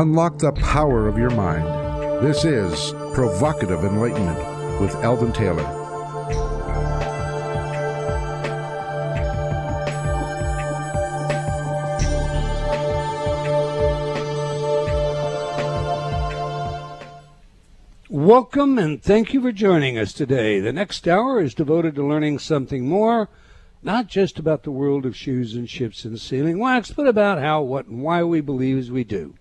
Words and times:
Unlock 0.00 0.38
the 0.38 0.52
power 0.52 1.08
of 1.08 1.18
your 1.18 1.28
mind. 1.28 1.66
This 2.24 2.46
is 2.46 2.92
Provocative 3.12 3.84
Enlightenment 3.84 4.80
with 4.80 4.94
Eldon 5.04 5.30
Taylor. 5.30 5.62
Welcome 18.08 18.78
and 18.78 19.02
thank 19.02 19.34
you 19.34 19.42
for 19.42 19.52
joining 19.52 19.98
us 19.98 20.14
today. 20.14 20.60
The 20.60 20.72
next 20.72 21.06
hour 21.06 21.42
is 21.42 21.52
devoted 21.52 21.94
to 21.96 22.06
learning 22.06 22.38
something 22.38 22.88
more, 22.88 23.28
not 23.82 24.06
just 24.06 24.38
about 24.38 24.62
the 24.62 24.70
world 24.70 25.04
of 25.04 25.14
shoes 25.14 25.54
and 25.54 25.68
ships 25.68 26.06
and 26.06 26.18
sealing 26.18 26.58
wax, 26.58 26.90
but 26.90 27.06
about 27.06 27.38
how, 27.38 27.60
what, 27.60 27.84
and 27.84 28.02
why 28.02 28.22
we 28.22 28.40
believe 28.40 28.78
as 28.78 28.90
we 28.90 29.04
do. 29.04 29.34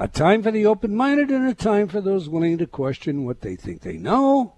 A 0.00 0.08
time 0.08 0.42
for 0.42 0.50
the 0.50 0.64
open 0.64 0.96
minded 0.96 1.30
and 1.30 1.46
a 1.46 1.52
time 1.52 1.86
for 1.86 2.00
those 2.00 2.26
willing 2.26 2.56
to 2.56 2.66
question 2.66 3.26
what 3.26 3.42
they 3.42 3.54
think 3.54 3.82
they 3.82 3.98
know 3.98 4.54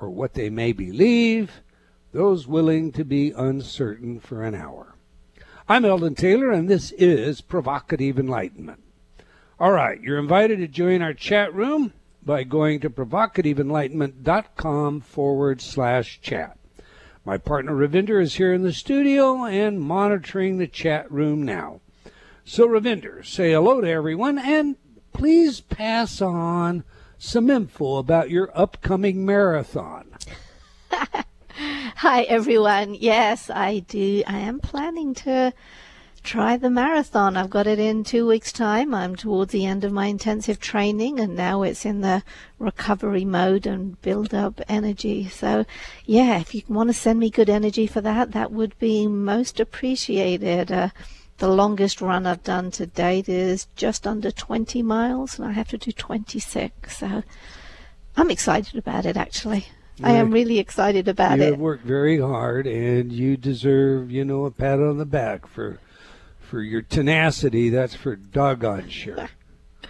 or 0.00 0.10
what 0.10 0.34
they 0.34 0.50
may 0.50 0.72
believe, 0.72 1.62
those 2.10 2.48
willing 2.48 2.90
to 2.90 3.04
be 3.04 3.30
uncertain 3.30 4.18
for 4.18 4.42
an 4.42 4.56
hour. 4.56 4.96
I'm 5.68 5.84
Eldon 5.84 6.16
Taylor, 6.16 6.50
and 6.50 6.68
this 6.68 6.90
is 6.98 7.40
Provocative 7.40 8.18
Enlightenment. 8.18 8.82
All 9.60 9.70
right, 9.70 10.00
you're 10.00 10.18
invited 10.18 10.58
to 10.58 10.66
join 10.66 11.00
our 11.00 11.14
chat 11.14 11.54
room 11.54 11.92
by 12.20 12.42
going 12.42 12.80
to 12.80 12.90
provocativeenlightenment.com 12.90 15.00
forward 15.02 15.60
slash 15.60 16.20
chat. 16.20 16.58
My 17.24 17.38
partner 17.38 17.72
Ravinder 17.72 18.20
is 18.20 18.34
here 18.34 18.52
in 18.52 18.62
the 18.62 18.72
studio 18.72 19.44
and 19.44 19.80
monitoring 19.80 20.58
the 20.58 20.66
chat 20.66 21.08
room 21.08 21.44
now. 21.44 21.82
So, 22.44 22.66
Ravinder, 22.66 23.24
say 23.24 23.52
hello 23.52 23.80
to 23.80 23.88
everyone 23.88 24.36
and 24.36 24.76
please 25.12 25.60
pass 25.60 26.20
on 26.20 26.82
some 27.16 27.48
info 27.48 27.96
about 27.96 28.30
your 28.30 28.50
upcoming 28.52 29.24
marathon. 29.24 30.10
Hi, 31.96 32.22
everyone. 32.22 32.94
Yes, 32.94 33.48
I 33.48 33.78
do. 33.78 34.24
I 34.26 34.38
am 34.38 34.58
planning 34.58 35.14
to 35.14 35.52
try 36.24 36.56
the 36.56 36.68
marathon. 36.68 37.36
I've 37.36 37.48
got 37.48 37.68
it 37.68 37.78
in 37.78 38.02
two 38.02 38.26
weeks' 38.26 38.52
time. 38.52 38.92
I'm 38.92 39.14
towards 39.14 39.52
the 39.52 39.64
end 39.64 39.84
of 39.84 39.92
my 39.92 40.06
intensive 40.06 40.58
training, 40.58 41.20
and 41.20 41.36
now 41.36 41.62
it's 41.62 41.86
in 41.86 42.00
the 42.00 42.24
recovery 42.58 43.24
mode 43.24 43.66
and 43.66 44.02
build 44.02 44.34
up 44.34 44.60
energy. 44.68 45.28
So, 45.28 45.64
yeah, 46.06 46.40
if 46.40 46.56
you 46.56 46.62
want 46.68 46.88
to 46.88 46.94
send 46.94 47.20
me 47.20 47.30
good 47.30 47.48
energy 47.48 47.86
for 47.86 48.00
that, 48.00 48.32
that 48.32 48.50
would 48.50 48.76
be 48.80 49.06
most 49.06 49.60
appreciated. 49.60 50.72
Uh, 50.72 50.88
the 51.42 51.48
longest 51.48 52.00
run 52.00 52.24
I've 52.24 52.44
done 52.44 52.70
to 52.70 52.86
date 52.86 53.28
is 53.28 53.66
just 53.74 54.06
under 54.06 54.30
20 54.30 54.80
miles, 54.80 55.40
and 55.40 55.48
I 55.48 55.50
have 55.50 55.66
to 55.70 55.76
do 55.76 55.90
26. 55.90 56.98
So 56.98 57.24
I'm 58.16 58.30
excited 58.30 58.78
about 58.78 59.06
it, 59.06 59.16
actually. 59.16 59.66
I 60.04 60.12
am 60.12 60.30
really 60.30 60.60
excited 60.60 61.08
about 61.08 61.38
you 61.38 61.42
it. 61.42 61.46
You 61.46 61.52
have 61.54 61.60
worked 61.60 61.84
very 61.84 62.20
hard, 62.20 62.68
and 62.68 63.10
you 63.10 63.36
deserve, 63.36 64.08
you 64.08 64.24
know, 64.24 64.44
a 64.44 64.52
pat 64.52 64.78
on 64.78 64.98
the 64.98 65.04
back 65.04 65.48
for 65.48 65.80
for 66.38 66.62
your 66.62 66.80
tenacity. 66.80 67.70
That's 67.70 67.96
for 67.96 68.14
doggone 68.14 68.88
sure. 68.88 69.28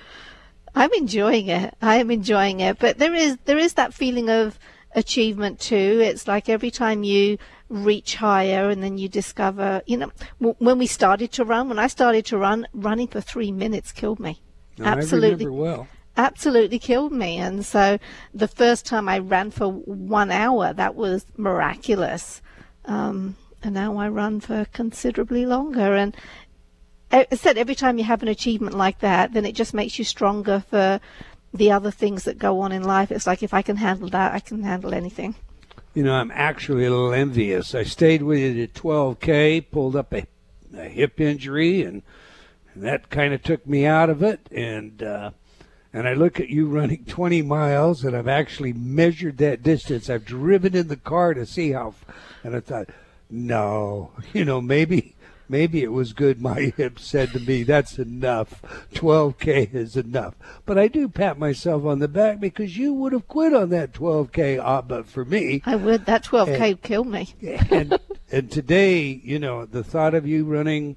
I'm 0.74 0.92
enjoying 0.94 1.48
it. 1.48 1.74
I 1.82 1.96
am 1.96 2.10
enjoying 2.10 2.60
it, 2.60 2.78
but 2.78 2.96
there 2.96 3.12
is 3.12 3.36
there 3.44 3.58
is 3.58 3.74
that 3.74 3.92
feeling 3.92 4.30
of 4.30 4.58
achievement 4.94 5.60
too. 5.60 6.00
It's 6.02 6.26
like 6.26 6.48
every 6.48 6.70
time 6.70 7.04
you 7.04 7.36
reach 7.72 8.16
higher 8.16 8.68
and 8.68 8.82
then 8.82 8.98
you 8.98 9.08
discover, 9.08 9.82
you 9.86 9.96
know, 9.96 10.10
when 10.38 10.78
we 10.78 10.86
started 10.86 11.32
to 11.32 11.44
run, 11.44 11.68
when 11.68 11.78
I 11.78 11.86
started 11.86 12.26
to 12.26 12.38
run, 12.38 12.66
running 12.74 13.08
for 13.08 13.20
three 13.20 13.50
minutes 13.50 13.92
killed 13.92 14.20
me. 14.20 14.42
No, 14.78 14.84
absolutely. 14.84 15.46
well. 15.46 15.88
Absolutely 16.16 16.78
killed 16.78 17.12
me. 17.12 17.38
And 17.38 17.64
so 17.64 17.98
the 18.34 18.48
first 18.48 18.84
time 18.84 19.08
I 19.08 19.18
ran 19.18 19.50
for 19.50 19.68
one 19.68 20.30
hour, 20.30 20.74
that 20.74 20.94
was 20.94 21.24
miraculous. 21.36 22.42
Um, 22.84 23.36
and 23.62 23.74
now 23.74 23.96
I 23.96 24.08
run 24.08 24.40
for 24.40 24.66
considerably 24.66 25.46
longer. 25.46 25.94
And 25.94 26.14
I 27.10 27.26
said 27.32 27.56
every 27.56 27.74
time 27.74 27.96
you 27.96 28.04
have 28.04 28.22
an 28.22 28.28
achievement 28.28 28.76
like 28.76 28.98
that, 28.98 29.32
then 29.32 29.46
it 29.46 29.54
just 29.54 29.72
makes 29.72 29.98
you 29.98 30.04
stronger 30.04 30.62
for 30.68 31.00
the 31.54 31.70
other 31.70 31.90
things 31.90 32.24
that 32.24 32.38
go 32.38 32.60
on 32.60 32.72
in 32.72 32.82
life. 32.82 33.10
It's 33.10 33.26
like 33.26 33.42
if 33.42 33.54
I 33.54 33.62
can 33.62 33.76
handle 33.76 34.08
that, 34.10 34.32
I 34.32 34.40
can 34.40 34.62
handle 34.62 34.92
anything. 34.92 35.34
You 35.94 36.02
know, 36.02 36.14
I'm 36.14 36.30
actually 36.30 36.86
a 36.86 36.90
little 36.90 37.12
envious. 37.12 37.74
I 37.74 37.82
stayed 37.82 38.22
with 38.22 38.38
it 38.38 38.62
at 38.62 38.72
12K, 38.74 39.66
pulled 39.70 39.94
up 39.94 40.12
a, 40.14 40.26
a 40.74 40.88
hip 40.88 41.20
injury, 41.20 41.82
and, 41.82 42.02
and 42.74 42.82
that 42.82 43.10
kind 43.10 43.34
of 43.34 43.42
took 43.42 43.66
me 43.66 43.84
out 43.84 44.08
of 44.08 44.22
it. 44.22 44.40
And 44.50 45.02
uh, 45.02 45.32
and 45.92 46.08
I 46.08 46.14
look 46.14 46.40
at 46.40 46.48
you 46.48 46.66
running 46.66 47.04
20 47.04 47.42
miles, 47.42 48.04
and 48.04 48.16
I've 48.16 48.28
actually 48.28 48.72
measured 48.72 49.36
that 49.38 49.62
distance. 49.62 50.08
I've 50.08 50.24
driven 50.24 50.74
in 50.74 50.88
the 50.88 50.96
car 50.96 51.34
to 51.34 51.44
see 51.44 51.72
how, 51.72 51.94
and 52.42 52.56
I 52.56 52.60
thought, 52.60 52.88
no, 53.28 54.12
you 54.32 54.44
know, 54.44 54.60
maybe 54.60 55.14
maybe 55.52 55.82
it 55.82 55.92
was 55.92 56.14
good 56.14 56.40
my 56.40 56.54
hip 56.76 56.98
said 56.98 57.30
to 57.30 57.38
me 57.38 57.62
that's 57.62 57.98
enough. 57.98 58.62
12k 58.94 59.74
is 59.74 59.96
enough. 59.96 60.34
But 60.64 60.78
i 60.78 60.88
do 60.88 61.08
pat 61.08 61.38
myself 61.38 61.84
on 61.84 61.98
the 61.98 62.08
back 62.08 62.40
because 62.40 62.76
you 62.78 62.92
would 62.94 63.12
have 63.12 63.28
quit 63.28 63.54
on 63.54 63.68
that 63.68 63.92
12k 63.92 64.58
uh, 64.64 64.82
but 64.82 65.06
for 65.06 65.24
me. 65.24 65.62
I 65.66 65.76
would. 65.76 66.06
That 66.06 66.24
12k 66.24 66.82
killed 66.82 67.06
me. 67.06 67.34
and, 67.70 67.98
and 68.32 68.50
today 68.50 69.20
you 69.22 69.38
know 69.38 69.66
the 69.66 69.84
thought 69.84 70.14
of 70.14 70.26
you 70.26 70.44
running 70.44 70.96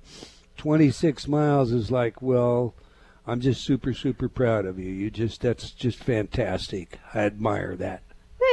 26 0.57 1.27
miles 1.27 1.73
is 1.73 1.91
like 1.91 2.21
well 2.21 2.73
i'm 3.27 3.41
just 3.41 3.61
super 3.61 3.93
super 3.93 4.29
proud 4.29 4.65
of 4.65 4.79
you. 4.79 4.91
You 4.91 5.11
just 5.11 5.41
that's 5.41 5.71
just 5.71 6.01
fantastic. 6.01 6.99
I 7.13 7.19
admire 7.19 7.75
that. 7.75 8.03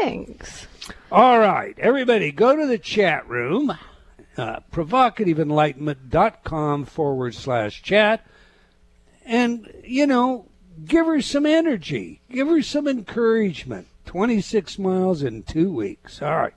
Thanks. 0.00 0.66
All 1.12 1.38
right. 1.38 1.78
Everybody 1.78 2.32
go 2.32 2.56
to 2.56 2.66
the 2.66 2.78
chat 2.78 3.28
room 3.28 3.78
uh, 4.36 4.60
provocativeenlightenment.com 4.72 6.84
forward 6.84 7.34
slash 7.34 7.82
chat. 7.82 8.26
And, 9.24 9.72
you 9.84 10.06
know, 10.06 10.46
give 10.84 11.06
her 11.06 11.20
some 11.20 11.46
energy, 11.46 12.20
give 12.30 12.48
her 12.48 12.62
some 12.62 12.88
encouragement. 12.88 13.88
26 14.04 14.78
miles 14.78 15.22
in 15.22 15.42
two 15.42 15.72
weeks. 15.72 16.20
All 16.20 16.36
right. 16.36 16.54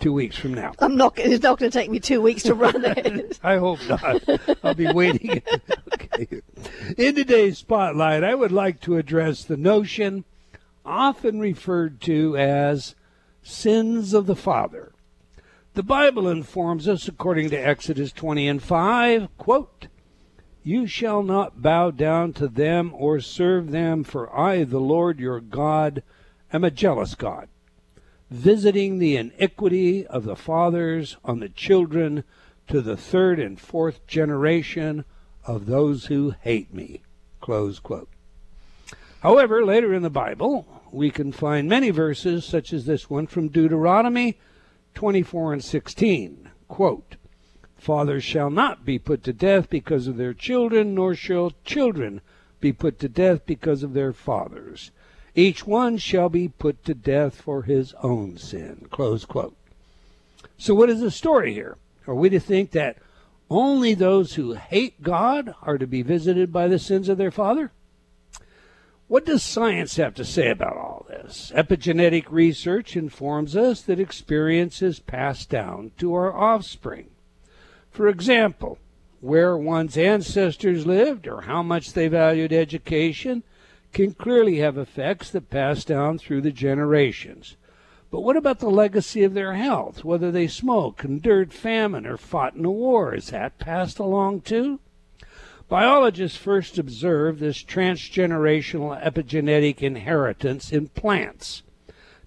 Two 0.00 0.12
weeks 0.12 0.36
from 0.36 0.54
now. 0.54 0.72
I'm 0.78 0.96
not. 0.96 1.18
It's 1.18 1.42
not 1.42 1.58
going 1.58 1.70
to 1.70 1.78
take 1.78 1.90
me 1.90 2.00
two 2.00 2.20
weeks 2.20 2.42
to 2.44 2.54
run 2.54 2.84
it. 2.86 3.38
I 3.42 3.58
hope 3.58 3.78
not. 3.88 4.22
I'll 4.62 4.74
be 4.74 4.92
waiting. 4.92 5.42
okay. 5.94 6.42
In 6.96 7.14
today's 7.14 7.58
spotlight, 7.58 8.24
I 8.24 8.34
would 8.34 8.50
like 8.50 8.80
to 8.82 8.96
address 8.96 9.44
the 9.44 9.56
notion, 9.56 10.24
often 10.84 11.38
referred 11.38 12.00
to 12.02 12.36
as 12.36 12.94
sins 13.42 14.14
of 14.14 14.26
the 14.26 14.36
father. 14.36 14.93
The 15.74 15.82
Bible 15.82 16.28
informs 16.28 16.86
us, 16.86 17.08
according 17.08 17.50
to 17.50 17.56
Exodus 17.56 18.12
20 18.12 18.46
and 18.46 18.62
5, 18.62 19.36
quote, 19.36 19.88
You 20.62 20.86
shall 20.86 21.24
not 21.24 21.62
bow 21.62 21.90
down 21.90 22.32
to 22.34 22.46
them 22.46 22.92
or 22.94 23.18
serve 23.18 23.72
them, 23.72 24.04
for 24.04 24.32
I, 24.32 24.62
the 24.62 24.78
Lord 24.78 25.18
your 25.18 25.40
God, 25.40 26.04
am 26.52 26.62
a 26.62 26.70
jealous 26.70 27.16
God, 27.16 27.48
visiting 28.30 29.00
the 29.00 29.16
iniquity 29.16 30.06
of 30.06 30.22
the 30.22 30.36
fathers 30.36 31.16
on 31.24 31.40
the 31.40 31.48
children 31.48 32.22
to 32.68 32.80
the 32.80 32.96
third 32.96 33.40
and 33.40 33.60
fourth 33.60 34.06
generation 34.06 35.04
of 35.44 35.66
those 35.66 36.04
who 36.04 36.36
hate 36.42 36.72
me. 36.72 37.02
Close 37.40 37.80
quote. 37.80 38.10
However, 39.24 39.64
later 39.64 39.92
in 39.92 40.02
the 40.02 40.08
Bible, 40.08 40.84
we 40.92 41.10
can 41.10 41.32
find 41.32 41.68
many 41.68 41.90
verses, 41.90 42.44
such 42.44 42.72
as 42.72 42.86
this 42.86 43.10
one 43.10 43.26
from 43.26 43.48
Deuteronomy 43.48 44.38
24 44.94 45.54
and 45.54 45.64
16. 45.64 46.50
Quote, 46.68 47.16
Fathers 47.76 48.24
shall 48.24 48.48
not 48.48 48.84
be 48.84 48.98
put 48.98 49.22
to 49.24 49.32
death 49.32 49.68
because 49.68 50.06
of 50.06 50.16
their 50.16 50.32
children, 50.32 50.94
nor 50.94 51.14
shall 51.14 51.52
children 51.64 52.20
be 52.60 52.72
put 52.72 52.98
to 53.00 53.08
death 53.08 53.44
because 53.44 53.82
of 53.82 53.92
their 53.92 54.12
fathers. 54.12 54.90
Each 55.34 55.66
one 55.66 55.98
shall 55.98 56.28
be 56.28 56.48
put 56.48 56.84
to 56.84 56.94
death 56.94 57.34
for 57.34 57.62
his 57.62 57.92
own 58.02 58.38
sin. 58.38 58.86
Close 58.90 59.24
quote. 59.24 59.56
So, 60.56 60.74
what 60.74 60.88
is 60.88 61.00
the 61.00 61.10
story 61.10 61.52
here? 61.52 61.76
Are 62.06 62.14
we 62.14 62.30
to 62.30 62.40
think 62.40 62.70
that 62.70 62.96
only 63.50 63.94
those 63.94 64.34
who 64.34 64.54
hate 64.54 65.02
God 65.02 65.54
are 65.62 65.76
to 65.76 65.86
be 65.86 66.02
visited 66.02 66.52
by 66.52 66.68
the 66.68 66.78
sins 66.78 67.08
of 67.08 67.18
their 67.18 67.30
father? 67.30 67.72
What 69.06 69.26
does 69.26 69.42
science 69.42 69.96
have 69.96 70.14
to 70.14 70.24
say 70.24 70.50
about 70.50 70.78
all 70.78 71.04
this? 71.08 71.52
Epigenetic 71.54 72.24
research 72.30 72.96
informs 72.96 73.54
us 73.54 73.82
that 73.82 74.00
experience 74.00 74.80
is 74.80 74.98
passed 74.98 75.50
down 75.50 75.92
to 75.98 76.14
our 76.14 76.34
offspring. 76.34 77.10
For 77.90 78.08
example, 78.08 78.78
where 79.20 79.58
one's 79.58 79.98
ancestors 79.98 80.86
lived 80.86 81.28
or 81.28 81.42
how 81.42 81.62
much 81.62 81.92
they 81.92 82.08
valued 82.08 82.52
education 82.52 83.42
can 83.92 84.12
clearly 84.12 84.56
have 84.58 84.78
effects 84.78 85.30
that 85.30 85.50
pass 85.50 85.84
down 85.84 86.18
through 86.18 86.40
the 86.40 86.50
generations. 86.50 87.56
But 88.10 88.22
what 88.22 88.38
about 88.38 88.58
the 88.58 88.70
legacy 88.70 89.22
of 89.22 89.34
their 89.34 89.54
health? 89.54 90.02
Whether 90.02 90.30
they 90.30 90.46
smoked, 90.46 91.04
endured 91.04 91.52
famine, 91.52 92.06
or 92.06 92.16
fought 92.16 92.54
in 92.54 92.64
a 92.64 92.70
war, 92.70 93.14
is 93.14 93.28
that 93.28 93.58
passed 93.58 93.98
along 93.98 94.42
too? 94.42 94.80
Biologists 95.68 96.36
first 96.36 96.76
observed 96.76 97.40
this 97.40 97.62
transgenerational 97.62 99.02
epigenetic 99.02 99.80
inheritance 99.80 100.70
in 100.70 100.88
plants. 100.88 101.62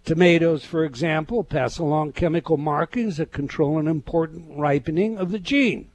Tomatoes, 0.03 0.65
for 0.65 0.83
example, 0.83 1.43
pass 1.43 1.77
along 1.77 2.13
chemical 2.13 2.57
markings 2.57 3.17
that 3.17 3.31
control 3.31 3.77
an 3.77 3.87
important 3.87 4.57
ripening 4.57 5.17
of 5.17 5.31
the 5.31 5.39
gene. 5.39 5.89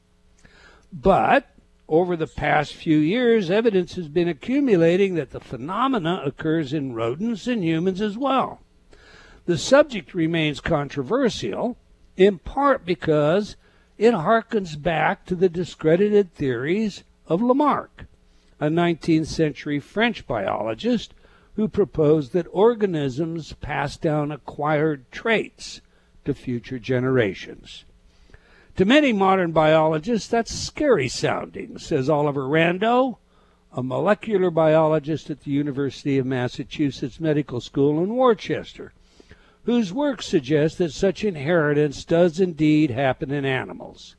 But 0.93 1.49
over 1.89 2.17
the 2.17 2.27
past 2.27 2.75
few 2.75 2.99
years, 2.99 3.50
evidence 3.50 3.97
has 3.97 4.09
been 4.09 4.29
accumulating 4.29 5.17
that 5.17 5.31
the 5.31 5.41
phenomena 5.41 6.23
occurs 6.25 6.73
in 6.73 6.94
rodents 6.94 7.47
and 7.47 7.65
humans 7.65 8.00
as 8.00 8.17
well. 8.17 8.61
The 9.47 9.59
subject 9.59 10.15
remains 10.15 10.61
controversial, 10.61 11.77
in 12.17 12.39
part 12.39 12.87
because 12.87 13.56
it 13.99 14.15
harkens 14.15 14.81
back 14.81 15.27
to 15.27 15.35
the 15.35 15.49
discredited 15.49 16.35
theories 16.35 17.03
of 17.32 17.40
Lamarck, 17.40 18.05
a 18.61 18.67
19th 18.67 19.26
century 19.26 19.81
French 19.81 20.26
biologist 20.26 21.14
who 21.56 21.67
proposed 21.67 22.34
that 22.34 22.46
organisms 22.52 23.55
pass 23.55 23.96
down 23.96 24.31
acquired 24.31 25.11
traits 25.11 25.81
to 26.26 26.34
future 26.34 26.79
generations. 26.79 27.87
To 28.76 28.84
many 28.84 29.14
modern 29.14 29.52
biologists, 29.52 30.29
that's 30.29 30.55
scary 30.55 31.08
sounding, 31.08 31.79
says 31.79 32.11
Oliver 32.11 32.43
Rando, 32.43 33.17
a 33.73 33.82
molecular 33.82 34.50
biologist 34.50 35.31
at 35.31 35.40
the 35.44 35.52
University 35.52 36.19
of 36.19 36.26
Massachusetts 36.26 37.19
Medical 37.19 37.62
School 37.62 38.05
in 38.05 38.14
Worcester, 38.14 38.93
whose 39.64 39.90
work 39.90 40.20
suggests 40.20 40.76
that 40.76 40.93
such 40.93 41.25
inheritance 41.25 42.05
does 42.05 42.40
indeed 42.40 42.90
happen 42.90 43.31
in 43.31 43.46
animals. 43.46 44.17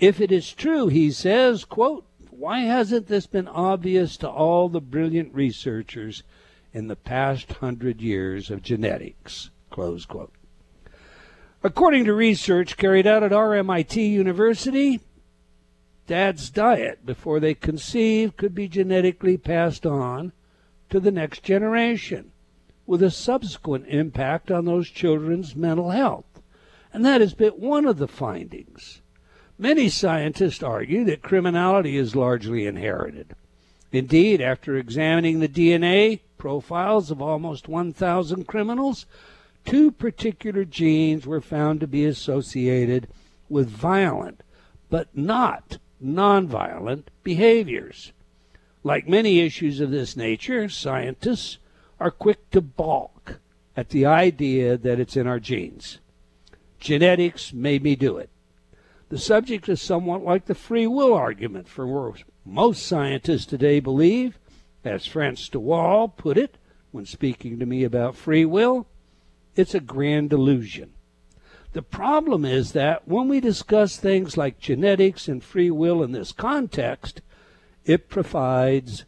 If 0.00 0.20
it 0.20 0.32
is 0.32 0.52
true, 0.52 0.88
he 0.88 1.12
says, 1.12 1.64
quote, 1.64 2.04
why 2.42 2.62
hasn't 2.62 3.06
this 3.06 3.28
been 3.28 3.46
obvious 3.46 4.16
to 4.16 4.28
all 4.28 4.68
the 4.68 4.80
brilliant 4.80 5.32
researchers 5.32 6.24
in 6.72 6.88
the 6.88 6.96
past 6.96 7.52
hundred 7.52 8.00
years 8.00 8.50
of 8.50 8.64
genetics? 8.64 9.50
Close 9.70 10.04
quote. 10.04 10.32
According 11.62 12.04
to 12.06 12.12
research 12.12 12.76
carried 12.76 13.06
out 13.06 13.22
at 13.22 13.30
RMIT 13.30 13.94
University, 13.94 14.98
dad's 16.08 16.50
diet 16.50 17.06
before 17.06 17.38
they 17.38 17.54
conceive 17.54 18.36
could 18.36 18.56
be 18.56 18.66
genetically 18.66 19.36
passed 19.36 19.86
on 19.86 20.32
to 20.90 20.98
the 20.98 21.12
next 21.12 21.44
generation 21.44 22.32
with 22.86 23.04
a 23.04 23.12
subsequent 23.12 23.86
impact 23.86 24.50
on 24.50 24.64
those 24.64 24.88
children's 24.88 25.54
mental 25.54 25.90
health. 25.90 26.42
And 26.92 27.04
that 27.04 27.20
has 27.20 27.34
been 27.34 27.52
one 27.52 27.86
of 27.86 27.98
the 27.98 28.08
findings. 28.08 29.00
Many 29.58 29.88
scientists 29.88 30.62
argue 30.62 31.04
that 31.04 31.22
criminality 31.22 31.96
is 31.96 32.16
largely 32.16 32.66
inherited. 32.66 33.34
Indeed, 33.92 34.40
after 34.40 34.76
examining 34.76 35.40
the 35.40 35.48
DNA 35.48 36.20
profiles 36.38 37.10
of 37.10 37.20
almost 37.20 37.68
1,000 37.68 38.46
criminals, 38.46 39.06
two 39.64 39.90
particular 39.90 40.64
genes 40.64 41.26
were 41.26 41.40
found 41.40 41.80
to 41.80 41.86
be 41.86 42.04
associated 42.04 43.06
with 43.48 43.68
violent, 43.68 44.42
but 44.88 45.08
not 45.16 45.78
nonviolent 46.02 47.04
behaviors. 47.22 48.12
Like 48.82 49.06
many 49.08 49.40
issues 49.40 49.80
of 49.80 49.90
this 49.90 50.16
nature, 50.16 50.68
scientists 50.68 51.58
are 52.00 52.10
quick 52.10 52.50
to 52.50 52.60
balk 52.60 53.38
at 53.76 53.90
the 53.90 54.06
idea 54.06 54.76
that 54.76 54.98
it's 54.98 55.16
in 55.16 55.26
our 55.26 55.38
genes. 55.38 55.98
Genetics 56.80 57.52
made 57.52 57.82
me 57.82 57.94
do 57.94 58.16
it. 58.16 58.28
The 59.12 59.18
subject 59.18 59.68
is 59.68 59.82
somewhat 59.82 60.24
like 60.24 60.46
the 60.46 60.54
free 60.54 60.86
will 60.86 61.12
argument, 61.12 61.68
for 61.68 62.14
most 62.46 62.86
scientists 62.86 63.44
today 63.44 63.78
believe, 63.78 64.38
as 64.86 65.04
Frans 65.04 65.50
de 65.50 65.60
Waal 65.60 66.08
put 66.08 66.38
it 66.38 66.56
when 66.92 67.04
speaking 67.04 67.58
to 67.58 67.66
me 67.66 67.84
about 67.84 68.16
free 68.16 68.46
will, 68.46 68.86
it's 69.54 69.74
a 69.74 69.80
grand 69.80 70.32
illusion. 70.32 70.94
The 71.74 71.82
problem 71.82 72.46
is 72.46 72.72
that 72.72 73.06
when 73.06 73.28
we 73.28 73.38
discuss 73.38 73.98
things 73.98 74.38
like 74.38 74.58
genetics 74.58 75.28
and 75.28 75.44
free 75.44 75.70
will 75.70 76.02
in 76.02 76.12
this 76.12 76.32
context, 76.32 77.20
it 77.84 78.08
provides 78.08 79.04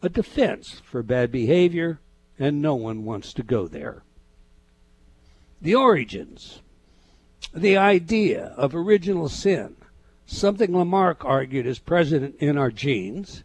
a 0.00 0.08
defense 0.08 0.80
for 0.84 1.02
bad 1.02 1.32
behavior, 1.32 1.98
and 2.38 2.62
no 2.62 2.76
one 2.76 3.04
wants 3.04 3.32
to 3.32 3.42
go 3.42 3.66
there. 3.66 4.04
The 5.60 5.74
origins 5.74 6.60
the 7.54 7.76
idea 7.76 8.46
of 8.56 8.74
original 8.74 9.28
sin, 9.28 9.76
something 10.26 10.76
Lamarck 10.76 11.24
argued 11.24 11.66
is 11.66 11.78
present 11.78 12.34
in 12.40 12.58
our 12.58 12.70
genes, 12.70 13.44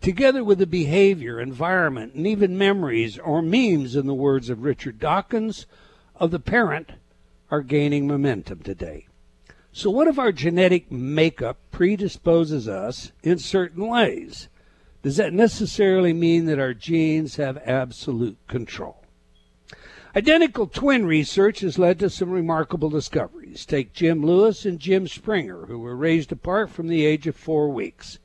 together 0.00 0.42
with 0.42 0.58
the 0.58 0.66
behavior, 0.66 1.40
environment, 1.40 2.14
and 2.14 2.26
even 2.26 2.58
memories 2.58 3.18
or 3.18 3.40
memes, 3.40 3.94
in 3.94 4.06
the 4.06 4.14
words 4.14 4.50
of 4.50 4.64
Richard 4.64 4.98
Dawkins, 4.98 5.66
of 6.16 6.32
the 6.32 6.40
parent, 6.40 6.92
are 7.50 7.62
gaining 7.62 8.08
momentum 8.08 8.60
today. 8.60 9.06
So, 9.70 9.88
what 9.90 10.08
if 10.08 10.18
our 10.18 10.32
genetic 10.32 10.90
makeup 10.90 11.58
predisposes 11.70 12.66
us 12.66 13.12
in 13.22 13.38
certain 13.38 13.86
ways? 13.86 14.48
Does 15.02 15.16
that 15.16 15.32
necessarily 15.32 16.12
mean 16.12 16.46
that 16.46 16.58
our 16.58 16.74
genes 16.74 17.36
have 17.36 17.56
absolute 17.58 18.38
control? 18.48 19.01
Identical 20.14 20.66
twin 20.66 21.06
research 21.06 21.60
has 21.60 21.78
led 21.78 21.98
to 22.00 22.10
some 22.10 22.30
remarkable 22.30 22.90
discoveries. 22.90 23.64
Take 23.64 23.94
Jim 23.94 24.22
Lewis 24.22 24.66
and 24.66 24.78
Jim 24.78 25.08
Springer, 25.08 25.64
who 25.64 25.78
were 25.78 25.96
raised 25.96 26.30
apart 26.30 26.68
from 26.68 26.88
the 26.88 27.06
age 27.06 27.26
of 27.26 27.34
four 27.34 27.70
weeks. 27.70 28.18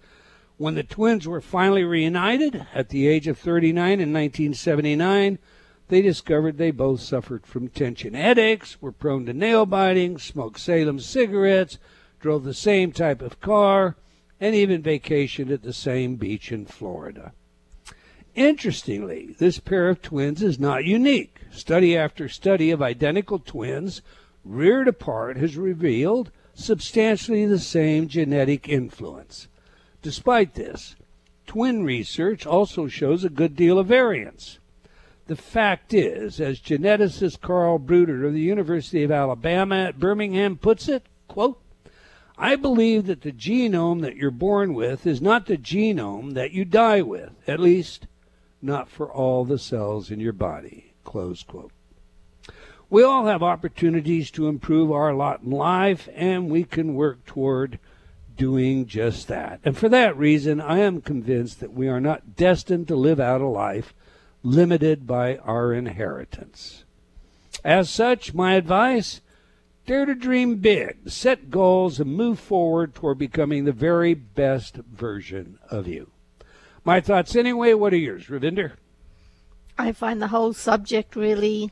When 0.58 0.76
the 0.76 0.84
twins 0.84 1.26
were 1.26 1.40
finally 1.40 1.86
reunited 1.86 2.68
at 2.74 2.90
the 2.90 3.08
age 3.08 3.26
of 3.30 3.38
39 3.38 4.02
in 4.02 4.12
1979, 4.12 5.40
they 5.88 6.02
discovered 6.02 6.58
they 6.58 6.72
both 6.72 7.00
suffered 7.00 7.48
from 7.48 7.70
tension 7.70 8.16
headaches, 8.16 8.82
were 8.82 8.92
prone 8.92 9.26
to 9.26 9.34
nail 9.34 9.66
biting, 9.66 10.18
smoked 10.18 10.60
Salem 10.60 11.00
cigarettes, 11.00 11.78
drove 12.20 12.44
the 12.44 12.54
same 12.54 12.92
type 12.92 13.22
of 13.22 13.40
car, 13.40 13.96
and 14.42 14.54
even 14.54 14.84
vacationed 14.84 15.52
at 15.52 15.64
the 15.64 15.72
same 15.72 16.18
beach 16.18 16.52
in 16.52 16.66
Florida. 16.66 17.32
Interestingly, 18.38 19.36
this 19.40 19.58
pair 19.58 19.90
of 19.90 20.04
twins 20.04 20.44
is 20.44 20.60
not 20.60 20.86
unique. 20.86 21.40
Study 21.50 21.98
after 21.98 22.30
study 22.30 22.70
of 22.70 22.84
identical 22.84 23.40
twins 23.40 24.04
reared 24.46 24.88
apart 24.88 25.38
has 25.38 25.58
revealed 25.58 26.30
substantially 26.54 27.48
the 27.48 27.58
same 27.58 28.08
genetic 28.08 28.70
influence. 28.70 29.48
Despite 30.04 30.54
this, 30.54 30.96
twin 31.48 31.84
research 31.84 32.46
also 32.46 32.88
shows 32.88 33.24
a 33.24 33.30
good 33.32 33.56
deal 33.56 33.80
of 33.80 33.88
variance. 33.88 34.60
The 35.26 35.36
fact 35.36 35.92
is, 35.92 36.40
as 36.40 36.60
geneticist 36.60 37.42
Carl 37.42 37.80
Bruder 37.80 38.24
of 38.24 38.34
the 38.34 38.40
University 38.40 39.02
of 39.02 39.10
Alabama 39.10 39.78
at 39.78 40.00
Birmingham 40.00 40.58
puts 40.58 40.88
it, 40.88 41.08
quote, 41.28 41.60
I 42.38 42.56
believe 42.56 43.08
that 43.08 43.22
the 43.22 43.32
genome 43.32 44.02
that 44.02 44.16
you're 44.16 44.30
born 44.30 44.76
with 44.76 45.08
is 45.08 45.24
not 45.24 45.48
the 45.48 45.58
genome 45.58 46.36
that 46.36 46.52
you 46.52 46.66
die 46.66 47.02
with, 47.02 47.32
at 47.48 47.60
least 47.60 48.06
not 48.68 48.88
for 48.88 49.12
all 49.12 49.44
the 49.44 49.58
cells 49.58 50.12
in 50.12 50.20
your 50.20 50.34
body. 50.34 50.94
Close 51.04 51.42
quote. 51.42 51.72
We 52.90 53.04
all 53.04 53.26
have 53.26 53.42
opportunities 53.42 54.30
to 54.32 54.48
improve 54.48 54.92
our 54.92 55.14
lot 55.14 55.42
in 55.42 55.50
life, 55.50 56.08
and 56.14 56.50
we 56.50 56.64
can 56.64 56.94
work 56.94 57.26
toward 57.26 57.80
doing 58.38 58.86
just 58.86 59.28
that. 59.28 59.60
And 59.66 59.76
for 59.76 59.90
that 59.90 60.16
reason, 60.16 60.62
I 60.62 60.80
am 60.80 61.02
convinced 61.02 61.60
that 61.60 61.74
we 61.74 61.88
are 61.88 62.00
not 62.00 62.36
destined 62.36 62.88
to 62.90 62.96
live 62.96 63.20
out 63.20 63.42
a 63.42 63.48
life 63.48 63.94
limited 64.44 65.08
by 65.08 65.38
our 65.38 65.74
inheritance. 65.74 66.86
As 67.64 67.90
such, 67.90 68.34
my 68.34 68.54
advice 68.54 69.22
dare 69.86 70.06
to 70.06 70.16
dream 70.16 70.58
big, 70.58 71.10
set 71.10 71.50
goals, 71.50 72.00
and 72.00 72.16
move 72.16 72.40
forward 72.40 72.94
toward 72.94 73.18
becoming 73.18 73.66
the 73.66 73.72
very 73.72 74.14
best 74.14 74.76
version 74.76 75.58
of 75.72 75.88
you. 75.88 76.12
My 76.88 77.02
thoughts 77.02 77.36
anyway. 77.36 77.74
What 77.74 77.92
are 77.92 77.98
yours, 77.98 78.28
Ravinder? 78.28 78.72
I 79.78 79.92
find 79.92 80.22
the 80.22 80.30
whole 80.30 80.54
subject 80.54 81.18
really 81.18 81.70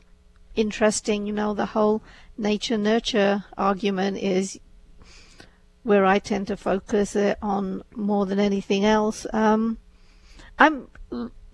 interesting. 0.54 1.26
You 1.26 1.32
know, 1.32 1.54
the 1.54 1.64
whole 1.64 2.02
nature 2.36 2.76
nurture 2.76 3.46
argument 3.56 4.18
is 4.18 4.60
where 5.84 6.04
I 6.04 6.18
tend 6.18 6.48
to 6.48 6.56
focus 6.58 7.16
it 7.16 7.38
on 7.40 7.82
more 7.94 8.26
than 8.26 8.38
anything 8.38 8.84
else. 8.84 9.26
Um, 9.32 9.78
I'm 10.58 10.88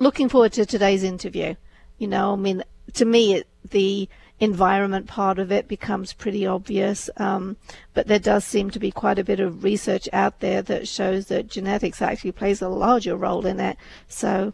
looking 0.01 0.29
forward 0.29 0.55
to 0.55 0.67
today's 0.67 1.05
interview. 1.05 1.55
You 1.99 2.09
know, 2.09 2.33
I 2.33 2.37
mean, 2.37 2.65
to 2.95 3.05
me, 3.05 3.35
it, 3.35 3.47
the 3.71 4.09
environment 4.43 5.07
part 5.07 5.39
of 5.39 5.53
it 5.53 5.69
becomes 5.69 6.13
pretty 6.13 6.45
obvious. 6.45 7.09
Um, 7.17 7.57
but 7.95 8.09
there 8.09 8.19
does 8.19 8.45
seem 8.45 8.71
to 8.71 8.81
be 8.81 8.91
quite 8.91 9.19
a 9.19 9.25
bit 9.25 9.39
of 9.39 9.63
research 9.63 10.09
out 10.13 10.41
there 10.41 10.63
that 10.63 10.89
shows 10.89 11.27
that 11.27 11.47
genetics 11.47 12.03
actually 12.03 12.33
plays 12.33 12.61
a 12.61 12.69
larger 12.69 13.17
role 13.17 13.47
in 13.47 13.61
it. 13.61 13.77
So. 14.09 14.53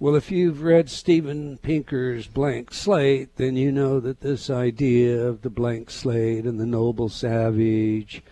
Well, 0.00 0.16
if 0.16 0.30
you've 0.30 0.62
read 0.62 0.88
Steven 0.88 1.58
Pinker's 1.58 2.26
Blank 2.26 2.72
Slate, 2.72 3.36
then 3.36 3.56
you 3.56 3.70
know 3.70 4.00
that 4.00 4.20
this 4.20 4.48
idea 4.48 5.22
of 5.22 5.42
the 5.42 5.50
blank 5.50 5.90
slate 5.90 6.44
and 6.44 6.58
the 6.58 6.66
noble 6.66 7.08
savage 7.08 8.22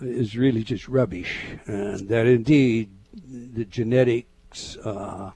is 0.00 0.36
really 0.36 0.62
just 0.62 0.88
rubbish, 0.88 1.44
and 1.66 2.08
that 2.08 2.26
indeed 2.26 2.90
the 3.12 3.64
genetics 3.64 4.76
uh, 4.78 5.32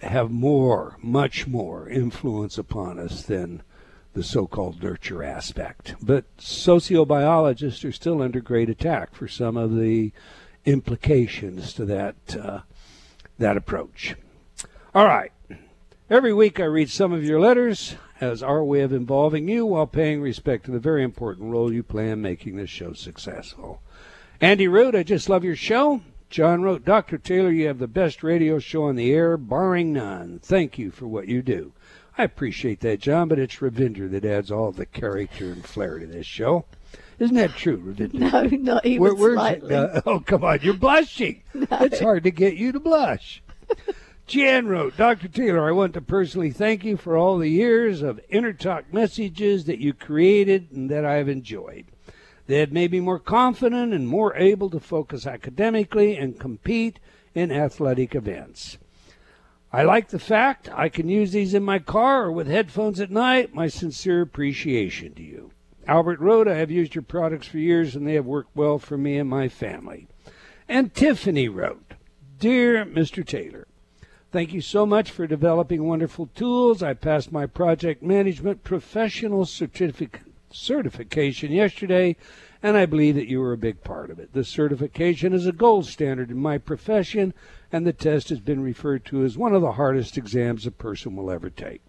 have 0.00 0.30
more, 0.30 0.96
much 1.02 1.46
more 1.46 1.88
influence 1.88 2.58
upon 2.58 2.98
us 2.98 3.22
than 3.22 3.62
the 4.14 4.22
so-called 4.22 4.82
nurture 4.82 5.22
aspect. 5.22 5.94
But 6.00 6.24
sociobiologists 6.38 7.88
are 7.88 7.92
still 7.92 8.22
under 8.22 8.40
great 8.40 8.70
attack 8.70 9.14
for 9.14 9.28
some 9.28 9.56
of 9.56 9.76
the 9.76 10.12
implications 10.64 11.72
to 11.74 11.84
that 11.86 12.16
uh, 12.36 12.60
that 13.38 13.56
approach. 13.56 14.16
All 14.94 15.06
right. 15.06 15.32
Every 16.10 16.32
week 16.32 16.58
I 16.58 16.64
read 16.64 16.90
some 16.90 17.12
of 17.12 17.24
your 17.24 17.38
letters 17.38 17.94
as 18.20 18.42
our 18.42 18.64
way 18.64 18.80
of 18.80 18.92
involving 18.92 19.46
you 19.48 19.66
while 19.66 19.86
paying 19.86 20.20
respect 20.20 20.64
to 20.64 20.70
the 20.70 20.78
very 20.78 21.04
important 21.04 21.52
role 21.52 21.72
you 21.72 21.82
play 21.82 22.10
in 22.10 22.20
making 22.22 22.56
this 22.56 22.70
show 22.70 22.94
successful. 22.94 23.82
Andy 24.40 24.66
wrote, 24.66 24.94
I 24.94 25.02
just 25.02 25.28
love 25.28 25.44
your 25.44 25.56
show. 25.56 26.00
John 26.30 26.62
wrote, 26.62 26.84
Dr. 26.84 27.16
Taylor, 27.16 27.50
you 27.50 27.66
have 27.68 27.78
the 27.78 27.88
best 27.88 28.22
radio 28.22 28.58
show 28.58 28.84
on 28.84 28.96
the 28.96 29.12
air, 29.12 29.36
barring 29.36 29.94
none. 29.94 30.40
Thank 30.42 30.78
you 30.78 30.90
for 30.90 31.06
what 31.06 31.26
you 31.26 31.40
do. 31.40 31.72
I 32.18 32.24
appreciate 32.24 32.80
that, 32.80 33.00
John, 33.00 33.28
but 33.28 33.38
it's 33.38 33.56
Ravinder 33.56 34.10
that 34.10 34.24
adds 34.24 34.50
all 34.50 34.72
the 34.72 34.86
character 34.86 35.46
and 35.46 35.64
flair 35.64 35.98
to 35.98 36.06
this 36.06 36.26
show. 36.26 36.66
Isn't 37.18 37.36
that 37.36 37.56
true, 37.56 37.78
Ravinder? 37.78 38.14
No, 38.58 38.72
not 38.72 38.86
even 38.86 39.00
Where, 39.02 39.14
where's 39.14 39.36
slightly. 39.36 39.74
Uh, 39.74 40.02
oh, 40.04 40.20
come 40.20 40.44
on, 40.44 40.58
you're 40.62 40.74
blushing. 40.74 41.42
No. 41.54 41.66
It's 41.70 42.00
hard 42.00 42.24
to 42.24 42.30
get 42.30 42.56
you 42.56 42.72
to 42.72 42.80
blush. 42.80 43.42
Jan 44.26 44.66
wrote, 44.66 44.96
Dr. 44.96 45.28
Taylor, 45.28 45.66
I 45.66 45.72
want 45.72 45.94
to 45.94 46.02
personally 46.02 46.50
thank 46.50 46.84
you 46.84 46.98
for 46.98 47.16
all 47.16 47.38
the 47.38 47.48
years 47.48 48.02
of 48.02 48.20
InnerTalk 48.30 48.92
messages 48.92 49.64
that 49.64 49.78
you 49.78 49.94
created 49.94 50.70
and 50.70 50.90
that 50.90 51.04
I 51.06 51.14
have 51.14 51.30
enjoyed. 51.30 51.86
They 52.48 52.60
have 52.60 52.72
made 52.72 52.92
me 52.92 53.00
more 53.00 53.18
confident 53.18 53.92
and 53.92 54.08
more 54.08 54.34
able 54.34 54.70
to 54.70 54.80
focus 54.80 55.26
academically 55.26 56.16
and 56.16 56.40
compete 56.40 56.98
in 57.34 57.52
athletic 57.52 58.14
events. 58.14 58.78
I 59.70 59.82
like 59.82 60.08
the 60.08 60.18
fact 60.18 60.70
I 60.74 60.88
can 60.88 61.10
use 61.10 61.32
these 61.32 61.52
in 61.52 61.62
my 61.62 61.78
car 61.78 62.24
or 62.24 62.32
with 62.32 62.46
headphones 62.46 63.00
at 63.00 63.10
night. 63.10 63.54
My 63.54 63.68
sincere 63.68 64.22
appreciation 64.22 65.12
to 65.16 65.22
you. 65.22 65.50
Albert 65.86 66.20
wrote, 66.20 66.48
I 66.48 66.56
have 66.56 66.70
used 66.70 66.94
your 66.94 67.02
products 67.02 67.46
for 67.46 67.58
years 67.58 67.94
and 67.94 68.06
they 68.06 68.14
have 68.14 68.24
worked 68.24 68.56
well 68.56 68.78
for 68.78 68.96
me 68.96 69.18
and 69.18 69.28
my 69.28 69.48
family. 69.48 70.08
And 70.66 70.94
Tiffany 70.94 71.50
wrote, 71.50 71.92
Dear 72.38 72.86
Mr. 72.86 73.26
Taylor, 73.26 73.68
Thank 74.30 74.54
you 74.54 74.60
so 74.62 74.86
much 74.86 75.10
for 75.10 75.26
developing 75.26 75.84
wonderful 75.84 76.28
tools. 76.34 76.82
I 76.82 76.94
passed 76.94 77.32
my 77.32 77.46
project 77.46 78.02
management 78.02 78.62
professional 78.62 79.44
certific- 79.44 80.20
certification 80.50 81.52
yesterday, 81.52 82.16
and 82.62 82.76
I 82.76 82.86
believe 82.86 83.14
that 83.14 83.28
you 83.28 83.40
were 83.40 83.52
a 83.52 83.58
big 83.58 83.82
part 83.84 84.10
of 84.10 84.18
it. 84.18 84.32
This 84.32 84.48
certification 84.48 85.32
is 85.32 85.46
a 85.46 85.52
gold 85.52 85.86
standard 85.86 86.30
in 86.30 86.38
my 86.38 86.58
profession, 86.58 87.34
and 87.70 87.86
the 87.86 87.92
test 87.92 88.30
has 88.30 88.40
been 88.40 88.62
referred 88.62 89.04
to 89.06 89.24
as 89.24 89.38
one 89.38 89.54
of 89.54 89.62
the 89.62 89.72
hardest 89.72 90.18
exams 90.18 90.66
a 90.66 90.70
person 90.70 91.14
will 91.14 91.30
ever 91.30 91.50
take. 91.50 91.82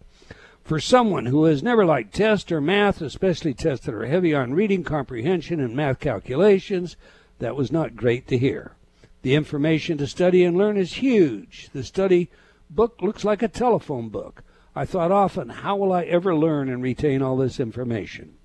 For 0.63 0.79
someone 0.79 1.25
who 1.25 1.45
has 1.45 1.63
never 1.63 1.85
liked 1.85 2.13
tests 2.13 2.51
or 2.51 2.61
math, 2.61 3.01
especially 3.01 3.53
tests 3.53 3.85
that 3.85 3.95
are 3.95 4.05
heavy 4.05 4.35
on 4.35 4.53
reading 4.53 4.83
comprehension 4.83 5.59
and 5.59 5.75
math 5.75 5.99
calculations, 5.99 6.95
that 7.39 7.55
was 7.55 7.71
not 7.71 7.95
great 7.95 8.27
to 8.27 8.37
hear. 8.37 8.75
The 9.21 9.35
information 9.35 9.97
to 9.97 10.07
study 10.07 10.43
and 10.43 10.55
learn 10.55 10.77
is 10.77 10.93
huge. 10.95 11.69
The 11.73 11.83
study 11.83 12.29
book 12.69 13.01
looks 13.01 13.23
like 13.23 13.41
a 13.41 13.47
telephone 13.47 14.09
book. 14.09 14.43
I 14.75 14.85
thought 14.85 15.11
often, 15.11 15.49
how 15.49 15.75
will 15.75 15.91
I 15.91 16.03
ever 16.03 16.35
learn 16.35 16.69
and 16.69 16.83
retain 16.83 17.21
all 17.21 17.35
this 17.35 17.59
information? 17.59 18.35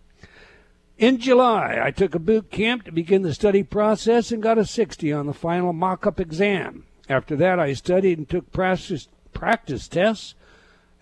In 0.96 1.18
July, 1.18 1.80
I 1.82 1.90
took 1.90 2.14
a 2.14 2.20
boot 2.20 2.50
camp 2.50 2.84
to 2.84 2.92
begin 2.92 3.22
the 3.22 3.34
study 3.34 3.62
process 3.62 4.30
and 4.30 4.42
got 4.42 4.58
a 4.58 4.64
60 4.64 5.12
on 5.12 5.26
the 5.26 5.34
final 5.34 5.72
mock 5.72 6.06
up 6.06 6.20
exam. 6.20 6.84
After 7.08 7.36
that, 7.36 7.58
I 7.58 7.72
studied 7.72 8.18
and 8.18 8.28
took 8.28 8.52
practice, 8.52 9.08
practice 9.32 9.88
tests. 9.88 10.34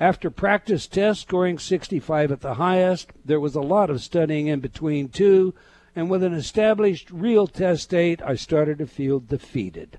After 0.01 0.31
practice 0.31 0.87
tests, 0.87 1.23
scoring 1.23 1.59
65 1.59 2.33
at 2.33 2.41
the 2.41 2.55
highest, 2.55 3.11
there 3.25 3.39
was 3.39 3.55
a 3.55 3.61
lot 3.61 3.91
of 3.91 4.03
studying 4.03 4.47
in 4.47 4.61
between, 4.61 5.09
too 5.09 5.55
and 5.95 6.09
with 6.09 6.23
an 6.23 6.35
established 6.35 7.11
real 7.11 7.47
test 7.47 7.91
date, 7.91 8.23
I 8.23 8.35
started 8.35 8.79
to 8.79 8.87
feel 8.87 9.21
defeated. 9.21 9.99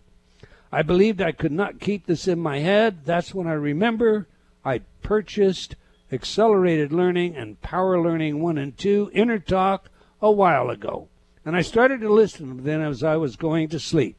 I 0.72 0.82
believed 0.82 1.22
I 1.22 1.32
could 1.32 1.52
not 1.52 1.80
keep 1.80 2.08
this 2.08 2.28
in 2.28 2.40
my 2.40 2.60
head. 2.60 3.06
That's 3.06 3.34
when 3.34 3.48
I 3.48 3.54
remember 3.54 4.28
I 4.66 4.80
purchased 5.04 5.76
Accelerated 6.14 6.94
Learning 6.94 7.36
and 7.36 7.60
Power 7.62 8.00
Learning 8.00 8.40
1 8.40 8.58
and 8.60 8.78
2 8.78 9.10
Inner 9.14 9.40
Talk 9.40 9.90
a 10.22 10.32
while 10.32 10.70
ago, 10.70 11.08
and 11.44 11.56
I 11.56 11.62
started 11.62 12.02
to 12.02 12.14
listen 12.14 12.56
to 12.56 12.64
them 12.64 12.82
as 12.82 13.04
I 13.04 13.16
was 13.16 13.36
going 13.36 13.68
to 13.70 13.80
sleep. 13.80 14.16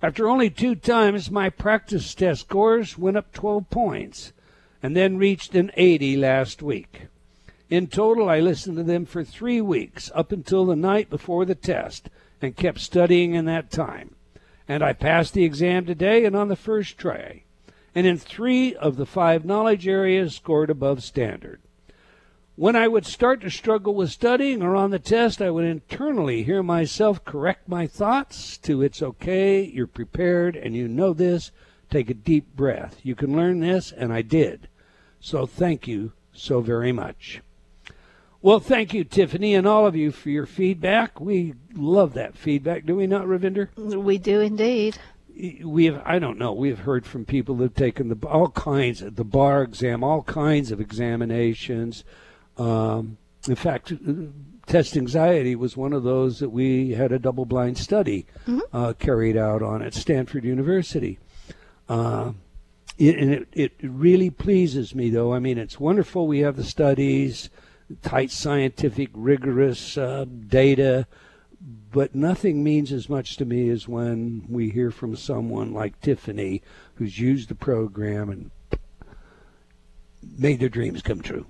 After 0.00 0.26
only 0.26 0.48
two 0.48 0.74
times, 0.74 1.30
my 1.30 1.50
practice 1.50 2.14
test 2.14 2.40
scores 2.40 2.96
went 2.96 3.18
up 3.18 3.30
12 3.32 3.68
points 3.68 4.32
and 4.82 4.96
then 4.96 5.18
reached 5.18 5.54
an 5.54 5.70
80 5.76 6.16
last 6.16 6.62
week. 6.62 7.08
In 7.68 7.86
total, 7.88 8.28
I 8.28 8.40
listened 8.40 8.78
to 8.78 8.82
them 8.82 9.04
for 9.04 9.22
three 9.22 9.60
weeks, 9.60 10.10
up 10.14 10.32
until 10.32 10.64
the 10.64 10.76
night 10.76 11.10
before 11.10 11.44
the 11.44 11.54
test, 11.54 12.08
and 12.40 12.56
kept 12.56 12.80
studying 12.80 13.34
in 13.34 13.44
that 13.44 13.70
time. 13.70 14.16
And 14.66 14.82
I 14.82 14.94
passed 14.94 15.34
the 15.34 15.44
exam 15.44 15.84
today 15.84 16.24
and 16.24 16.34
on 16.34 16.48
the 16.48 16.56
first 16.56 16.96
try. 16.96 17.44
And 17.94 18.06
in 18.06 18.18
three 18.18 18.74
of 18.74 18.96
the 18.96 19.06
five 19.06 19.44
knowledge 19.44 19.86
areas, 19.86 20.34
scored 20.34 20.70
above 20.70 21.02
standard. 21.02 21.60
When 22.54 22.76
I 22.76 22.86
would 22.86 23.06
start 23.06 23.40
to 23.40 23.50
struggle 23.50 23.94
with 23.94 24.10
studying 24.10 24.62
or 24.62 24.76
on 24.76 24.90
the 24.90 24.98
test, 24.98 25.40
I 25.40 25.50
would 25.50 25.64
internally 25.64 26.42
hear 26.42 26.62
myself 26.62 27.24
correct 27.24 27.68
my 27.68 27.86
thoughts 27.86 28.58
to 28.58 28.82
it's 28.82 29.02
okay, 29.02 29.64
you're 29.64 29.86
prepared, 29.86 30.54
and 30.54 30.76
you 30.76 30.86
know 30.86 31.12
this. 31.12 31.50
Take 31.90 32.10
a 32.10 32.14
deep 32.14 32.54
breath. 32.54 33.00
You 33.02 33.14
can 33.14 33.36
learn 33.36 33.60
this, 33.60 33.90
and 33.90 34.12
I 34.12 34.22
did. 34.22 34.68
So 35.18 35.46
thank 35.46 35.86
you 35.86 36.12
so 36.32 36.60
very 36.60 36.92
much. 36.92 37.40
Well, 38.42 38.60
thank 38.60 38.92
you, 38.92 39.04
Tiffany, 39.04 39.54
and 39.54 39.66
all 39.66 39.86
of 39.86 39.94
you 39.94 40.10
for 40.10 40.28
your 40.28 40.46
feedback. 40.46 41.20
We 41.20 41.54
love 41.74 42.14
that 42.14 42.36
feedback, 42.36 42.84
do 42.84 42.96
we 42.96 43.06
not, 43.06 43.26
Ravinder? 43.26 43.68
We 43.76 44.18
do 44.18 44.40
indeed. 44.40 44.98
We 45.64 45.86
have, 45.86 46.02
I 46.04 46.18
don't 46.18 46.38
know, 46.38 46.52
we 46.52 46.68
have 46.68 46.80
heard 46.80 47.06
from 47.06 47.24
people 47.24 47.56
who've 47.56 47.74
taken 47.74 48.08
the 48.08 48.26
all 48.26 48.50
kinds 48.50 49.02
of 49.02 49.16
the 49.16 49.24
bar 49.24 49.62
exam, 49.62 50.04
all 50.04 50.22
kinds 50.22 50.70
of 50.70 50.80
examinations. 50.80 52.04
Um, 52.56 53.16
in 53.48 53.54
fact, 53.56 53.92
test 54.66 54.96
anxiety 54.96 55.56
was 55.56 55.76
one 55.76 55.92
of 55.92 56.02
those 56.02 56.38
that 56.40 56.50
we 56.50 56.90
had 56.90 57.12
a 57.12 57.18
double 57.18 57.44
blind 57.44 57.78
study 57.78 58.26
mm-hmm. 58.46 58.60
uh, 58.72 58.92
carried 58.94 59.36
out 59.36 59.62
on 59.62 59.82
at 59.82 59.94
Stanford 59.94 60.44
University. 60.44 61.18
Uh, 61.88 62.32
it, 62.98 63.18
and 63.18 63.32
it, 63.32 63.48
it 63.52 63.72
really 63.82 64.30
pleases 64.30 64.94
me, 64.94 65.10
though. 65.10 65.32
I 65.32 65.38
mean, 65.38 65.58
it's 65.58 65.80
wonderful 65.80 66.26
we 66.26 66.40
have 66.40 66.56
the 66.56 66.64
studies 66.64 67.50
tight 68.02 68.30
scientific, 68.30 69.10
rigorous 69.12 69.98
uh, 69.98 70.24
data, 70.46 71.06
but 71.92 72.14
nothing 72.14 72.64
means 72.64 72.92
as 72.92 73.08
much 73.08 73.36
to 73.36 73.44
me 73.44 73.68
as 73.68 73.86
when 73.86 74.44
we 74.48 74.70
hear 74.70 74.90
from 74.90 75.14
someone 75.14 75.72
like 75.72 76.00
Tiffany 76.00 76.62
who's 76.94 77.18
used 77.18 77.48
the 77.48 77.54
program 77.54 78.30
and 78.30 78.50
made 80.38 80.60
their 80.60 80.68
dreams 80.68 81.02
come 81.02 81.20
true. 81.20 81.46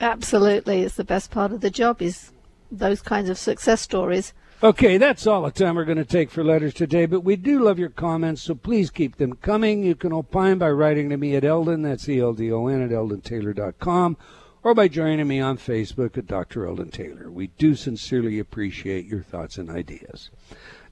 Absolutely. 0.00 0.82
It's 0.82 0.96
the 0.96 1.04
best 1.04 1.30
part 1.30 1.52
of 1.52 1.60
the 1.60 1.70
job 1.70 2.02
is 2.02 2.32
those 2.70 3.02
kinds 3.02 3.28
of 3.28 3.38
success 3.38 3.80
stories. 3.80 4.32
Okay, 4.64 4.96
that's 4.96 5.26
all 5.26 5.42
the 5.42 5.50
time 5.50 5.74
we're 5.74 5.84
going 5.84 5.98
to 5.98 6.04
take 6.04 6.30
for 6.30 6.44
letters 6.44 6.72
today, 6.72 7.06
but 7.06 7.24
we 7.24 7.34
do 7.34 7.60
love 7.64 7.80
your 7.80 7.88
comments, 7.88 8.42
so 8.42 8.54
please 8.54 8.90
keep 8.90 9.16
them 9.16 9.34
coming. 9.34 9.82
You 9.82 9.96
can 9.96 10.12
opine 10.12 10.58
by 10.58 10.70
writing 10.70 11.10
to 11.10 11.16
me 11.16 11.34
at 11.34 11.44
Eldon, 11.44 11.82
that's 11.82 12.08
E-L-D-O-N, 12.08 12.80
at 12.80 12.90
eldontaylor.com, 12.90 14.16
or 14.64 14.74
by 14.74 14.88
joining 14.88 15.26
me 15.26 15.40
on 15.40 15.58
Facebook 15.58 16.16
at 16.16 16.26
Dr. 16.26 16.66
Eldon 16.66 16.90
Taylor. 16.90 17.30
We 17.30 17.48
do 17.48 17.74
sincerely 17.74 18.38
appreciate 18.38 19.06
your 19.06 19.22
thoughts 19.22 19.58
and 19.58 19.68
ideas. 19.68 20.30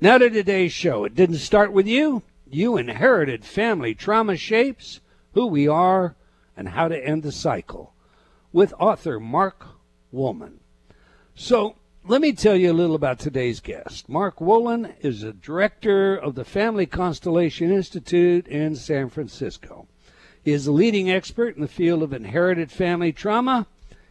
Now 0.00 0.18
to 0.18 0.28
today's 0.28 0.72
show. 0.72 1.04
It 1.04 1.14
didn't 1.14 1.36
start 1.36 1.72
with 1.72 1.86
you. 1.86 2.22
You 2.48 2.76
inherited 2.76 3.44
family 3.44 3.94
trauma 3.94 4.36
shapes 4.36 5.00
who 5.34 5.46
we 5.46 5.68
are 5.68 6.16
and 6.56 6.70
how 6.70 6.88
to 6.88 7.06
end 7.06 7.22
the 7.22 7.32
cycle 7.32 7.94
with 8.52 8.74
author 8.78 9.20
Mark 9.20 9.66
Wolynn. 10.12 10.58
So, 11.34 11.76
let 12.06 12.20
me 12.20 12.32
tell 12.32 12.56
you 12.56 12.72
a 12.72 12.74
little 12.74 12.96
about 12.96 13.18
today's 13.18 13.60
guest. 13.60 14.08
Mark 14.08 14.38
Wolynn 14.38 14.94
is 15.00 15.22
a 15.22 15.32
director 15.32 16.16
of 16.16 16.34
the 16.34 16.44
Family 16.44 16.86
Constellation 16.86 17.70
Institute 17.70 18.48
in 18.48 18.74
San 18.74 19.10
Francisco. 19.10 19.86
He 20.42 20.52
is 20.52 20.66
a 20.66 20.72
leading 20.72 21.10
expert 21.10 21.54
in 21.54 21.60
the 21.60 21.68
field 21.68 22.02
of 22.02 22.12
inherited 22.12 22.70
family 22.70 23.12
trauma. 23.12 23.66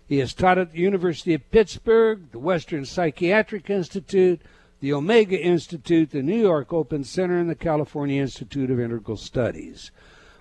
He 0.08 0.20
has 0.20 0.34
taught 0.34 0.60
at 0.60 0.72
the 0.72 0.80
University 0.80 1.34
of 1.34 1.50
Pittsburgh, 1.52 2.32
the 2.32 2.40
Western 2.40 2.86
Psychiatric 2.86 3.70
Institute, 3.70 4.42
the 4.80 4.94
Omega 4.94 5.40
Institute, 5.40 6.12
the 6.12 6.22
New 6.22 6.40
York 6.40 6.72
Open 6.72 7.04
Center, 7.04 7.38
and 7.40 7.50
the 7.50 7.56
California 7.56 8.22
Institute 8.22 8.70
of 8.70 8.80
Integral 8.80 9.18
Studies. 9.18 9.92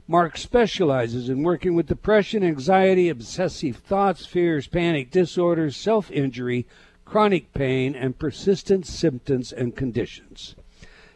Mark 0.07 0.37
specializes 0.37 1.29
in 1.29 1.43
working 1.43 1.75
with 1.75 1.87
depression, 1.87 2.43
anxiety, 2.43 3.09
obsessive 3.09 3.77
thoughts, 3.77 4.25
fears, 4.25 4.67
panic 4.67 5.11
disorders, 5.11 5.77
self 5.77 6.11
injury, 6.11 6.67
chronic 7.05 7.53
pain, 7.53 7.95
and 7.95 8.19
persistent 8.19 8.87
symptoms 8.87 9.53
and 9.53 9.77
conditions. 9.77 10.55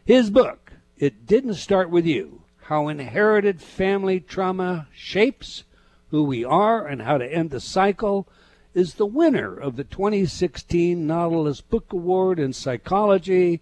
His 0.04 0.30
book, 0.30 0.72
It 0.98 1.26
Didn't 1.26 1.54
Start 1.54 1.90
With 1.90 2.06
You 2.06 2.41
How 2.66 2.86
Inherited 2.86 3.60
Family 3.60 4.20
Trauma 4.20 4.86
Shapes 4.94 5.64
Who 6.10 6.22
We 6.22 6.44
Are 6.44 6.86
and 6.86 7.02
How 7.02 7.18
to 7.18 7.26
End 7.26 7.50
the 7.50 7.58
Cycle, 7.58 8.28
is 8.72 8.94
the 8.94 9.04
winner 9.04 9.52
of 9.52 9.74
the 9.74 9.82
2016 9.82 11.04
Nautilus 11.04 11.60
Book 11.60 11.92
Award 11.92 12.38
in 12.38 12.52
Psychology 12.52 13.60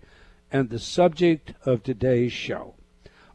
and 0.52 0.68
the 0.68 0.78
subject 0.78 1.54
of 1.64 1.82
today's 1.82 2.32
show. 2.32 2.74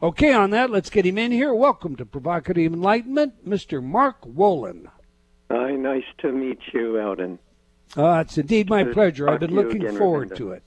Okay, 0.00 0.32
on 0.32 0.50
that, 0.50 0.70
let's 0.70 0.88
get 0.88 1.04
him 1.04 1.18
in 1.18 1.32
here. 1.32 1.52
Welcome 1.52 1.96
to 1.96 2.06
Provocative 2.06 2.72
Enlightenment, 2.72 3.44
Mr. 3.46 3.82
Mark 3.82 4.20
Wolynn. 4.22 4.86
Hi, 5.50 5.72
nice 5.72 6.04
to 6.18 6.30
meet 6.30 6.60
you, 6.72 7.00
Eldon. 7.00 7.40
Uh, 7.96 8.22
it's 8.24 8.38
indeed 8.38 8.70
my 8.70 8.84
pleasure. 8.84 9.28
I've 9.28 9.40
been 9.40 9.54
looking 9.54 9.82
again, 9.82 9.98
forward 9.98 10.36
to 10.36 10.52
it. 10.52 10.62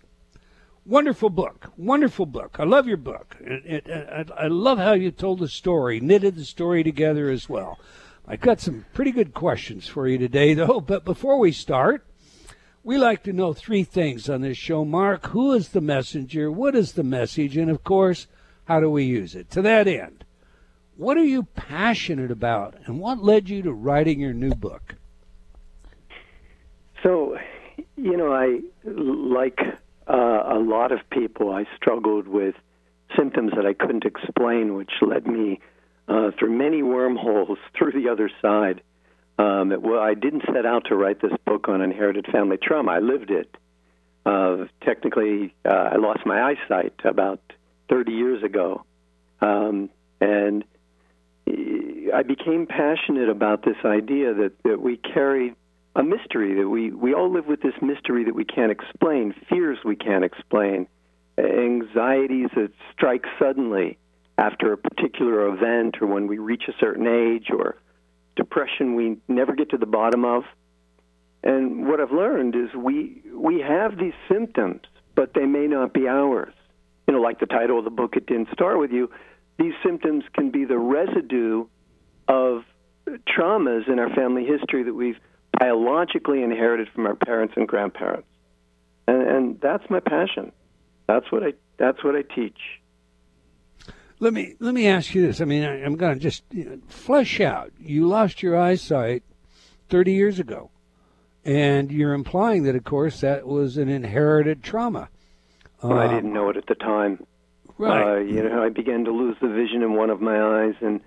Wonderful 0.90 1.30
book. 1.30 1.72
Wonderful 1.78 2.26
book. 2.26 2.58
I 2.60 2.64
love 2.64 2.88
your 2.88 2.98
book. 2.98 3.38
It, 3.40 3.86
it, 3.86 3.92
I, 3.92 4.46
I 4.46 4.48
love 4.48 4.80
how 4.80 4.94
you 4.94 5.12
told 5.12 5.38
the 5.38 5.48
story, 5.48 6.00
knitted 6.00 6.36
the 6.36 6.44
story 6.44 6.84
together 6.84 7.30
as 7.30 7.48
well. 7.48 7.78
I've 8.28 8.42
got 8.42 8.60
some 8.60 8.88
pretty 8.92 9.12
good 9.12 9.36
questions 9.36 9.88
for 9.88 10.08
you 10.08 10.18
today, 10.18 10.56
though. 10.56 10.82
But 10.82 11.06
before 11.06 11.38
we 11.38 11.52
start, 11.52 12.08
we 12.84 12.98
like 12.98 13.22
to 13.24 13.34
know 13.34 13.54
three 13.54 13.84
things 13.84 14.32
on 14.32 14.42
this 14.42 14.58
show. 14.58 14.84
Mark, 14.84 15.28
who 15.28 15.52
is 15.52 15.70
the 15.70 15.82
messenger? 15.82 16.52
What 16.52 16.76
is 16.76 16.94
the 16.94 17.04
message? 17.04 17.56
And 17.56 17.70
of 17.70 17.84
course, 17.84 18.26
how 18.66 18.80
do 18.80 18.90
we 18.90 19.04
use 19.04 19.36
it? 19.36 19.52
To 19.52 19.62
that 19.62 19.88
end, 19.88 20.26
what 20.98 21.18
are 21.18 21.24
you 21.24 21.44
passionate 21.44 22.32
about, 22.32 22.74
and 22.88 23.00
what 23.00 23.24
led 23.24 23.48
you 23.48 23.62
to 23.62 23.72
writing 23.72 24.20
your 24.20 24.34
new 24.34 24.56
book? 24.56 24.96
So, 27.04 27.38
you 27.96 28.18
know, 28.18 28.34
I 28.34 28.62
like 28.84 29.60
uh, 30.10 30.44
a 30.56 30.60
lot 30.60 30.92
of 30.92 31.00
people. 31.10 31.52
I 31.54 31.66
struggled 31.76 32.28
with 32.28 32.56
symptoms 33.16 33.52
that 33.56 33.66
I 33.66 33.74
couldn't 33.74 34.06
explain, 34.06 34.76
which 34.76 34.92
led 35.02 35.28
me 35.28 35.60
uh, 36.08 36.32
through 36.38 36.58
many 36.58 36.84
wormholes 36.84 37.58
through 37.78 37.92
the 37.92 38.10
other 38.10 38.30
side. 38.42 38.82
Um, 39.38 39.72
it, 39.72 39.82
well, 39.82 40.00
I 40.00 40.16
didn't 40.16 40.44
set 40.54 40.66
out 40.66 40.86
to 40.88 40.96
write 40.96 41.22
this 41.22 41.32
book 41.46 41.70
on 41.70 41.82
inherited 41.82 42.26
family 42.32 42.58
trauma. 42.62 42.92
I 42.92 43.00
lived 43.00 43.32
it. 43.32 43.56
Uh, 44.26 44.66
technically, 44.84 45.56
uh, 45.64 45.70
I 45.94 45.96
lost 45.96 46.26
my 46.26 46.42
eyesight 46.42 46.94
about 47.06 47.40
30 47.90 48.12
years 48.12 48.44
ago, 48.44 48.84
um, 49.42 49.90
and 50.20 50.66
I 52.14 52.24
became 52.24 52.68
passionate 52.68 53.30
about 53.30 53.64
this 53.64 53.78
idea 53.86 54.34
that, 54.34 54.52
that 54.64 54.82
we 54.82 54.98
carried 54.98 55.56
a 55.96 56.04
mystery 56.04 56.56
that 56.56 56.70
we 56.70 56.92
we 56.92 57.14
all 57.14 57.32
live 57.32 57.48
with 57.48 57.62
this 57.62 57.74
mystery 57.82 58.24
that 58.26 58.36
we 58.36 58.46
can't 58.46 58.72
explain, 58.72 59.34
fears 59.50 59.80
we 59.84 59.96
can't 59.96 60.24
explain, 60.24 60.88
anxieties 61.38 62.50
that 62.56 62.72
strike 62.94 63.26
suddenly 63.40 63.98
after 64.38 64.72
a 64.72 64.78
particular 64.78 65.48
event 65.48 65.98
or 66.02 66.08
when 66.08 66.28
we 66.28 66.38
reach 66.38 66.64
a 66.68 66.74
certain 66.80 67.08
age 67.08 67.48
or 67.52 67.76
depression 68.36 68.96
we 68.96 69.18
never 69.28 69.54
get 69.54 69.70
to 69.72 69.78
the 69.78 69.86
bottom 69.86 70.24
of. 70.24 70.44
And 71.44 71.88
what 71.88 72.00
I've 72.00 72.12
learned 72.12 72.56
is 72.56 72.74
we 72.76 73.22
we 73.34 73.60
have 73.62 73.98
these 73.98 74.14
symptoms, 74.32 74.82
but 75.16 75.34
they 75.34 75.46
may 75.46 75.68
not 75.68 75.94
be 75.94 76.08
ours. 76.08 76.54
You 77.08 77.16
know, 77.16 77.22
like 77.22 77.40
the 77.40 77.48
title 77.48 77.80
of 77.80 77.86
the 77.86 77.92
book, 77.92 78.16
it 78.16 78.28
didn't 78.28 78.50
start 78.54 78.80
with 78.80 78.92
you. 78.92 79.10
These 79.58 79.74
symptoms 79.84 80.24
can 80.34 80.52
be 80.52 80.66
the 80.66 80.78
residue 80.78 81.66
of 82.28 82.64
traumas 83.28 83.90
in 83.90 84.00
our 84.00 84.10
family 84.14 84.46
history 84.46 84.84
that 84.84 84.94
we've 84.94 85.18
biologically 85.60 86.42
inherited 86.42 86.88
from 86.90 87.06
our 87.06 87.16
parents 87.16 87.54
and 87.58 87.68
grandparents. 87.68 88.28
And, 89.08 89.22
and 89.28 89.62
that's 89.62 89.88
my 89.90 90.00
passion. 90.00 90.52
That's 91.08 91.32
what 91.32 91.44
I 91.44 91.54
that's 91.78 92.04
what 92.04 92.16
I 92.16 92.22
teach. 92.24 92.60
Let 94.20 94.34
me 94.34 94.56
let 94.60 94.74
me 94.74 94.88
ask 94.88 95.14
you 95.14 95.26
this. 95.26 95.42
I 95.42 95.46
mean, 95.46 95.64
I, 95.64 95.84
I'm 95.84 95.96
going 95.96 96.14
to 96.14 96.20
just 96.20 96.44
you 96.52 96.66
know, 96.66 96.78
flesh 96.88 97.40
out. 97.40 97.72
You 97.80 98.08
lost 98.08 98.42
your 98.44 98.60
eyesight 98.60 99.24
30 99.90 100.14
years 100.14 100.40
ago, 100.40 100.70
and 101.46 101.92
you're 101.92 102.14
implying 102.14 102.64
that, 102.64 102.76
of 102.76 102.84
course, 102.84 103.22
that 103.22 103.48
was 103.48 103.78
an 103.78 103.90
inherited 103.90 104.62
trauma. 104.64 105.10
Well, 105.82 105.98
I 105.98 106.06
Uh, 106.06 106.14
didn't 106.16 106.34
know 106.34 106.50
it 106.50 106.58
at 106.58 106.68
the 106.68 106.76
time. 106.76 107.26
Right. 107.78 108.18
Uh, 108.18 108.20
you 108.20 108.44
know, 108.44 108.62
I 108.62 108.70
began 108.70 109.06
to 109.06 109.12
lose 109.12 109.38
the 109.42 109.48
vision 109.48 109.82
in 109.84 109.94
one 109.94 110.10
of 110.10 110.20
my 110.22 110.66
eyes, 110.66 110.76
and 110.82 111.00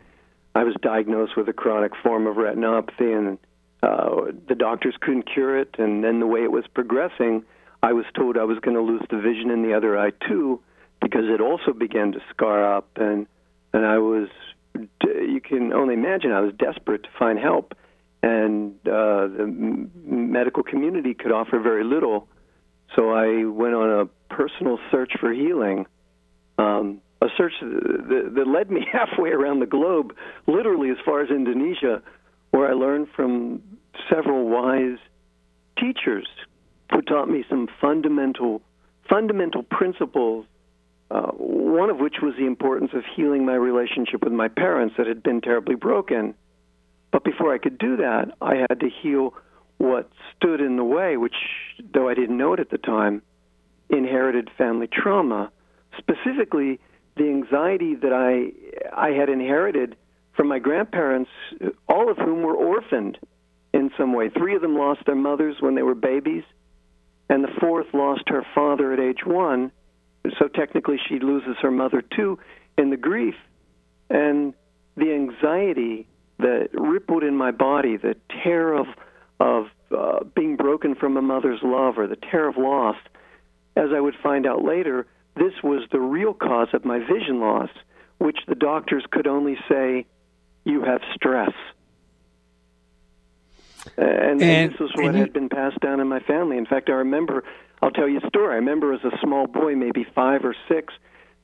I 0.54 0.64
was 0.64 0.74
diagnosed 0.80 1.36
with 1.36 1.48
a 1.48 1.52
chronic 1.52 1.92
form 2.02 2.26
of 2.26 2.36
retinopathy, 2.36 3.14
and 3.16 3.38
uh, 3.82 4.32
the 4.48 4.54
doctors 4.54 4.94
couldn't 5.00 5.30
cure 5.32 5.58
it. 5.58 5.74
And 5.78 6.04
then 6.04 6.20
the 6.20 6.26
way 6.26 6.40
it 6.40 6.52
was 6.52 6.64
progressing, 6.72 7.44
I 7.82 7.92
was 7.92 8.04
told 8.14 8.38
I 8.38 8.44
was 8.44 8.58
going 8.60 8.76
to 8.76 8.82
lose 8.82 9.02
the 9.10 9.18
vision 9.18 9.50
in 9.50 9.62
the 9.62 9.74
other 9.74 9.98
eye 9.98 10.12
too, 10.28 10.60
because 11.00 11.24
it 11.24 11.40
also 11.40 11.72
began 11.72 12.12
to 12.12 12.20
scar 12.30 12.76
up, 12.76 12.88
and 12.96 13.26
and 13.72 13.86
I 13.86 13.98
was, 13.98 14.28
you 15.02 15.40
can 15.42 15.72
only 15.72 15.94
imagine, 15.94 16.30
I 16.30 16.40
was 16.40 16.52
desperate 16.58 17.04
to 17.04 17.08
find 17.18 17.38
help, 17.38 17.74
and 18.22 18.74
uh, 18.86 19.26
the 19.28 19.88
medical 20.04 20.62
community 20.62 21.14
could 21.14 21.32
offer 21.32 21.58
very 21.58 21.84
little. 21.84 22.28
So 22.94 23.10
I 23.10 23.46
went 23.46 23.74
on 23.74 24.00
a 24.00 24.34
personal 24.34 24.78
search 24.90 25.12
for 25.18 25.32
healing, 25.32 25.86
um, 26.58 27.00
a 27.22 27.28
search 27.36 27.54
that, 27.62 28.32
that 28.34 28.46
led 28.46 28.70
me 28.70 28.86
halfway 28.92 29.30
around 29.30 29.60
the 29.60 29.66
globe, 29.66 30.14
literally 30.46 30.90
as 30.90 30.98
far 31.04 31.22
as 31.22 31.30
Indonesia, 31.30 32.02
where 32.50 32.68
I 32.68 32.74
learned 32.74 33.08
from 33.16 33.62
several 34.10 34.48
wise 34.48 34.98
teachers 35.78 36.26
who 36.92 37.02
taught 37.02 37.28
me 37.28 37.44
some 37.48 37.68
fundamental 37.80 38.62
fundamental 39.08 39.62
principles. 39.62 40.46
Uh, 41.10 41.30
one 41.32 41.90
of 41.90 41.98
which 41.98 42.16
was 42.22 42.34
the 42.38 42.46
importance 42.46 42.92
of 42.94 43.02
healing 43.14 43.44
my 43.44 43.54
relationship 43.54 44.24
with 44.24 44.32
my 44.32 44.48
parents 44.48 44.94
that 44.96 45.06
had 45.06 45.22
been 45.22 45.42
terribly 45.42 45.74
broken. 45.74 46.34
But 47.10 47.22
before 47.22 47.52
I 47.52 47.58
could 47.58 47.76
do 47.76 47.98
that, 47.98 48.34
I 48.40 48.64
had 48.68 48.80
to 48.80 48.88
heal 48.88 49.34
what 49.76 50.10
stood 50.34 50.62
in 50.62 50.76
the 50.76 50.84
way, 50.84 51.18
which, 51.18 51.34
though 51.92 52.08
I 52.08 52.14
didn't 52.14 52.38
know 52.38 52.54
it 52.54 52.60
at 52.60 52.70
the 52.70 52.78
time, 52.78 53.20
inherited 53.90 54.48
family 54.56 54.86
trauma, 54.86 55.52
specifically 55.98 56.80
the 57.16 57.28
anxiety 57.28 57.94
that 57.96 58.12
I 58.12 58.52
I 58.96 59.10
had 59.10 59.28
inherited 59.28 59.96
from 60.34 60.48
my 60.48 60.58
grandparents, 60.58 61.30
all 61.88 62.10
of 62.10 62.16
whom 62.16 62.42
were 62.42 62.54
orphaned 62.54 63.18
some 63.96 64.12
way. 64.12 64.28
Three 64.28 64.54
of 64.54 64.62
them 64.62 64.76
lost 64.76 65.04
their 65.06 65.14
mothers 65.14 65.56
when 65.60 65.74
they 65.74 65.82
were 65.82 65.94
babies, 65.94 66.44
and 67.28 67.42
the 67.42 67.52
fourth 67.60 67.86
lost 67.92 68.22
her 68.28 68.44
father 68.54 68.92
at 68.92 69.00
age 69.00 69.24
one. 69.24 69.72
So 70.38 70.48
technically, 70.48 70.98
she 71.08 71.18
loses 71.18 71.56
her 71.62 71.70
mother 71.70 72.02
too 72.02 72.38
in 72.78 72.90
the 72.90 72.96
grief 72.96 73.34
and 74.12 74.54
the 74.96 75.12
anxiety 75.12 76.06
that 76.38 76.68
rippled 76.72 77.24
in 77.24 77.36
my 77.36 77.50
body, 77.50 77.96
the 77.96 78.16
terror 78.42 78.74
of 78.74 78.86
of 79.40 79.66
uh, 79.96 80.24
being 80.36 80.56
broken 80.56 80.94
from 80.94 81.16
a 81.16 81.22
mother's 81.22 81.60
love 81.64 81.98
or 81.98 82.06
the 82.06 82.16
terror 82.16 82.48
of 82.48 82.56
loss. 82.56 82.96
As 83.74 83.88
I 83.94 83.98
would 83.98 84.14
find 84.22 84.46
out 84.46 84.62
later, 84.62 85.06
this 85.34 85.54
was 85.64 85.82
the 85.90 85.98
real 85.98 86.32
cause 86.32 86.68
of 86.72 86.84
my 86.84 87.00
vision 87.00 87.40
loss, 87.40 87.70
which 88.18 88.38
the 88.46 88.54
doctors 88.54 89.04
could 89.10 89.26
only 89.26 89.58
say, 89.68 90.06
"You 90.64 90.82
have 90.82 91.00
stress." 91.14 91.52
And, 93.96 94.06
and, 94.06 94.42
And- 94.42 94.72
this 94.72 94.80
was 94.80 94.90
what 94.94 95.14
had 95.14 95.32
been 95.32 95.48
passed 95.48 95.80
down 95.80 96.00
in 96.00 96.08
my 96.08 96.20
family. 96.20 96.56
In 96.56 96.66
fact, 96.66 96.88
I 96.88 96.92
remember, 96.94 97.44
I'll 97.82 97.90
tell 97.90 98.08
you 98.08 98.20
a 98.22 98.26
story. 98.28 98.52
I 98.52 98.56
remember 98.56 98.92
as 98.92 99.04
a 99.04 99.16
small 99.22 99.46
boy, 99.46 99.74
maybe 99.74 100.04
five 100.14 100.44
or 100.44 100.54
six, 100.68 100.94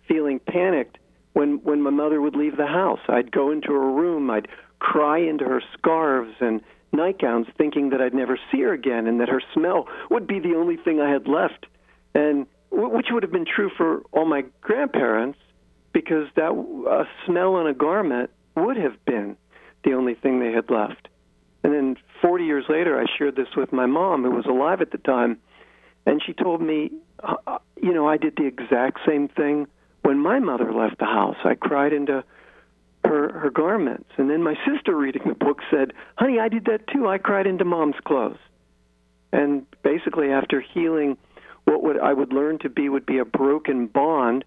feeling 0.06 0.38
panicked 0.38 0.98
when, 1.32 1.56
when 1.62 1.82
my 1.82 1.90
mother 1.90 2.20
would 2.20 2.36
leave 2.36 2.56
the 2.56 2.66
house. 2.66 3.00
I'd 3.08 3.30
go 3.30 3.50
into 3.50 3.72
her 3.72 3.90
room, 3.90 4.30
I'd 4.30 4.48
cry 4.78 5.18
into 5.18 5.44
her 5.44 5.62
scarves 5.76 6.34
and 6.40 6.60
nightgowns, 6.92 7.46
thinking 7.58 7.90
that 7.90 8.00
I'd 8.00 8.14
never 8.14 8.38
see 8.50 8.62
her 8.62 8.72
again 8.72 9.06
and 9.06 9.20
that 9.20 9.28
her 9.28 9.42
smell 9.52 9.86
would 10.10 10.26
be 10.26 10.38
the 10.38 10.54
only 10.54 10.76
thing 10.76 11.00
I 11.00 11.10
had 11.10 11.28
left. 11.28 11.66
And 12.14 12.46
wh- 12.70 12.92
which 12.92 13.08
would 13.10 13.22
have 13.22 13.32
been 13.32 13.44
true 13.44 13.70
for 13.76 14.00
all 14.12 14.24
my 14.24 14.44
grandparents, 14.60 15.38
because 15.92 16.28
that 16.36 16.52
a 16.52 17.04
smell 17.26 17.54
on 17.56 17.66
a 17.66 17.74
garment 17.74 18.30
would 18.56 18.76
have 18.76 19.04
been 19.04 19.36
the 19.84 19.92
only 19.92 20.14
thing 20.14 20.40
they 20.40 20.52
had 20.52 20.70
left. 20.70 21.08
And 21.64 21.74
then 21.74 21.96
40 22.22 22.44
years 22.44 22.64
later, 22.68 23.00
I 23.00 23.06
shared 23.18 23.36
this 23.36 23.48
with 23.56 23.72
my 23.72 23.86
mom, 23.86 24.24
who 24.24 24.30
was 24.30 24.46
alive 24.46 24.80
at 24.80 24.90
the 24.90 24.98
time, 24.98 25.38
and 26.06 26.22
she 26.24 26.32
told 26.32 26.60
me, 26.60 26.90
uh, 27.22 27.36
uh, 27.46 27.58
you 27.80 27.92
know, 27.92 28.08
I 28.08 28.16
did 28.16 28.34
the 28.36 28.46
exact 28.46 29.00
same 29.06 29.28
thing 29.28 29.66
when 30.02 30.18
my 30.18 30.38
mother 30.38 30.72
left 30.72 30.98
the 30.98 31.04
house. 31.04 31.36
I 31.44 31.54
cried 31.54 31.92
into 31.92 32.24
her 33.04 33.32
her 33.32 33.50
garments, 33.50 34.10
and 34.16 34.28
then 34.28 34.42
my 34.42 34.54
sister, 34.66 34.96
reading 34.96 35.22
the 35.26 35.34
book, 35.34 35.60
said, 35.70 35.92
"Honey, 36.16 36.38
I 36.38 36.48
did 36.48 36.64
that 36.66 36.86
too. 36.88 37.08
I 37.08 37.18
cried 37.18 37.46
into 37.46 37.64
mom's 37.64 37.98
clothes." 38.04 38.38
And 39.32 39.66
basically, 39.82 40.30
after 40.30 40.60
healing, 40.60 41.16
what 41.64 41.82
would 41.82 41.98
I 41.98 42.12
would 42.12 42.32
learn 42.32 42.58
to 42.60 42.68
be 42.68 42.88
would 42.88 43.06
be 43.06 43.18
a 43.18 43.24
broken 43.24 43.86
bond 43.86 44.44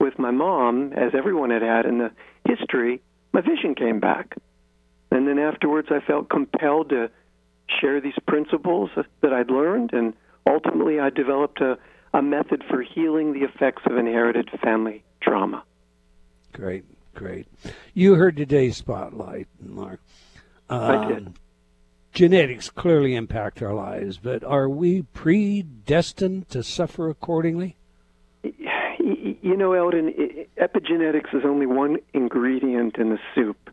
with 0.00 0.18
my 0.18 0.30
mom, 0.30 0.92
as 0.92 1.14
everyone 1.14 1.50
had 1.50 1.62
had 1.62 1.86
in 1.86 1.98
the 1.98 2.10
history. 2.44 3.00
My 3.32 3.40
vision 3.40 3.74
came 3.74 4.00
back. 4.00 4.36
And 5.10 5.26
then 5.26 5.38
afterwards, 5.38 5.88
I 5.90 6.00
felt 6.00 6.28
compelled 6.28 6.90
to 6.90 7.10
share 7.80 8.00
these 8.00 8.18
principles 8.26 8.90
that 9.20 9.32
I'd 9.32 9.50
learned 9.50 9.92
and 9.92 10.14
ultimately, 10.48 10.98
I 10.98 11.10
developed 11.10 11.60
a, 11.60 11.78
a 12.14 12.22
method 12.22 12.64
for 12.68 12.82
healing 12.82 13.32
the 13.32 13.40
effects 13.40 13.82
of 13.86 13.96
inherited 13.96 14.50
family 14.62 15.04
trauma. 15.20 15.62
Great, 16.52 16.84
great. 17.14 17.46
You 17.94 18.14
heard 18.14 18.36
today's 18.36 18.76
spotlight, 18.76 19.46
Mark. 19.60 20.00
Um, 20.70 20.80
I 20.80 21.08
did. 21.08 21.34
Genetics 22.12 22.70
clearly 22.70 23.14
impact 23.14 23.62
our 23.62 23.74
lives, 23.74 24.18
but 24.18 24.42
are 24.42 24.68
we 24.68 25.02
predestined 25.02 26.48
to 26.48 26.62
suffer 26.62 27.08
accordingly? 27.10 27.76
You 28.42 29.56
know, 29.56 29.72
Eldon, 29.72 30.12
epigenetics 30.60 31.34
is 31.34 31.42
only 31.44 31.66
one 31.66 31.98
ingredient 32.12 32.96
in 32.96 33.10
the 33.10 33.18
soup. 33.34 33.70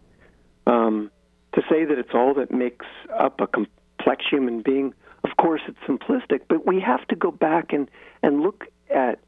Um, 0.68 1.12
to 1.56 1.62
say 1.70 1.86
that 1.86 1.98
it's 1.98 2.14
all 2.14 2.34
that 2.36 2.52
makes 2.52 2.86
up 3.18 3.40
a 3.40 3.48
complex 3.48 4.24
human 4.30 4.62
being, 4.62 4.94
of 5.24 5.32
course, 5.38 5.62
it's 5.68 5.80
simplistic, 5.88 6.42
but 6.48 6.68
we 6.68 6.80
have 6.82 7.06
to 7.08 7.16
go 7.16 7.32
back 7.32 7.74
and, 7.74 7.90
and 8.22 8.42
look 8.42 8.66
at, 8.94 9.20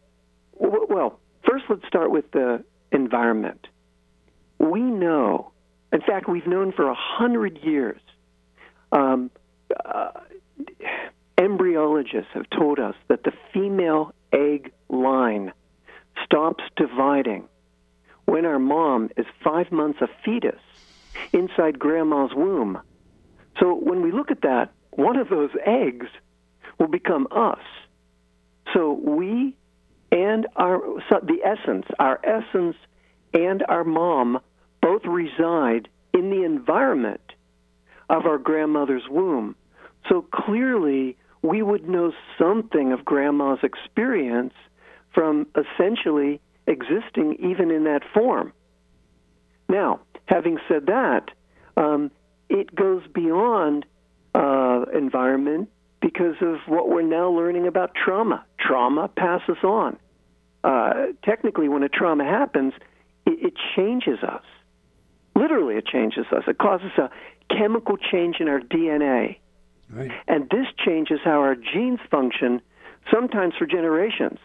well, 0.59 1.19
first 1.49 1.65
let's 1.69 1.87
start 1.87 2.11
with 2.11 2.29
the 2.31 2.63
environment. 2.91 3.67
We 4.59 4.81
know, 4.81 5.51
in 5.91 6.01
fact, 6.01 6.29
we've 6.29 6.47
known 6.47 6.73
for 6.73 6.89
a 6.89 6.95
hundred 6.95 7.59
years, 7.63 8.01
um, 8.91 9.31
uh, 9.85 10.11
embryologists 11.37 12.31
have 12.33 12.49
told 12.49 12.79
us 12.79 12.95
that 13.07 13.23
the 13.23 13.31
female 13.53 14.13
egg 14.33 14.71
line 14.89 15.53
stops 16.25 16.63
dividing 16.75 17.47
when 18.25 18.45
our 18.45 18.59
mom 18.59 19.09
is 19.15 19.25
five 19.43 19.71
months 19.71 19.99
a 20.01 20.07
fetus 20.25 20.59
inside 21.33 21.79
grandma's 21.79 22.33
womb. 22.35 22.79
So 23.59 23.73
when 23.73 24.01
we 24.01 24.11
look 24.11 24.31
at 24.31 24.41
that, 24.41 24.71
one 24.91 25.17
of 25.17 25.29
those 25.29 25.51
eggs 25.65 26.07
will 26.79 26.87
become 26.87 27.27
us. 27.31 27.59
So 28.73 28.93
we 28.93 29.55
and 30.11 30.47
our 30.55 30.79
so 31.09 31.19
the 31.21 31.39
essence, 31.43 31.85
our 31.99 32.19
essence 32.23 32.75
and 33.33 33.63
our 33.67 33.83
mom 33.83 34.39
both 34.81 35.03
reside 35.05 35.89
in 36.13 36.29
the 36.29 36.43
environment 36.43 37.21
of 38.09 38.25
our 38.25 38.37
grandmother's 38.37 39.07
womb. 39.09 39.55
So 40.09 40.25
clearly 40.33 41.17
we 41.41 41.61
would 41.61 41.87
know 41.87 42.13
something 42.37 42.93
of 42.93 43.03
grandma's 43.03 43.59
experience 43.63 44.53
from 45.13 45.47
essentially 45.55 46.39
existing 46.67 47.37
even 47.39 47.71
in 47.71 47.85
that 47.85 48.01
form. 48.13 48.53
Now, 49.69 50.01
having 50.27 50.59
said 50.67 50.85
that, 50.87 51.31
um, 51.75 52.11
it 52.49 52.73
goes 52.73 53.01
beyond 53.13 53.85
uh, 54.35 54.85
environment 54.93 55.69
because 56.01 56.35
of 56.41 56.57
what 56.67 56.89
we're 56.89 57.01
now 57.01 57.29
learning 57.29 57.67
about 57.67 57.91
trauma. 57.95 58.45
Trauma 58.59 59.07
passes 59.07 59.57
on. 59.63 59.97
Uh, 60.63 61.07
technically, 61.23 61.67
when 61.67 61.83
a 61.83 61.89
trauma 61.89 62.23
happens, 62.23 62.73
it, 63.25 63.47
it 63.47 63.53
changes 63.75 64.19
us. 64.23 64.43
Literally, 65.35 65.75
it 65.75 65.85
changes 65.85 66.25
us. 66.31 66.43
It 66.47 66.57
causes 66.57 66.91
a 66.97 67.09
chemical 67.55 67.97
change 67.97 68.37
in 68.39 68.47
our 68.47 68.59
DNA. 68.59 69.37
Right. 69.89 70.11
And 70.27 70.49
this 70.49 70.67
changes 70.85 71.19
how 71.23 71.39
our 71.39 71.55
genes 71.55 71.99
function, 72.11 72.61
sometimes 73.11 73.53
for 73.57 73.65
generations. 73.65 74.39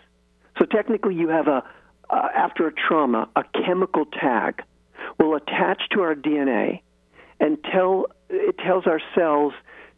So 0.58 0.64
technically, 0.64 1.14
you 1.14 1.28
have 1.28 1.48
a, 1.48 1.64
uh, 2.10 2.28
after 2.34 2.66
a 2.66 2.72
trauma, 2.72 3.28
a 3.34 3.44
chemical 3.64 4.04
tag 4.04 4.62
will 5.18 5.36
attach 5.36 5.82
to 5.92 6.00
our 6.00 6.14
DNA 6.14 6.82
and 7.40 7.58
tell 7.72 8.06
it 8.30 8.56
tells 8.58 8.86
our 8.86 9.00
cells 9.14 9.52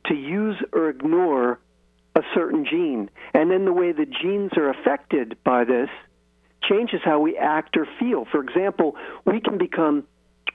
to 0.07 0.15
use 0.15 0.57
or 0.73 0.89
ignore 0.89 1.59
a 2.17 2.23
certain 2.35 2.65
gene. 2.65 3.11
And 3.33 3.51
then 3.51 3.65
the 3.65 3.73
way 3.73 3.93
the 3.93 4.07
genes 4.07 4.53
are 4.57 4.71
affected 4.71 5.37
by 5.45 5.65
this 5.65 5.89
changes 6.69 7.01
how 7.05 7.21
we 7.21 7.37
act 7.37 7.77
or 7.77 7.87
feel. 7.99 8.25
For 8.31 8.41
example, 8.41 8.97
we 9.25 9.41
can 9.41 9.59
become 9.59 10.05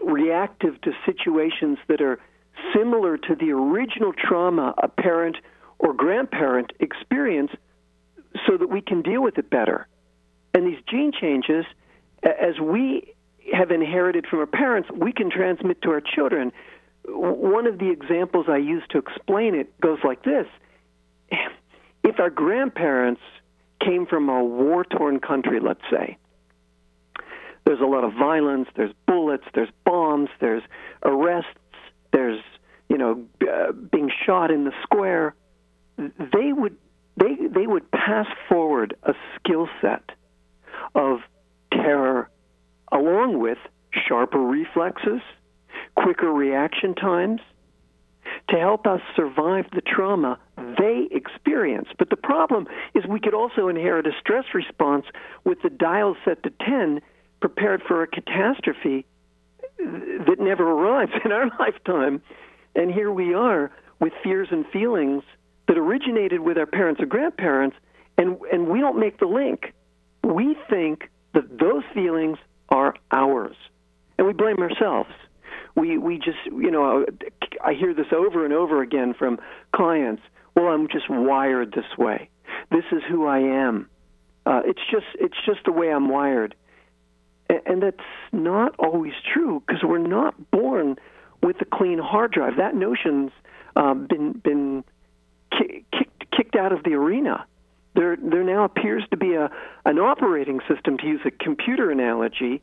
reactive 0.01 0.79
to 0.81 0.91
situations 1.05 1.77
that 1.87 2.01
are 2.01 2.19
similar 2.73 3.17
to 3.17 3.35
the 3.35 3.51
original 3.51 4.13
trauma 4.13 4.73
a 4.81 4.87
parent 4.87 5.37
or 5.77 5.93
grandparent 5.93 6.71
experienced 6.79 7.55
so 8.47 8.57
that 8.57 8.69
we 8.69 8.81
can 8.81 9.01
deal 9.01 9.21
with 9.21 9.37
it 9.37 9.49
better. 9.49 9.87
And 10.53 10.65
these 10.67 10.81
gene 10.89 11.11
changes, 11.19 11.65
as 12.23 12.59
we 12.61 13.13
have 13.53 13.71
inherited 13.71 14.25
from 14.27 14.39
our 14.39 14.45
parents, 14.45 14.89
we 14.91 15.11
can 15.11 15.29
transmit 15.29 15.81
to 15.83 15.91
our 15.91 16.01
children. 16.01 16.51
One 17.05 17.67
of 17.67 17.79
the 17.79 17.89
examples 17.89 18.45
I 18.49 18.57
use 18.57 18.83
to 18.91 18.97
explain 18.97 19.55
it 19.55 19.79
goes 19.81 19.99
like 20.03 20.23
this 20.23 20.47
If 22.03 22.19
our 22.19 22.29
grandparents 22.29 23.21
came 23.83 24.05
from 24.05 24.29
a 24.29 24.43
war 24.43 24.83
torn 24.83 25.19
country, 25.19 25.59
let's 25.59 25.81
say, 25.89 26.17
there's 27.65 27.79
a 27.81 27.85
lot 27.85 28.03
of 28.03 28.13
violence, 28.13 28.67
there's 28.75 28.93
bullets, 29.07 29.43
there's 29.53 29.69
bombs, 29.85 30.29
there's 30.41 30.63
arrests, 31.03 31.49
there's, 32.11 32.41
you 32.89 32.97
know, 32.97 33.23
uh, 33.41 33.71
being 33.71 34.11
shot 34.25 34.51
in 34.51 34.63
the 34.63 34.73
square. 34.83 35.35
They 35.97 36.51
would 36.51 36.77
they 37.17 37.35
they 37.47 37.67
would 37.67 37.91
pass 37.91 38.27
forward 38.47 38.95
a 39.03 39.13
skill 39.35 39.67
set 39.81 40.11
of 40.95 41.19
terror 41.71 42.29
along 42.91 43.39
with 43.39 43.57
sharper 44.07 44.39
reflexes, 44.39 45.21
quicker 45.95 46.31
reaction 46.31 46.95
times, 46.95 47.41
to 48.49 48.57
help 48.57 48.85
us 48.85 49.01
survive 49.15 49.65
the 49.73 49.81
trauma 49.81 50.39
they 50.57 51.07
experience. 51.11 51.87
But 51.97 52.09
the 52.09 52.15
problem 52.15 52.67
is 52.93 53.05
we 53.05 53.19
could 53.19 53.33
also 53.33 53.67
inherit 53.67 54.05
a 54.05 54.11
stress 54.19 54.45
response 54.53 55.05
with 55.43 55.61
the 55.61 55.69
dial 55.69 56.15
set 56.25 56.43
to 56.43 56.51
10 56.65 57.01
prepared 57.41 57.81
for 57.87 58.03
a 58.03 58.07
catastrophe 58.07 59.05
that 59.77 60.37
never 60.39 60.69
arrives 60.69 61.11
in 61.25 61.31
our 61.31 61.49
lifetime. 61.59 62.21
And 62.75 62.91
here 62.91 63.11
we 63.11 63.33
are 63.33 63.71
with 63.99 64.13
fears 64.23 64.49
and 64.51 64.65
feelings 64.67 65.23
that 65.67 65.77
originated 65.77 66.41
with 66.41 66.57
our 66.57 66.65
parents 66.65 67.01
or 67.01 67.05
grandparents, 67.05 67.77
and, 68.17 68.37
and 68.51 68.67
we 68.67 68.79
don't 68.79 68.99
make 68.99 69.19
the 69.19 69.25
link. 69.25 69.73
We 70.23 70.55
think 70.69 71.09
that 71.33 71.59
those 71.59 71.83
feelings 71.93 72.37
are 72.69 72.95
ours, 73.11 73.55
and 74.17 74.27
we 74.27 74.33
blame 74.33 74.59
ourselves. 74.59 75.09
We 75.75 75.97
we 75.97 76.17
just 76.17 76.37
you 76.45 76.71
know 76.71 77.05
I 77.63 77.73
hear 77.73 77.93
this 77.93 78.07
over 78.15 78.43
and 78.45 78.53
over 78.53 78.81
again 78.81 79.13
from 79.17 79.39
clients. 79.75 80.21
Well, 80.55 80.67
I'm 80.67 80.87
just 80.87 81.09
wired 81.09 81.73
this 81.73 81.97
way. 81.97 82.29
This 82.71 82.85
is 82.91 83.01
who 83.07 83.25
I 83.27 83.39
am. 83.39 83.89
Uh, 84.45 84.61
it's 84.65 84.81
just 84.91 85.05
it's 85.15 85.37
just 85.45 85.59
the 85.65 85.71
way 85.71 85.91
I'm 85.91 86.09
wired, 86.09 86.55
and, 87.49 87.81
that's 87.83 87.97
not 88.31 88.75
always 88.79 89.13
true 89.33 89.61
because 89.65 89.83
we're 89.83 89.99
not 89.99 90.33
born 90.51 90.95
with 91.41 91.57
a 91.61 91.65
clean 91.65 91.99
hard 91.99 92.31
drive. 92.31 92.57
That 92.57 92.75
notion's 92.75 93.31
um, 93.75 94.07
been 94.07 94.33
been 94.33 94.83
ki- 95.51 95.85
kicked 95.91 96.31
kicked 96.31 96.55
out 96.55 96.71
of 96.71 96.83
the 96.83 96.93
arena 96.93 97.45
there 97.95 98.17
there 98.17 98.43
now 98.43 98.63
appears 98.63 99.03
to 99.11 99.17
be 99.17 99.33
a 99.33 99.49
an 99.85 99.99
operating 99.99 100.59
system 100.67 100.97
to 100.97 101.07
use 101.07 101.21
a 101.25 101.31
computer 101.31 101.91
analogy 101.91 102.61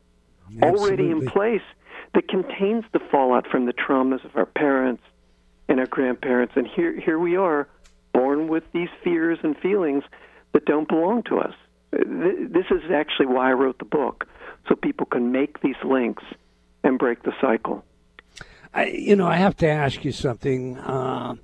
Absolutely. 0.62 0.78
already 0.78 1.10
in 1.10 1.26
place 1.26 1.62
that 2.14 2.28
contains 2.28 2.84
the 2.92 3.00
fallout 3.10 3.46
from 3.46 3.66
the 3.66 3.72
traumas 3.72 4.24
of 4.24 4.36
our 4.36 4.46
parents 4.46 5.02
and 5.68 5.80
our 5.80 5.86
grandparents 5.86 6.54
and 6.56 6.66
here 6.66 6.98
here 6.98 7.18
we 7.18 7.36
are 7.36 7.68
born 8.12 8.48
with 8.48 8.64
these 8.72 8.88
fears 9.02 9.38
and 9.42 9.56
feelings 9.58 10.04
that 10.52 10.64
don't 10.64 10.88
belong 10.88 11.22
to 11.24 11.38
us 11.38 11.54
this 11.90 12.66
is 12.70 12.90
actually 12.92 13.26
why 13.26 13.50
I 13.50 13.52
wrote 13.52 13.78
the 13.78 13.84
book 13.84 14.26
so 14.68 14.74
people 14.74 15.06
can 15.06 15.32
make 15.32 15.60
these 15.60 15.76
links 15.84 16.24
and 16.84 16.98
break 16.98 17.22
the 17.22 17.32
cycle 17.40 17.84
I, 18.76 18.88
you 18.88 19.16
know, 19.16 19.26
I 19.26 19.36
have 19.36 19.56
to 19.58 19.68
ask 19.68 20.04
you 20.04 20.12
something. 20.12 20.76
Uh, 20.76 21.36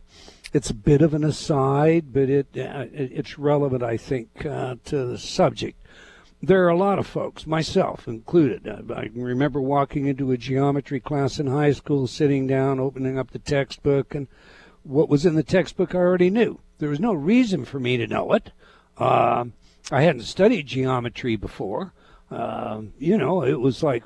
it's 0.53 0.71
a 0.71 0.75
bit 0.75 1.03
of 1.03 1.15
an 1.15 1.25
aside, 1.25 2.13
but 2.13 2.29
it, 2.29 2.47
uh, 2.57 2.87
it's 2.93 3.39
relevant, 3.39 3.83
I 3.83 3.97
think, 3.97 4.45
uh, 4.45 4.77
to 4.85 5.07
the 5.07 5.19
subject. 5.19 5.79
There 6.43 6.65
are 6.65 6.71
a 6.71 6.77
lot 6.77 6.99
of 6.99 7.07
folks, 7.07 7.47
myself 7.47 8.09
included. 8.09 8.69
I 8.69 9.11
remember 9.15 9.61
walking 9.61 10.07
into 10.07 10.33
a 10.33 10.37
geometry 10.37 10.99
class 10.99 11.39
in 11.39 11.47
high 11.47 11.73
school, 11.73 12.07
sitting 12.07 12.47
down, 12.47 12.81
opening 12.81 13.17
up 13.19 13.31
the 13.31 13.39
textbook, 13.39 14.15
and 14.15 14.27
what 14.83 15.09
was 15.09 15.25
in 15.25 15.37
the 15.37 15.45
textbook 15.45 15.95
I 15.95 15.99
already 15.99 16.31
knew. 16.31 16.59
There 16.79 16.91
was 16.91 17.01
no 17.01 17.13
reason 17.13 17.65
for 17.65 17.79
me 17.79 17.97
to 17.97 18.09
know 18.09 18.33
it. 18.33 18.51
Uh, 18.99 19.45
I 19.91 20.03
hadn't 20.03 20.23
studied 20.23 20.67
geometry 20.67 21.37
before. 21.37 21.93
Uh, 22.31 22.83
you 22.99 23.17
know, 23.17 23.45
it 23.45 23.61
was 23.61 23.83
like, 23.83 24.05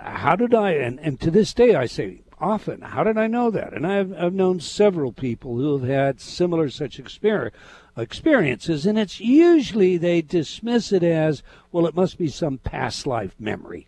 how 0.00 0.36
did 0.36 0.54
I? 0.54 0.72
And, 0.72 0.98
and 1.00 1.20
to 1.20 1.30
this 1.30 1.52
day, 1.52 1.74
I 1.74 1.86
say, 1.86 2.22
often. 2.40 2.80
How 2.80 3.04
did 3.04 3.18
I 3.18 3.26
know 3.26 3.50
that? 3.50 3.72
And 3.72 3.86
I've, 3.86 4.12
I've 4.18 4.32
known 4.32 4.60
several 4.60 5.12
people 5.12 5.56
who 5.56 5.78
have 5.78 5.88
had 5.88 6.20
similar 6.20 6.70
such 6.70 6.98
experience, 6.98 7.54
experiences, 7.96 8.86
and 8.86 8.98
it's 8.98 9.20
usually 9.20 9.96
they 9.96 10.22
dismiss 10.22 10.92
it 10.92 11.02
as, 11.02 11.42
well, 11.70 11.86
it 11.86 11.94
must 11.94 12.18
be 12.18 12.28
some 12.28 12.58
past 12.58 13.06
life 13.06 13.34
memory. 13.38 13.86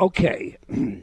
Okay, 0.00 0.58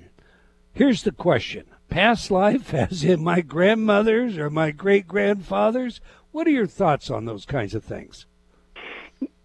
here's 0.73 1.03
the 1.03 1.11
question 1.11 1.65
past 1.89 2.29
life, 2.29 2.73
as 2.73 3.03
in 3.03 3.23
my 3.23 3.41
grandmother's 3.41 4.37
or 4.37 4.49
my 4.49 4.71
great 4.71 5.07
grandfather's? 5.07 5.99
What 6.31 6.47
are 6.47 6.51
your 6.51 6.67
thoughts 6.67 7.09
on 7.09 7.25
those 7.25 7.45
kinds 7.45 7.73
of 7.73 7.83
things? 7.83 8.25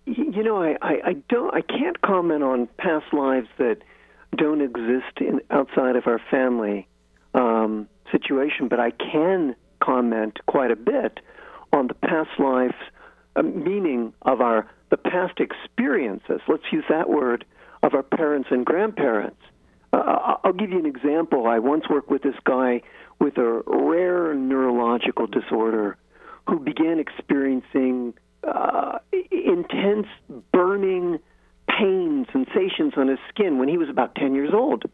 You 0.05 0.43
know, 0.43 0.63
I, 0.63 0.77
I, 0.83 0.95
I 1.05 1.13
don't 1.31 1.55
I 1.55 1.63
can't 1.63 2.01
comment 2.03 2.43
on 2.43 2.69
past 2.77 3.07
lives 3.15 3.49
that 3.57 3.79
don't 4.37 4.61
exist 4.61 5.19
in 5.21 5.41
outside 5.51 5.97
of 5.97 6.07
our 6.07 6.21
family 6.31 6.87
um, 7.35 7.89
situation, 8.11 8.69
but 8.69 8.81
I 8.81 8.91
can 8.91 9.57
comment 9.83 10.39
quite 10.47 10.71
a 10.71 10.77
bit 10.77 11.21
on 11.73 11.89
the 11.89 11.95
past 11.95 12.31
lives 12.39 12.75
uh, 13.37 13.43
meaning 13.43 14.13
of 14.23 14.41
our 14.41 14.69
the 14.91 14.97
past 14.97 15.41
experiences. 15.41 16.41
Let's 16.47 16.65
use 16.71 16.85
that 16.89 17.09
word 17.09 17.45
of 17.83 17.95
our 17.95 18.03
parents 18.03 18.49
and 18.51 18.65
grandparents. 18.65 19.41
Uh, 19.93 20.37
I'll 20.45 20.53
give 20.53 20.71
you 20.71 20.79
an 20.79 20.87
example. 20.87 21.47
I 21.47 21.59
once 21.59 21.89
worked 21.89 22.11
with 22.11 22.23
this 22.23 22.37
guy 22.45 22.83
with 23.19 23.37
a 23.39 23.63
rare 23.67 24.35
neurological 24.35 25.27
disorder 25.27 25.97
who 26.47 26.61
began 26.61 26.99
experiencing 26.99 28.15
uh, 28.45 28.99
intense 29.31 30.07
burning 30.53 31.19
pain 31.69 32.27
sensations 32.33 32.93
on 32.97 33.09
his 33.09 33.19
skin 33.31 33.59
when 33.59 33.69
he 33.69 33.79
was 33.79 33.89
about 33.89 34.15
10 34.15 34.35
years 34.35 34.51
old. 34.53 34.85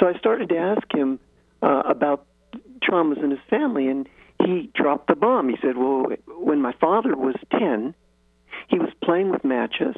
So 0.00 0.08
I 0.08 0.18
started 0.18 0.48
to 0.48 0.56
ask 0.56 0.82
him 0.92 1.20
uh, 1.62 1.82
about 1.86 2.26
traumas 2.82 3.22
in 3.22 3.30
his 3.30 3.40
family, 3.48 3.88
and 3.88 4.08
he 4.44 4.70
dropped 4.74 5.08
the 5.08 5.16
bomb. 5.16 5.48
He 5.48 5.56
said, 5.62 5.76
Well, 5.76 6.06
when 6.26 6.60
my 6.60 6.72
father 6.80 7.16
was 7.16 7.36
10, 7.58 7.94
he 8.68 8.78
was 8.78 8.90
playing 9.02 9.30
with 9.30 9.44
matches, 9.44 9.96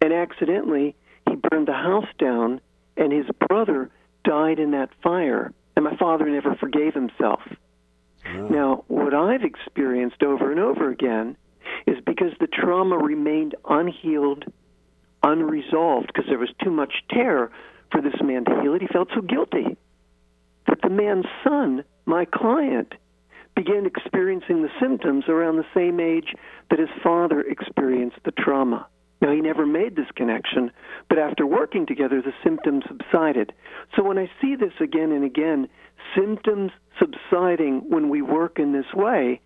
and 0.00 0.12
accidentally 0.12 0.96
he 1.28 1.36
burned 1.36 1.68
the 1.68 1.72
house 1.72 2.08
down, 2.18 2.60
and 2.96 3.12
his 3.12 3.26
brother 3.48 3.90
died 4.24 4.58
in 4.58 4.72
that 4.72 4.90
fire, 5.02 5.52
and 5.76 5.84
my 5.84 5.96
father 5.96 6.28
never 6.28 6.54
forgave 6.56 6.94
himself. 6.94 7.40
Wow. 8.24 8.48
Now, 8.48 8.84
what 8.88 9.14
I've 9.14 9.44
experienced 9.44 10.22
over 10.22 10.50
and 10.50 10.60
over 10.60 10.90
again 10.90 11.36
is 11.86 11.96
because 12.04 12.32
the 12.38 12.46
trauma 12.46 12.98
remained 12.98 13.54
unhealed, 13.68 14.44
unresolved, 15.22 16.08
because 16.08 16.26
there 16.28 16.38
was 16.38 16.50
too 16.62 16.70
much 16.70 16.92
terror 17.10 17.50
for 17.90 18.02
this 18.02 18.14
man 18.22 18.44
to 18.44 18.60
heal 18.60 18.74
it, 18.74 18.82
he 18.82 18.88
felt 18.88 19.08
so 19.14 19.20
guilty 19.20 19.76
that 20.70 20.80
the 20.82 20.88
man's 20.88 21.26
son, 21.44 21.84
my 22.06 22.24
client, 22.24 22.94
began 23.54 23.84
experiencing 23.84 24.62
the 24.62 24.70
symptoms 24.80 25.24
around 25.28 25.56
the 25.56 25.66
same 25.74 26.00
age 26.00 26.34
that 26.70 26.78
his 26.78 26.88
father 27.02 27.40
experienced 27.40 28.18
the 28.24 28.30
trauma. 28.30 28.86
Now, 29.20 29.32
he 29.32 29.42
never 29.42 29.66
made 29.66 29.96
this 29.96 30.10
connection, 30.16 30.70
but 31.10 31.18
after 31.18 31.46
working 31.46 31.84
together, 31.84 32.22
the 32.22 32.32
symptoms 32.42 32.84
subsided. 32.88 33.52
So 33.94 34.02
when 34.02 34.16
I 34.16 34.30
see 34.40 34.56
this 34.56 34.72
again 34.80 35.12
and 35.12 35.24
again, 35.24 35.68
symptoms 36.16 36.70
subsiding 36.98 37.90
when 37.90 38.08
we 38.08 38.22
work 38.22 38.58
in 38.58 38.72
this 38.72 38.94
way, 38.94 39.40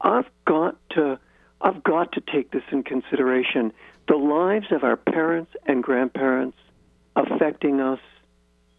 I've 0.00 0.28
got 0.46 0.76
to 0.90 1.18
I've 1.62 1.82
got 1.82 2.12
to 2.12 2.20
take 2.20 2.50
this 2.50 2.64
in 2.70 2.82
consideration. 2.82 3.72
The 4.06 4.16
lives 4.16 4.66
of 4.70 4.84
our 4.84 4.96
parents 4.96 5.52
and 5.64 5.82
grandparents 5.82 6.58
affecting 7.16 7.80
us 7.80 8.00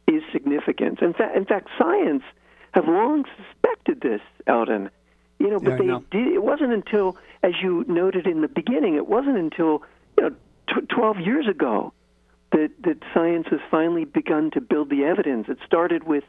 is 0.08 0.22
significant. 0.32 1.02
In 1.02 1.14
fact, 1.14 1.36
in 1.36 1.46
fact, 1.46 1.70
science 1.78 2.24
have 2.72 2.88
long 2.88 3.26
suspected 3.38 4.02
this, 4.02 4.22
Eldon. 4.48 4.90
You 5.40 5.50
know, 5.50 5.60
but 5.60 5.84
yeah, 5.84 6.00
they 6.12 6.18
did. 6.18 6.34
It 6.34 6.44
wasn't 6.44 6.72
until, 6.72 7.18
as 7.44 7.54
you 7.62 7.84
noted 7.88 8.26
in 8.26 8.42
the 8.42 8.48
beginning, 8.48 8.96
it 8.96 9.08
wasn't 9.08 9.38
until 9.38 9.84
you 10.18 10.24
know 10.24 10.30
t- 10.70 10.86
12 10.88 11.20
years 11.20 11.48
ago 11.48 11.94
that 12.52 12.72
that 12.84 12.98
science 13.14 13.48
has 13.50 13.60
finally 13.70 14.06
begun 14.06 14.52
to 14.52 14.62
build 14.62 14.90
the 14.90 15.04
evidence. 15.04 15.48
It 15.50 15.58
started 15.66 16.04
with 16.06 16.24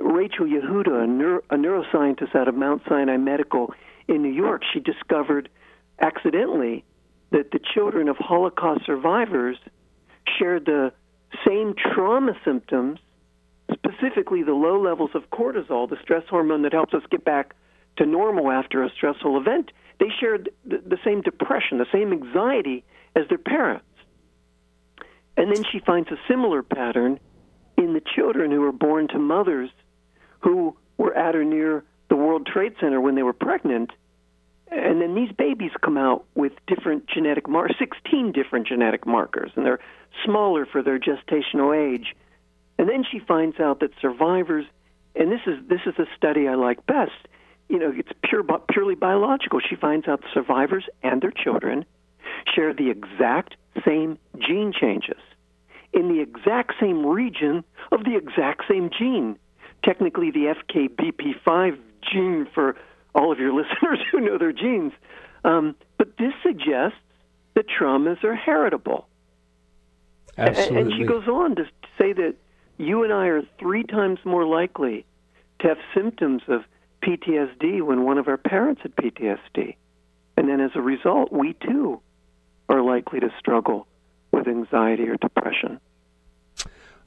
Rachel 0.00 0.46
Yehuda, 0.46 1.04
a, 1.04 1.06
neuro, 1.06 1.40
a 1.50 1.56
neuroscientist 1.56 2.34
out 2.34 2.48
of 2.48 2.54
Mount 2.54 2.82
Sinai 2.88 3.16
Medical 3.16 3.72
in 4.08 4.22
New 4.22 4.32
York. 4.32 4.62
She 4.72 4.80
discovered 4.80 5.48
accidentally 6.00 6.84
that 7.30 7.50
the 7.50 7.58
children 7.58 8.08
of 8.08 8.16
Holocaust 8.16 8.86
survivors 8.86 9.56
shared 10.38 10.66
the 10.66 10.92
same 11.46 11.74
trauma 11.74 12.32
symptoms 12.44 12.98
specifically 13.76 14.42
the 14.42 14.52
low 14.52 14.80
levels 14.80 15.10
of 15.14 15.30
cortisol, 15.30 15.88
the 15.88 15.98
stress 16.02 16.24
hormone 16.28 16.62
that 16.62 16.72
helps 16.72 16.94
us 16.94 17.02
get 17.10 17.24
back 17.24 17.54
to 17.96 18.06
normal 18.06 18.50
after 18.50 18.82
a 18.82 18.90
stressful 18.90 19.38
event, 19.38 19.72
they 19.98 20.08
shared 20.20 20.50
the, 20.64 20.78
the 20.78 20.98
same 21.04 21.22
depression, 21.22 21.78
the 21.78 21.86
same 21.92 22.12
anxiety 22.12 22.84
as 23.14 23.24
their 23.28 23.38
parents. 23.38 23.84
And 25.36 25.54
then 25.54 25.64
she 25.70 25.80
finds 25.80 26.10
a 26.10 26.16
similar 26.28 26.62
pattern 26.62 27.18
in 27.76 27.92
the 27.92 28.02
children 28.14 28.50
who 28.50 28.60
were 28.60 28.72
born 28.72 29.08
to 29.08 29.18
mothers 29.18 29.70
who 30.40 30.76
were 30.96 31.14
at 31.14 31.36
or 31.36 31.44
near 31.44 31.84
the 32.08 32.16
World 32.16 32.46
Trade 32.46 32.74
Center 32.80 33.00
when 33.00 33.14
they 33.14 33.22
were 33.22 33.32
pregnant. 33.32 33.90
And 34.70 35.00
then 35.00 35.14
these 35.14 35.32
babies 35.32 35.72
come 35.82 35.96
out 35.96 36.24
with 36.34 36.52
different 36.66 37.06
genetic 37.06 37.48
markers, 37.48 37.76
16 37.78 38.32
different 38.32 38.66
genetic 38.66 39.06
markers, 39.06 39.50
and 39.54 39.64
they're 39.64 39.80
smaller 40.24 40.66
for 40.66 40.82
their 40.82 40.98
gestational 40.98 41.76
age 41.76 42.14
and 42.78 42.88
then 42.88 43.04
she 43.10 43.18
finds 43.18 43.58
out 43.58 43.80
that 43.80 43.90
survivors, 44.00 44.66
and 45.14 45.30
this 45.30 45.40
is 45.46 45.58
this 45.68 45.80
is 45.86 45.94
the 45.96 46.06
study 46.16 46.48
I 46.48 46.54
like 46.54 46.84
best. 46.86 47.28
You 47.68 47.78
know, 47.78 47.92
it's 47.94 48.10
pure 48.22 48.44
purely 48.70 48.94
biological. 48.94 49.60
She 49.60 49.76
finds 49.76 50.06
out 50.06 50.22
survivors 50.32 50.84
and 51.02 51.20
their 51.20 51.32
children 51.32 51.84
share 52.54 52.72
the 52.72 52.90
exact 52.90 53.56
same 53.84 54.18
gene 54.38 54.72
changes 54.78 55.18
in 55.92 56.08
the 56.08 56.20
exact 56.20 56.74
same 56.80 57.04
region 57.06 57.64
of 57.90 58.04
the 58.04 58.16
exact 58.16 58.62
same 58.68 58.90
gene. 58.96 59.38
Technically, 59.82 60.30
the 60.30 60.54
FKBP5 60.68 61.78
gene 62.12 62.46
for 62.54 62.76
all 63.14 63.32
of 63.32 63.38
your 63.38 63.52
listeners 63.62 63.98
who 64.10 64.20
know 64.20 64.38
their 64.38 64.52
genes. 64.52 64.92
Um, 65.44 65.74
but 65.96 66.16
this 66.18 66.32
suggests 66.42 66.98
that 67.54 67.66
traumas 67.68 68.22
are 68.24 68.34
heritable. 68.34 69.08
Absolutely. 70.36 70.80
And 70.80 70.92
she 70.92 71.04
goes 71.04 71.26
on 71.26 71.56
to 71.56 71.64
say 71.98 72.12
that 72.12 72.34
you 72.78 73.04
and 73.04 73.12
I 73.12 73.26
are 73.26 73.42
three 73.58 73.82
times 73.82 74.18
more 74.24 74.44
likely 74.44 75.04
to 75.60 75.68
have 75.68 75.78
symptoms 75.94 76.42
of 76.48 76.62
PTSD 77.02 77.84
when 77.84 78.04
one 78.04 78.18
of 78.18 78.28
our 78.28 78.36
parents 78.36 78.82
had 78.82 78.94
PTSD. 78.96 79.76
And 80.36 80.48
then 80.48 80.60
as 80.60 80.72
a 80.74 80.80
result, 80.80 81.32
we 81.32 81.54
too 81.54 82.00
are 82.68 82.82
likely 82.82 83.20
to 83.20 83.30
struggle 83.38 83.86
with 84.32 84.48
anxiety 84.48 85.08
or 85.08 85.16
depression. 85.16 85.80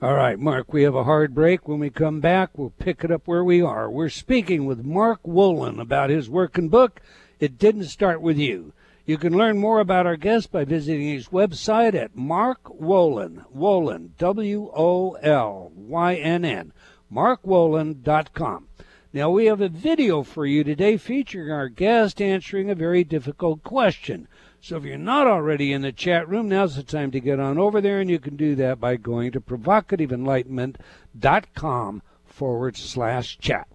All 0.02 0.14
right, 0.14 0.40
Mark, 0.40 0.72
we 0.72 0.84
have 0.84 0.96
a 0.96 1.04
hard 1.04 1.36
break. 1.36 1.68
When 1.68 1.80
we 1.80 1.90
come 1.90 2.22
back, 2.22 2.58
we'll 2.58 2.70
pick 2.70 3.04
it 3.04 3.12
up 3.12 3.28
where 3.28 3.44
we 3.44 3.62
are. 3.62 3.92
We're 3.92 4.10
speaking 4.10 4.66
with 4.66 4.86
Mark 4.86 5.22
Wolynn 5.24 5.80
about 5.80 6.10
his 6.10 6.30
working 6.30 6.70
book, 6.70 7.02
It 7.40 7.58
Didn't 7.58 7.84
Start 7.86 8.22
With 8.22 8.38
You. 8.38 8.72
You 9.10 9.18
can 9.18 9.36
learn 9.36 9.58
more 9.58 9.80
about 9.80 10.06
our 10.06 10.18
guest 10.18 10.52
by 10.52 10.66
visiting 10.66 11.08
his 11.08 11.30
website 11.30 11.96
at 11.96 12.16
Mark 12.16 12.66
Wolynn, 12.66 13.44
Wolynn, 13.52 14.12
W 14.20 14.70
O 14.72 15.14
L 15.14 15.72
Y 15.76 16.14
N 16.14 16.46
N, 16.46 16.72
markwolynn.com. 17.12 18.68
Now, 19.12 19.32
we 19.32 19.48
have 19.48 19.62
a 19.62 19.68
video 19.68 20.22
for 20.22 20.46
you 20.46 20.64
today 20.64 20.98
featuring 20.98 21.52
our 21.52 21.70
guest 21.70 22.22
answering 22.22 22.70
a 22.70 22.76
very 22.76 23.04
difficult 23.04 23.64
question. 23.64 24.28
So 24.62 24.78
if 24.78 24.84
you're 24.84 25.00
not 25.00 25.26
already 25.26 25.74
in 25.74 25.82
the 25.82 25.92
chat 25.92 26.30
room, 26.30 26.48
now's 26.48 26.76
the 26.76 26.84
time 26.84 27.10
to 27.10 27.20
get 27.20 27.40
on 27.40 27.58
over 27.58 27.82
there, 27.82 28.00
and 28.00 28.12
you 28.12 28.20
can 28.20 28.36
do 28.36 28.54
that 28.58 28.80
by 28.80 28.96
going 28.96 29.32
to 29.32 29.42
provocativeenlightenment.com 29.42 32.04
forward 32.26 32.78
slash 32.78 33.40
chat. 33.40 33.68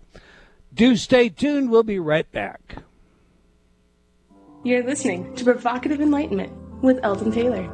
Do 0.72 0.94
stay 0.94 1.28
tuned. 1.28 1.72
We'll 1.72 1.82
be 1.82 1.98
right 1.98 2.30
back. 2.30 2.76
You're 4.66 4.82
listening 4.82 5.34
to 5.34 5.44
Provocative 5.44 6.00
Enlightenment 6.00 6.50
with 6.80 6.98
Eldon 7.02 7.30
Taylor. 7.30 7.68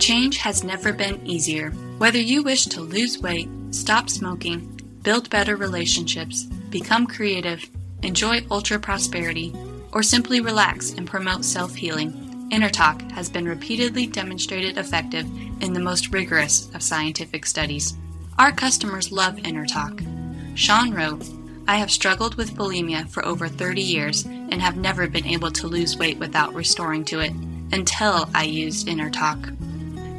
Change 0.00 0.38
has 0.38 0.64
never 0.64 0.92
been 0.92 1.24
easier. 1.24 1.70
Whether 1.98 2.18
you 2.18 2.42
wish 2.42 2.64
to 2.66 2.80
lose 2.80 3.20
weight, 3.20 3.48
stop 3.70 4.10
smoking, 4.10 4.80
build 5.02 5.30
better 5.30 5.54
relationships, 5.54 6.42
become 6.70 7.06
creative, 7.06 7.64
enjoy 8.02 8.44
ultra 8.50 8.80
prosperity, 8.80 9.54
or 9.92 10.02
simply 10.02 10.40
relax 10.40 10.90
and 10.94 11.06
promote 11.06 11.44
self 11.44 11.76
healing, 11.76 12.10
InnerTalk 12.50 13.12
has 13.12 13.28
been 13.28 13.46
repeatedly 13.46 14.08
demonstrated 14.08 14.76
effective 14.76 15.26
in 15.62 15.72
the 15.72 15.78
most 15.78 16.12
rigorous 16.12 16.68
of 16.74 16.82
scientific 16.82 17.46
studies. 17.46 17.94
Our 18.40 18.50
customers 18.50 19.12
love 19.12 19.36
InnerTalk. 19.36 20.56
Sean 20.56 20.92
wrote, 20.92 21.24
I 21.66 21.76
have 21.76 21.90
struggled 21.90 22.34
with 22.34 22.54
bulimia 22.54 23.08
for 23.08 23.24
over 23.24 23.48
30 23.48 23.80
years 23.80 24.24
and 24.24 24.60
have 24.60 24.76
never 24.76 25.06
been 25.06 25.26
able 25.26 25.50
to 25.52 25.68
lose 25.68 25.96
weight 25.96 26.18
without 26.18 26.54
restoring 26.54 27.04
to 27.06 27.20
it 27.20 27.32
until 27.72 28.28
I 28.34 28.44
used 28.44 28.88
InnerTalk. 28.88 29.56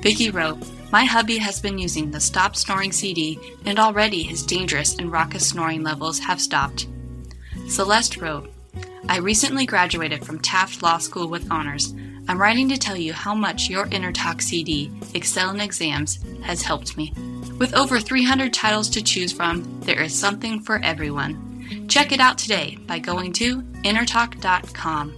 Vicky 0.02 0.30
wrote, 0.30 0.58
My 0.92 1.04
hubby 1.04 1.38
has 1.38 1.60
been 1.60 1.78
using 1.78 2.10
the 2.10 2.20
Stop 2.20 2.56
Snoring 2.56 2.92
CD 2.92 3.40
and 3.66 3.80
already 3.80 4.24
his 4.24 4.44
dangerous 4.44 4.96
and 4.98 5.12
raucous 5.12 5.48
snoring 5.48 5.84
levels 5.84 6.20
have 6.20 6.42
stopped. 6.42 6.88
Celeste 7.68 8.18
wrote, 8.18 8.52
I 9.10 9.18
recently 9.18 9.66
graduated 9.66 10.24
from 10.26 10.40
Taft 10.40 10.82
Law 10.82 10.98
School 10.98 11.28
with 11.28 11.52
honors. 11.52 11.94
I'm 12.28 12.42
writing 12.42 12.70
to 12.70 12.78
tell 12.78 12.96
you 12.96 13.14
how 13.14 13.36
much 13.36 13.70
your 13.70 13.88
InnerTalk 13.88 14.42
CD, 14.42 14.92
Excel 15.14 15.50
in 15.50 15.60
Exams, 15.60 16.24
has 16.44 16.62
helped 16.62 16.96
me. 16.96 17.14
With 17.62 17.76
over 17.76 18.00
300 18.00 18.52
titles 18.52 18.90
to 18.90 19.04
choose 19.04 19.32
from, 19.32 19.82
there 19.82 20.02
is 20.02 20.18
something 20.18 20.62
for 20.62 20.80
everyone. 20.84 21.86
Check 21.88 22.12
it 22.12 22.20
out 22.20 22.40
today 22.40 22.80
by 22.88 22.98
going 22.98 23.34
to 23.34 23.62
innertalk.com. 23.84 25.14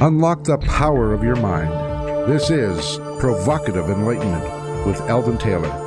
Unlock 0.00 0.44
the 0.44 0.58
power 0.58 1.12
of 1.12 1.24
your 1.24 1.34
mind. 1.34 1.72
This 2.30 2.48
is 2.48 2.98
Provocative 3.18 3.90
Enlightenment 3.90 4.86
with 4.86 5.00
Eldon 5.08 5.36
Taylor. 5.36 5.83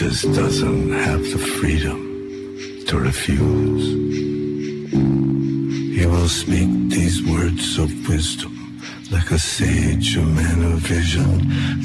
Just 0.00 0.32
doesn't 0.32 0.92
have 0.92 1.20
the 1.20 1.36
freedom 1.60 2.00
to 2.86 2.98
refuse. 2.98 3.84
He 5.94 6.06
will 6.06 6.26
speak 6.26 6.70
these 6.88 7.22
words 7.22 7.76
of 7.76 7.90
wisdom 8.08 8.80
like 9.12 9.30
a 9.30 9.38
sage, 9.38 10.16
a 10.16 10.22
man 10.22 10.72
of 10.72 10.78
vision, 10.78 11.28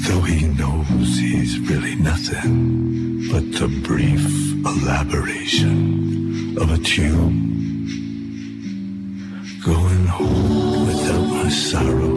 though 0.06 0.22
he 0.22 0.48
knows 0.48 1.18
he's 1.18 1.60
really 1.68 1.94
nothing 1.96 3.28
but 3.30 3.44
the 3.60 3.68
brief 3.84 4.24
elaboration 4.64 6.56
of 6.56 6.70
a 6.70 6.78
tune. 6.78 7.36
Going 9.62 10.06
home 10.06 10.86
without 10.86 11.26
my 11.36 11.50
sorrow, 11.50 12.16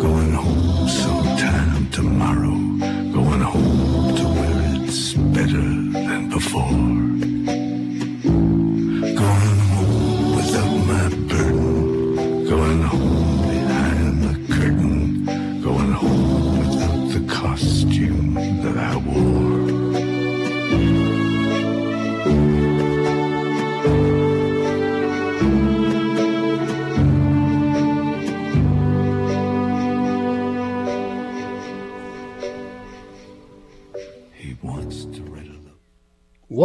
going 0.00 0.32
home 0.32 0.88
sometime 0.88 1.90
tomorrow, 1.90 2.67
better 5.38 5.52
than 5.52 6.28
before. 6.30 7.17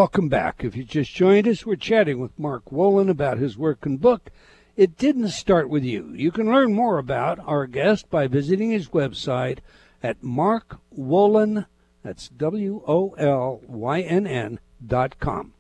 Welcome 0.03 0.27
back. 0.27 0.65
If 0.65 0.75
you 0.75 0.83
just 0.83 1.15
joined 1.15 1.47
us, 1.47 1.65
we're 1.65 1.77
chatting 1.77 2.19
with 2.19 2.37
Mark 2.37 2.65
Wolynn 2.65 3.09
about 3.09 3.37
his 3.37 3.57
work 3.57 3.85
and 3.85 4.01
book. 4.01 4.31
It 4.75 4.97
didn't 4.97 5.29
start 5.29 5.69
with 5.69 5.85
you. 5.85 6.11
You 6.13 6.29
can 6.29 6.51
learn 6.51 6.73
more 6.73 6.97
about 6.97 7.39
our 7.39 7.65
guest 7.67 8.09
by 8.09 8.27
visiting 8.27 8.71
his 8.71 8.89
website 8.89 9.59
at 10.03 10.21
markwolynn, 10.21 11.67
that's 12.03 12.27
W-O-L-Y-N-N 12.27 12.89
dot 14.85 15.19
com. 15.21 15.53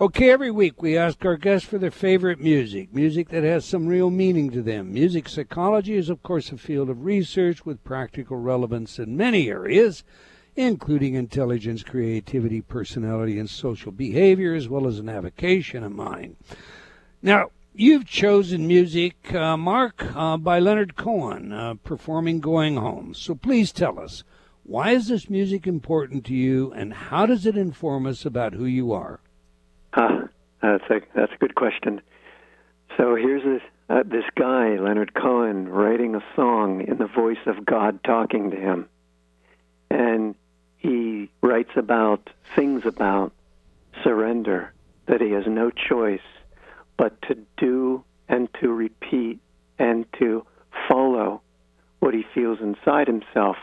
Okay, 0.00 0.28
every 0.28 0.50
week 0.50 0.82
we 0.82 0.98
ask 0.98 1.24
our 1.24 1.36
guests 1.36 1.68
for 1.68 1.78
their 1.78 1.92
favorite 1.92 2.40
music, 2.40 2.92
music 2.92 3.28
that 3.28 3.44
has 3.44 3.64
some 3.64 3.86
real 3.86 4.10
meaning 4.10 4.50
to 4.50 4.60
them. 4.60 4.92
Music 4.92 5.28
psychology 5.28 5.94
is, 5.94 6.08
of 6.08 6.24
course, 6.24 6.50
a 6.50 6.58
field 6.58 6.90
of 6.90 7.04
research 7.04 7.64
with 7.64 7.84
practical 7.84 8.38
relevance 8.38 8.98
in 8.98 9.16
many 9.16 9.48
areas 9.48 10.02
including 10.58 11.14
intelligence, 11.14 11.84
creativity, 11.84 12.60
personality, 12.60 13.38
and 13.38 13.48
social 13.48 13.92
behavior, 13.92 14.54
as 14.54 14.68
well 14.68 14.88
as 14.88 15.00
navigation 15.00 15.84
of 15.84 15.92
mind. 15.92 16.34
Now, 17.22 17.50
you've 17.72 18.06
chosen 18.06 18.66
music, 18.66 19.32
uh, 19.32 19.56
Mark, 19.56 20.04
uh, 20.16 20.36
by 20.36 20.58
Leonard 20.58 20.96
Cohen, 20.96 21.52
uh, 21.52 21.74
performing 21.84 22.40
Going 22.40 22.76
Home. 22.76 23.14
So 23.14 23.36
please 23.36 23.70
tell 23.70 24.00
us, 24.00 24.24
why 24.64 24.90
is 24.90 25.06
this 25.06 25.30
music 25.30 25.64
important 25.64 26.26
to 26.26 26.34
you, 26.34 26.72
and 26.72 26.92
how 26.92 27.24
does 27.24 27.46
it 27.46 27.56
inform 27.56 28.04
us 28.04 28.26
about 28.26 28.52
who 28.52 28.64
you 28.64 28.92
are? 28.92 29.20
Ah, 29.94 30.24
that's 30.60 30.84
a 30.90 31.00
that's 31.14 31.32
a 31.32 31.38
good 31.38 31.54
question. 31.54 32.00
So 32.96 33.14
here's 33.14 33.44
this 33.44 33.62
uh, 33.88 34.02
this 34.04 34.24
guy 34.34 34.76
Leonard 34.76 35.14
Cohen 35.14 35.68
writing 35.68 36.16
a 36.16 36.24
song 36.34 36.84
in 36.86 36.98
the 36.98 37.06
voice 37.06 37.46
of 37.46 37.64
God 37.64 38.02
talking 38.02 38.50
to 38.50 38.56
him, 38.56 38.88
and 39.88 40.34
he 40.78 41.30
writes 41.42 41.70
about 41.76 42.30
things 42.56 42.84
about 42.86 43.32
surrender 44.02 44.72
that 45.06 45.20
he 45.20 45.30
has 45.32 45.44
no 45.46 45.70
choice 45.70 46.20
but 46.96 47.20
to 47.22 47.36
do 47.56 48.04
and 48.28 48.48
to 48.60 48.68
repeat 48.68 49.40
and 49.78 50.06
to 50.18 50.44
follow 50.88 51.40
what 52.00 52.14
he 52.14 52.24
feels 52.34 52.58
inside 52.60 53.06
himself 53.06 53.56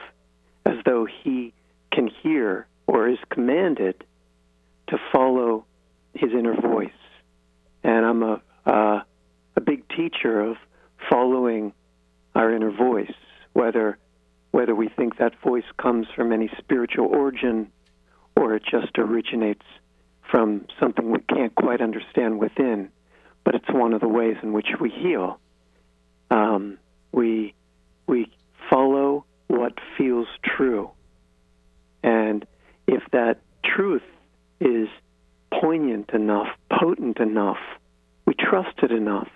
as 0.66 0.76
though 0.86 1.06
he 1.06 1.54
can 1.92 2.08
hear 2.08 2.68
or 2.88 3.08
is 3.08 3.20
commanded 3.30 4.04
to 4.88 4.98
follow 5.12 5.66
his 6.14 6.32
inner 6.32 6.60
voice. 6.60 6.90
And 7.84 8.06
I'm 8.06 8.24
a 8.24 8.42
uh, 8.66 9.02
a 9.56 9.62
big 9.62 9.88
teacher 9.90 10.42
of 10.42 10.58
following 11.10 11.72
our 12.34 12.54
inner 12.54 12.72
voice, 12.72 13.14
whether 13.54 13.98
whether 14.56 14.74
we 14.74 14.88
think 14.88 15.18
that 15.18 15.34
voice 15.42 15.66
comes 15.76 16.08
from 16.16 16.32
any 16.32 16.50
spiritual 16.58 17.08
origin 17.08 17.70
or 18.38 18.56
it 18.56 18.64
just 18.64 18.98
originates 18.98 19.66
from 20.32 20.66
something 20.80 21.12
we 21.12 21.20
can't 21.28 21.54
quite 21.56 21.82
understand 21.82 22.40
within. 22.40 22.90
But 23.44 23.56
it's 23.56 23.68
one 23.68 23.92
of 23.92 24.00
the 24.00 24.08
ways 24.08 24.38
in 24.42 24.54
which 24.54 24.70
we 24.80 24.90
heal. 24.90 25.42
Um, 26.32 26.78
we 27.12 27.54
we 28.08 28.32
follow 28.70 29.26
what 29.48 29.74
feels 29.98 30.28
true, 30.42 30.90
and 32.02 32.46
if 32.88 33.04
that 33.12 33.42
truth 33.66 34.08
is 34.62 34.88
poignant 35.52 36.12
enough, 36.12 36.48
potent 36.72 37.20
enough, 37.20 37.60
we 38.26 38.34
trust 38.36 38.80
it 38.84 38.92
enough, 38.94 39.30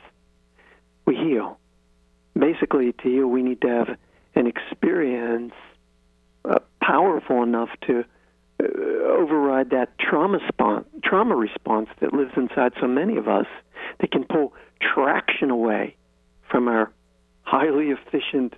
we 1.06 1.18
heal. 1.18 1.60
Basically, 2.38 2.94
to 2.94 3.04
heal, 3.04 3.28
we 3.28 3.44
need 3.44 3.60
to 3.62 3.68
have 3.68 3.98
an 4.40 4.48
experience 4.48 5.54
uh, 6.46 6.60
powerful 6.82 7.44
enough 7.44 7.70
to 7.86 8.06
uh, 8.62 8.66
override 9.06 9.70
that 9.72 10.00
trauma, 10.00 10.40
trauma 11.04 11.36
response 11.36 11.90
that 12.00 12.14
lives 12.14 12.32
inside 12.38 12.72
so 12.80 12.88
many 12.88 13.18
of 13.18 13.28
us 13.28 13.48
that 14.00 14.12
can 14.12 14.24
pull 14.24 14.54
traction 14.82 15.52
away 15.52 15.96
from 16.50 16.70
our 16.70 16.92
highly 17.42 17.88
efficient, 17.88 18.54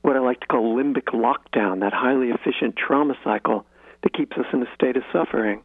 what 0.00 0.16
I 0.16 0.20
like 0.20 0.40
to 0.40 0.46
call 0.46 0.74
limbic 0.74 1.12
lockdown, 1.12 1.80
that 1.80 1.92
highly 1.92 2.28
efficient 2.28 2.74
trauma 2.76 3.14
cycle 3.22 3.66
that 4.02 4.14
keeps 4.14 4.36
us 4.38 4.46
in 4.52 4.62
a 4.62 4.74
state 4.74 4.96
of 4.96 5.02
suffering. 5.12 5.62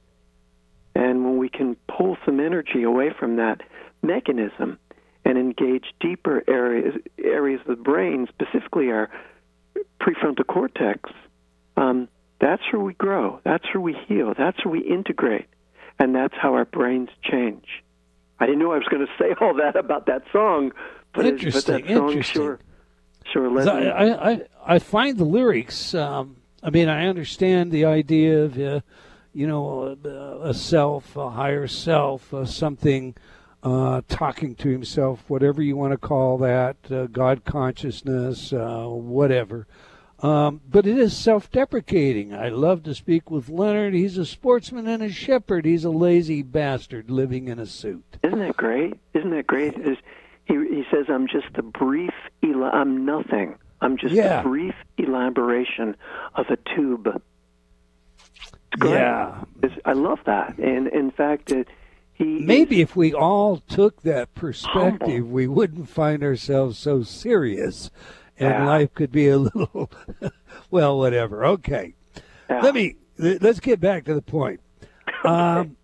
And 0.95 1.23
when 1.23 1.37
we 1.37 1.47
can 1.47 1.77
pull 1.87 2.17
some 2.25 2.41
energy 2.41 2.83
away 2.83 3.13
from 3.17 3.37
that 3.37 3.61
mechanism 4.01 4.77
and 5.23 5.37
engage 5.37 5.85
deeper 6.01 6.43
areas 6.47 6.95
areas 7.23 7.61
of 7.61 7.77
the 7.77 7.83
brain, 7.83 8.27
specifically 8.27 8.91
our 8.91 9.09
prefrontal 10.01 10.45
cortex, 10.47 11.09
um, 11.77 12.07
that's 12.39 12.63
where 12.71 12.81
we 12.81 12.93
grow. 12.93 13.39
That's 13.43 13.65
where 13.73 13.81
we 13.81 13.95
heal. 14.07 14.33
That's 14.37 14.63
where 14.65 14.71
we 14.71 14.79
integrate, 14.81 15.45
and 15.99 16.15
that's 16.15 16.33
how 16.35 16.53
our 16.55 16.65
brains 16.65 17.09
change. 17.23 17.65
I 18.39 18.45
didn't 18.47 18.59
know 18.59 18.71
I 18.71 18.77
was 18.77 18.87
going 18.89 19.05
to 19.05 19.11
say 19.19 19.35
all 19.41 19.53
that 19.55 19.75
about 19.75 20.07
that 20.07 20.23
song, 20.31 20.71
but, 21.13 21.25
it, 21.25 21.35
but 21.35 21.43
Interesting, 21.45 21.85
that 21.85 21.95
song 21.95 22.07
interesting. 22.09 22.41
sure, 22.41 22.59
sure 23.31 23.51
let 23.51 23.65
'Cause 23.67 23.83
me. 23.83 23.89
I, 23.89 24.07
I, 24.07 24.31
I, 24.31 24.41
I 24.75 24.79
find 24.79 25.17
the 25.17 25.25
lyrics. 25.25 25.93
Um, 25.93 26.37
I 26.63 26.69
mean, 26.71 26.89
I 26.89 27.07
understand 27.07 27.71
the 27.71 27.85
idea 27.85 28.43
of, 28.43 28.59
uh, 28.59 28.81
you 29.33 29.47
know, 29.47 29.97
a, 30.03 30.49
a 30.49 30.53
self, 30.53 31.15
a 31.15 31.29
higher 31.29 31.67
self, 31.67 32.33
uh, 32.33 32.45
something 32.45 33.15
uh, 33.63 34.01
talking 34.09 34.55
to 34.55 34.69
himself, 34.69 35.23
whatever 35.27 35.61
you 35.61 35.75
want 35.75 35.91
to 35.91 35.97
call 35.97 36.37
that, 36.39 36.77
uh, 36.91 37.05
God 37.07 37.45
consciousness, 37.45 38.51
uh, 38.53 38.85
whatever. 38.87 39.67
Um, 40.21 40.61
but 40.69 40.85
it 40.85 40.97
is 40.99 41.17
self 41.17 41.49
deprecating. 41.49 42.33
I 42.33 42.49
love 42.49 42.83
to 42.83 42.93
speak 42.93 43.31
with 43.31 43.49
Leonard. 43.49 43.93
He's 43.95 44.17
a 44.17 44.25
sportsman 44.25 44.87
and 44.87 45.01
a 45.01 45.09
shepherd. 45.11 45.65
He's 45.65 45.83
a 45.83 45.89
lazy 45.89 46.43
bastard 46.43 47.09
living 47.09 47.47
in 47.47 47.57
a 47.57 47.65
suit. 47.65 48.03
Isn't 48.23 48.39
that 48.39 48.55
great? 48.57 48.93
Isn't 49.15 49.31
that 49.31 49.47
great? 49.47 49.73
Is 49.79 49.97
he, 50.45 50.53
he 50.55 50.83
says, 50.91 51.05
I'm 51.09 51.27
just 51.27 51.47
a 51.55 51.63
brief, 51.63 52.13
el- 52.43 52.63
I'm 52.63 53.03
nothing. 53.05 53.55
I'm 53.81 53.97
just 53.97 54.13
Yeah. 54.13 54.41
a 54.41 54.43
brief 54.43 54.75
elaboration 54.99 55.95
of 56.35 56.45
a 56.49 56.57
tube. 56.75 57.19
Yeah. 58.83 59.43
It's, 59.63 59.73
I 59.85 59.93
love 59.93 60.19
that. 60.25 60.57
And 60.57 60.87
in 60.87 61.11
fact, 61.11 61.51
it, 61.51 61.67
he 62.13 62.23
Maybe 62.25 62.81
if 62.81 62.95
we 62.95 63.13
all 63.13 63.57
took 63.57 64.03
that 64.03 64.33
perspective, 64.35 65.27
we 65.29 65.47
wouldn't 65.47 65.89
find 65.89 66.23
ourselves 66.23 66.77
so 66.77 67.01
serious, 67.03 67.89
and 68.41 68.49
Yeah. 68.49 68.65
life 68.65 68.93
could 68.93 69.11
be 69.11 69.29
a 69.29 69.37
little, 69.37 69.89
well, 70.69 70.97
whatever. 70.97 71.45
Okay, 71.45 71.93
Yeah. 72.49 72.61
let 72.61 72.73
me 72.75 72.95
let's 73.17 73.59
get 73.59 73.79
back 73.79 74.03
to 74.05 74.13
the 74.13 74.21
point. 74.21 74.59
Um, 75.23 75.77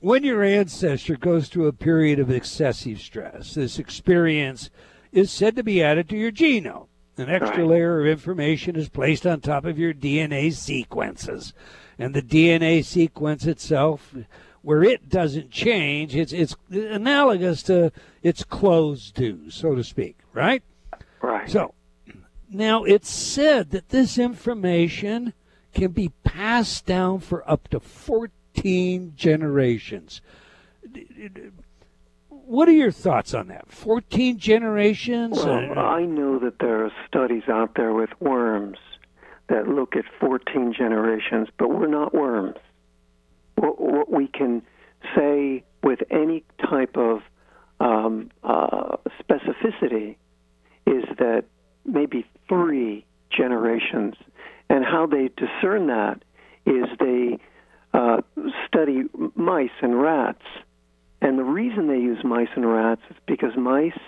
when 0.00 0.24
your 0.24 0.42
ancestor 0.42 1.16
goes 1.16 1.48
through 1.48 1.66
a 1.66 1.72
period 1.74 2.18
of 2.18 2.30
excessive 2.30 3.00
stress, 3.00 3.52
this 3.54 3.78
experience 3.78 4.70
is 5.12 5.30
said 5.30 5.56
to 5.56 5.62
be 5.62 5.82
added 5.82 6.08
to 6.08 6.16
your 6.16 6.32
genome. 6.32 6.86
An 7.18 7.28
extra 7.28 7.58
Right. 7.58 7.66
layer 7.68 8.00
of 8.00 8.06
information 8.06 8.76
is 8.76 8.88
placed 8.88 9.26
on 9.26 9.40
top 9.42 9.66
of 9.66 9.78
your 9.78 9.92
DNA 9.92 10.52
sequences, 10.54 11.52
and 11.98 12.14
the 12.14 12.22
DNA 12.22 12.82
sequence 12.82 13.44
itself, 13.44 14.14
where 14.62 14.82
it 14.82 15.10
doesn't 15.10 15.50
change, 15.50 16.16
it's 16.16 16.32
it's 16.32 16.56
analogous 16.70 17.62
to 17.64 17.92
its 18.22 18.44
clothes 18.44 19.10
to, 19.12 19.50
so 19.50 19.74
to 19.74 19.84
speak, 19.84 20.16
right? 20.32 20.62
right. 21.20 21.50
So 21.50 21.74
now 22.50 22.84
it's 22.84 23.10
said 23.10 23.70
that 23.70 23.90
this 23.90 24.18
information 24.18 25.34
can 25.74 25.90
be 25.92 26.10
passed 26.24 26.86
down 26.86 27.20
for 27.20 27.48
up 27.48 27.68
to 27.68 27.80
14 27.80 29.12
generations. 29.16 30.20
What 32.28 32.68
are 32.68 32.72
your 32.72 32.90
thoughts 32.90 33.34
on 33.34 33.48
that? 33.48 33.70
14 33.70 34.38
generations? 34.38 35.36
Well, 35.44 35.78
I 35.78 36.02
know 36.04 36.38
that 36.38 36.58
there 36.60 36.84
are 36.84 36.92
studies 37.06 37.42
out 37.48 37.74
there 37.76 37.92
with 37.92 38.10
worms 38.20 38.78
that 39.48 39.68
look 39.68 39.96
at 39.96 40.04
14 40.20 40.74
generations, 40.76 41.48
but 41.58 41.68
we're 41.68 41.86
not 41.86 42.14
worms. 42.14 42.56
What, 43.56 43.80
what 43.80 44.10
we 44.10 44.28
can 44.28 44.62
say 45.14 45.64
with 45.82 46.00
any 46.10 46.44
type 46.70 46.96
of 46.96 47.20
um, 47.80 48.30
uh, 48.42 48.96
specificity 49.22 50.16
is 50.86 51.04
that 51.18 51.44
maybe 51.84 52.26
three 52.48 53.04
generations. 53.30 54.14
And 54.70 54.84
how 54.84 55.06
they 55.06 55.30
discern 55.36 55.86
that 55.88 56.22
is 56.66 56.86
they 56.98 57.38
uh, 57.94 58.18
study 58.66 59.04
mice 59.34 59.70
and 59.82 60.00
rats. 60.00 60.42
And 61.20 61.38
the 61.38 61.44
reason 61.44 61.88
they 61.88 61.98
use 61.98 62.18
mice 62.22 62.48
and 62.54 62.70
rats 62.70 63.02
is 63.10 63.16
because 63.26 63.56
mice 63.56 63.98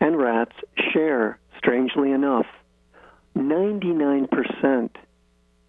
and 0.00 0.18
rats 0.18 0.54
share, 0.92 1.38
strangely 1.58 2.12
enough, 2.12 2.46
99% 3.36 4.90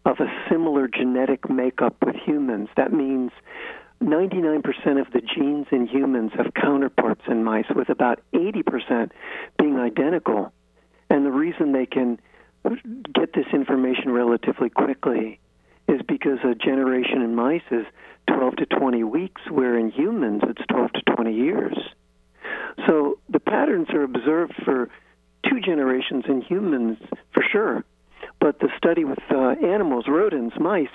of 0.05 0.19
a 0.19 0.27
similar 0.49 0.87
genetic 0.87 1.49
makeup 1.49 1.95
with 2.05 2.15
humans. 2.15 2.69
That 2.77 2.93
means 2.93 3.31
99% 4.03 4.63
of 4.99 5.11
the 5.13 5.21
genes 5.21 5.67
in 5.71 5.87
humans 5.87 6.31
have 6.37 6.53
counterparts 6.53 7.21
in 7.27 7.43
mice, 7.43 7.65
with 7.75 7.89
about 7.89 8.19
80% 8.33 9.11
being 9.57 9.77
identical. 9.77 10.51
And 11.09 11.25
the 11.25 11.31
reason 11.31 11.71
they 11.71 11.85
can 11.85 12.19
get 13.13 13.33
this 13.33 13.45
information 13.53 14.11
relatively 14.11 14.69
quickly 14.69 15.39
is 15.87 16.01
because 16.07 16.39
a 16.43 16.55
generation 16.55 17.21
in 17.21 17.35
mice 17.35 17.61
is 17.71 17.85
12 18.27 18.55
to 18.57 18.65
20 18.65 19.03
weeks, 19.03 19.41
where 19.49 19.77
in 19.77 19.91
humans 19.91 20.41
it's 20.47 20.65
12 20.69 20.91
to 20.93 21.15
20 21.15 21.33
years. 21.33 21.77
So 22.87 23.19
the 23.29 23.39
patterns 23.39 23.87
are 23.91 24.03
observed 24.03 24.53
for 24.63 24.89
two 25.47 25.61
generations 25.61 26.25
in 26.27 26.41
humans 26.41 26.97
for 27.33 27.43
sure, 27.51 27.85
but 28.39 28.59
the 28.59 28.69
study 28.77 29.03
with 29.03 29.19
uh, 29.29 29.55
animals, 29.63 30.05
rodents, 30.07 30.55
mice, 30.59 30.87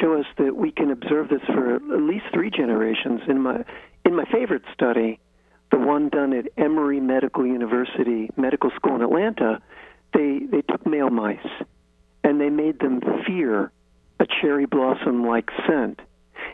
show 0.00 0.18
us 0.18 0.26
that 0.38 0.56
we 0.56 0.70
can 0.70 0.90
observe 0.90 1.28
this 1.28 1.42
for 1.46 1.74
at 1.74 2.02
least 2.02 2.26
three 2.32 2.50
generations. 2.50 3.20
In 3.28 3.40
my 3.40 3.64
in 4.04 4.14
my 4.14 4.24
favorite 4.32 4.62
study, 4.72 5.18
the 5.70 5.78
one 5.78 6.08
done 6.08 6.32
at 6.32 6.46
Emory 6.56 7.00
Medical 7.00 7.46
University 7.46 8.30
Medical 8.36 8.70
School 8.76 8.96
in 8.96 9.02
Atlanta, 9.02 9.60
they 10.14 10.40
they 10.50 10.62
took 10.62 10.84
male 10.86 11.10
mice 11.10 11.38
and 12.24 12.40
they 12.40 12.50
made 12.50 12.80
them 12.80 13.00
fear 13.26 13.72
a 14.18 14.26
cherry 14.40 14.66
blossom 14.66 15.26
like 15.26 15.50
scent. 15.66 16.00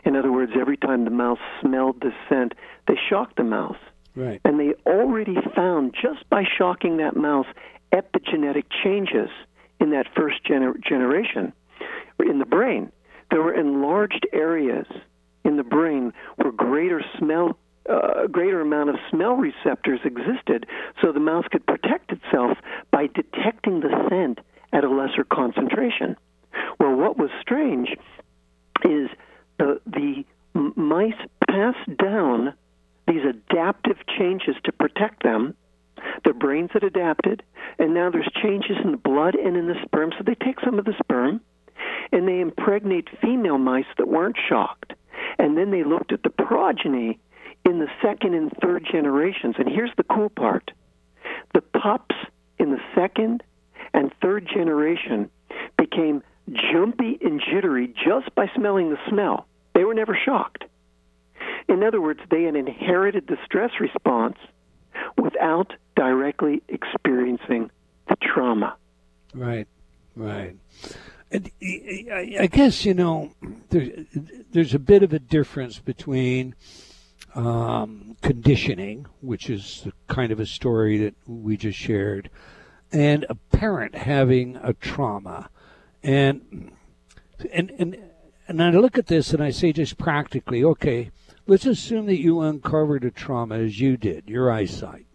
In 0.05 0.15
other 0.15 0.31
words, 0.31 0.53
every 0.59 0.77
time 0.77 1.03
the 1.05 1.11
mouse 1.11 1.39
smelled 1.61 1.99
the 2.01 2.11
scent, 2.29 2.53
they 2.87 2.95
shocked 3.09 3.35
the 3.37 3.43
mouse. 3.43 3.77
right. 4.15 4.39
And 4.45 4.59
they 4.59 4.73
already 4.85 5.35
found, 5.55 5.93
just 5.93 6.29
by 6.29 6.43
shocking 6.57 6.97
that 6.97 7.15
mouse, 7.15 7.47
epigenetic 7.91 8.65
changes 8.83 9.29
in 9.79 9.91
that 9.91 10.07
first 10.15 10.43
gener- 10.45 10.81
generation 10.81 11.53
in 12.19 12.39
the 12.39 12.45
brain. 12.45 12.91
There 13.31 13.41
were 13.41 13.53
enlarged 13.53 14.25
areas 14.33 14.87
in 15.43 15.57
the 15.57 15.63
brain 15.63 16.13
where 16.37 16.51
greater 16.51 17.03
smell, 17.17 17.57
uh, 17.89 18.27
greater 18.27 18.61
amount 18.61 18.89
of 18.89 18.95
smell 19.09 19.35
receptors 19.35 19.99
existed, 20.03 20.65
so 21.01 21.11
the 21.11 21.19
mouse 21.19 21.45
could 21.51 21.65
protect 21.65 22.11
itself 22.11 22.57
by 22.91 23.07
detecting 23.07 23.79
the 23.79 23.89
scent 24.09 24.39
at 24.73 24.83
a 24.83 24.89
lesser 24.89 25.23
concentration. 25.23 26.15
Well, 26.79 26.95
what 26.95 27.17
was 27.17 27.29
strange 27.41 27.89
is 28.83 29.09
the 29.57 29.79
the 29.85 30.23
mice 30.53 31.13
passed 31.49 31.97
down 31.97 32.53
these 33.07 33.23
adaptive 33.23 33.97
changes 34.17 34.55
to 34.65 34.71
protect 34.71 35.23
them. 35.23 35.55
Their 36.23 36.33
brains 36.33 36.71
had 36.73 36.83
adapted, 36.83 37.41
and 37.79 37.93
now 37.93 38.09
there's 38.09 38.29
changes 38.41 38.77
in 38.83 38.91
the 38.91 38.97
blood 38.97 39.35
and 39.35 39.55
in 39.55 39.67
the 39.67 39.81
sperm. 39.85 40.11
So 40.17 40.23
they 40.25 40.35
take 40.35 40.59
some 40.63 40.77
of 40.77 40.85
the 40.85 40.93
sperm 40.99 41.41
and 42.11 42.27
they 42.27 42.39
impregnate 42.39 43.07
female 43.21 43.57
mice 43.57 43.85
that 43.97 44.07
weren't 44.07 44.37
shocked. 44.49 44.93
And 45.39 45.57
then 45.57 45.71
they 45.71 45.83
looked 45.83 46.11
at 46.11 46.23
the 46.23 46.29
progeny 46.29 47.19
in 47.67 47.79
the 47.79 47.87
second 48.01 48.33
and 48.33 48.51
third 48.61 48.87
generations. 48.89 49.55
And 49.59 49.67
here's 49.67 49.91
the 49.97 50.03
cool 50.03 50.29
part 50.29 50.71
the 51.53 51.61
pups 51.61 52.15
in 52.57 52.71
the 52.71 52.79
second 52.95 53.43
and 53.93 54.11
third 54.21 54.47
generation 54.51 55.29
became 55.77 56.23
jumpy 56.51 57.17
and 57.21 57.41
jittery 57.41 57.87
just 57.87 58.33
by 58.35 58.49
smelling 58.55 58.89
the 58.89 58.97
smell. 59.09 59.47
They 59.73 59.83
were 59.83 59.93
never 59.93 60.17
shocked. 60.25 60.63
In 61.67 61.83
other 61.83 62.01
words, 62.01 62.21
they 62.31 62.43
had 62.43 62.55
inherited 62.55 63.27
the 63.27 63.37
stress 63.45 63.71
response 63.79 64.37
without 65.17 65.73
directly 65.95 66.63
experiencing 66.69 67.69
the 68.07 68.15
trauma. 68.21 68.75
Right, 69.33 69.67
right. 70.15 70.55
I 71.31 72.47
guess 72.49 72.85
you 72.85 72.93
know 72.93 73.31
there's 73.69 74.73
a 74.73 74.79
bit 74.79 75.03
of 75.03 75.11
a 75.11 75.19
difference 75.19 75.79
between 75.79 76.55
um, 77.35 78.15
conditioning, 78.21 79.05
which 79.21 79.49
is 79.49 79.81
the 79.85 79.93
kind 80.13 80.31
of 80.31 80.39
a 80.39 80.45
story 80.45 80.97
that 80.97 81.15
we 81.25 81.57
just 81.57 81.77
shared, 81.77 82.29
and 82.91 83.25
a 83.29 83.35
parent 83.35 83.95
having 83.95 84.57
a 84.57 84.73
trauma, 84.73 85.49
and 86.03 86.71
and 87.51 87.71
and 87.77 87.97
and 88.47 88.63
I 88.63 88.69
look 88.71 88.97
at 88.97 89.07
this 89.07 89.33
and 89.33 89.43
I 89.43 89.49
say 89.49 89.73
just 89.73 89.97
practically, 89.97 90.63
okay, 90.63 91.11
let's 91.45 91.65
assume 91.65 92.05
that 92.05 92.21
you 92.21 92.41
uncovered 92.41 93.03
a 93.03 93.11
trauma 93.11 93.59
as 93.59 93.79
you 93.79 93.97
did, 93.97 94.29
your 94.29 94.51
eyesight 94.51 95.05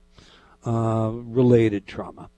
uh, 0.67 1.11
related 1.13 1.87
trauma 1.87 2.29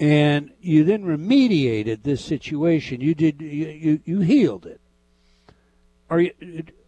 and 0.00 0.50
you 0.62 0.82
then 0.82 1.04
remediated 1.04 2.02
this 2.02 2.24
situation. 2.24 3.02
You 3.02 3.14
did 3.14 3.40
you, 3.40 3.68
you, 3.68 4.00
you 4.04 4.20
healed 4.20 4.64
it. 4.64 4.80
Are 6.08 6.20
you 6.20 6.32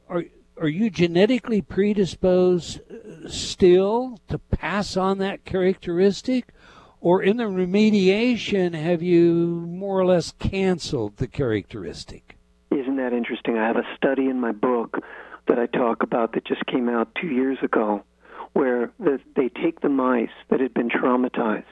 are 0.08 0.24
are 0.60 0.68
you 0.68 0.90
genetically 0.90 1.62
predisposed 1.62 2.80
uh, 2.90 3.28
still 3.28 4.18
to 4.28 4.38
pass 4.38 4.96
on 4.96 5.18
that 5.18 5.44
characteristic, 5.44 6.52
or 7.00 7.22
in 7.22 7.36
the 7.36 7.44
remediation 7.44 8.74
have 8.74 9.02
you 9.02 9.64
more 9.66 9.98
or 9.98 10.06
less 10.06 10.32
canceled 10.38 11.16
the 11.16 11.26
characteristic? 11.26 12.38
Isn't 12.70 12.96
that 12.96 13.12
interesting? 13.12 13.58
I 13.58 13.66
have 13.66 13.76
a 13.76 13.96
study 13.96 14.26
in 14.28 14.40
my 14.40 14.52
book 14.52 14.98
that 15.48 15.58
I 15.58 15.66
talk 15.66 16.02
about 16.02 16.32
that 16.32 16.44
just 16.44 16.64
came 16.66 16.88
out 16.88 17.14
two 17.20 17.28
years 17.28 17.58
ago, 17.62 18.04
where 18.52 18.92
the, 18.98 19.18
they 19.34 19.48
take 19.48 19.80
the 19.80 19.88
mice 19.88 20.30
that 20.50 20.60
had 20.60 20.72
been 20.74 20.88
traumatized, 20.88 21.64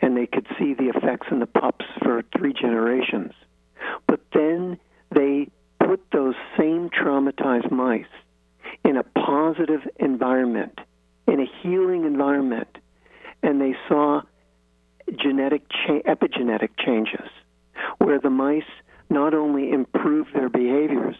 and 0.00 0.16
they 0.16 0.26
could 0.26 0.46
see 0.58 0.74
the 0.74 0.92
effects 0.94 1.28
in 1.30 1.38
the 1.38 1.46
pups 1.46 1.84
for 2.02 2.22
three 2.36 2.52
generations. 2.52 3.32
But 4.06 4.20
then 4.32 4.78
they 5.14 5.48
put 5.86 6.00
those 6.12 6.34
same 6.58 6.90
traumatized 6.90 7.70
mice 7.70 8.04
in 8.84 8.96
a 8.96 9.02
positive 9.02 9.80
environment, 9.98 10.78
in 11.26 11.40
a 11.40 11.46
healing 11.62 12.04
environment, 12.04 12.78
and 13.42 13.60
they 13.60 13.74
saw 13.88 14.22
genetic 15.16 15.62
cha- 15.68 16.00
epigenetic 16.06 16.70
changes. 16.78 17.28
where 17.98 18.18
the 18.18 18.30
mice 18.30 18.62
not 19.10 19.34
only 19.34 19.70
improved 19.70 20.32
their 20.34 20.48
behaviors, 20.48 21.16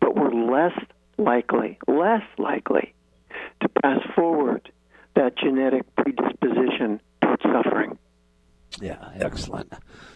but 0.00 0.16
were 0.16 0.32
less 0.32 0.76
likely, 1.18 1.78
less 1.86 2.22
likely 2.38 2.94
to 3.60 3.68
pass 3.68 4.00
forward 4.14 4.70
that 5.14 5.36
genetic 5.36 5.84
predisposition 5.96 7.00
towards 7.20 7.42
suffering. 7.42 7.98
Yeah, 8.80 9.10
excellent. 9.14 9.72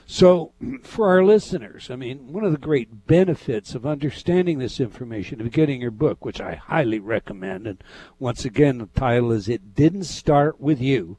So, 0.07 0.53
for 0.83 1.09
our 1.09 1.25
listeners, 1.25 1.91
I 1.91 1.97
mean, 1.97 2.33
one 2.33 2.45
of 2.45 2.53
the 2.53 2.59
great 2.59 3.07
benefits 3.07 3.75
of 3.75 3.85
understanding 3.85 4.59
this 4.59 4.81
information, 4.81 5.41
of 5.41 5.51
getting 5.51 5.81
your 5.81 5.91
book, 5.91 6.25
which 6.25 6.41
I 6.41 6.55
highly 6.55 7.01
recommend, 7.01 7.67
and 7.67 7.83
once 8.19 8.45
again, 8.45 8.79
the 8.79 8.87
title 8.87 9.33
is 9.33 9.49
"It 9.49 9.75
Didn't 9.75 10.05
Start 10.05 10.61
with 10.61 10.81
You," 10.81 11.19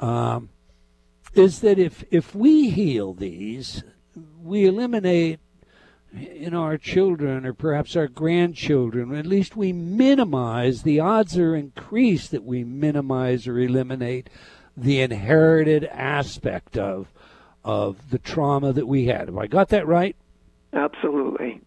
um, 0.00 0.48
is 1.34 1.60
that 1.60 1.78
if 1.78 2.04
if 2.10 2.34
we 2.34 2.70
heal 2.70 3.12
these, 3.12 3.84
we 4.42 4.64
eliminate 4.64 5.40
you 6.12 6.50
know 6.50 6.62
our 6.62 6.78
children 6.78 7.44
or 7.44 7.52
perhaps 7.52 7.94
our 7.96 8.06
grandchildren 8.06 9.14
at 9.14 9.26
least 9.26 9.56
we 9.56 9.72
minimize 9.72 10.82
the 10.82 11.00
odds 11.00 11.36
are 11.36 11.54
increased 11.54 12.30
that 12.30 12.44
we 12.44 12.64
minimize 12.64 13.46
or 13.46 13.58
eliminate 13.58 14.30
the 14.76 15.00
inherited 15.00 15.84
aspect 15.84 16.76
of 16.76 17.12
of 17.64 18.10
the 18.10 18.18
trauma 18.18 18.72
that 18.72 18.86
we 18.86 19.06
had 19.06 19.28
have 19.28 19.38
i 19.38 19.46
got 19.46 19.68
that 19.70 19.86
right 19.86 20.14
Absolutely. 20.72 21.60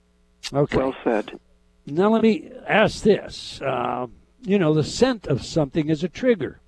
okay 0.54 0.78
Well 0.78 0.96
said. 1.04 1.40
now 1.88 2.10
let 2.10 2.22
me 2.22 2.52
ask 2.68 3.04
this 3.04 3.62
uh, 3.62 4.08
you 4.42 4.60
know 4.60 4.74
the 4.74 4.84
scent 4.84 5.28
of 5.28 5.44
something 5.44 5.90
is 5.90 6.04
a 6.04 6.10
trigger 6.10 6.60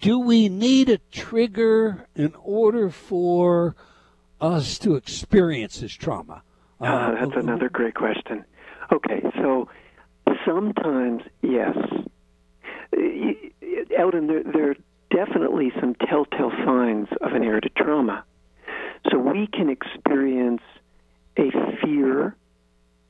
do 0.00 0.18
we 0.18 0.48
need 0.48 0.88
a 0.88 0.98
trigger 1.10 2.06
in 2.14 2.34
order 2.42 2.90
for 2.90 3.74
us 4.40 4.78
to 4.80 4.94
experience 4.96 5.80
this 5.80 5.92
trauma 5.94 6.42
Ah, 6.80 7.12
that's 7.18 7.34
another 7.34 7.68
great 7.68 7.96
question. 7.96 8.44
Okay, 8.92 9.20
so 9.34 9.68
sometimes, 10.46 11.22
yes. 11.42 11.76
Y- 12.92 13.50
y- 13.60 13.84
Eldon, 13.98 14.28
there, 14.28 14.44
there 14.44 14.70
are 14.70 14.76
definitely 15.10 15.72
some 15.80 15.94
telltale 15.94 16.52
signs 16.64 17.08
of 17.20 17.32
an 17.32 17.36
inherited 17.38 17.74
trauma. 17.76 18.24
So 19.10 19.18
we 19.18 19.46
can 19.46 19.68
experience 19.70 20.62
a 21.38 21.50
fear 21.82 22.36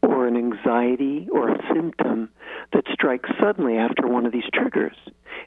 or 0.02 0.26
an 0.26 0.36
anxiety 0.36 1.28
or 1.32 1.50
a 1.50 1.74
symptom 1.74 2.30
that 2.72 2.84
strikes 2.92 3.30
suddenly 3.40 3.76
after 3.76 4.06
one 4.06 4.26
of 4.26 4.32
these 4.32 4.48
triggers. 4.52 4.96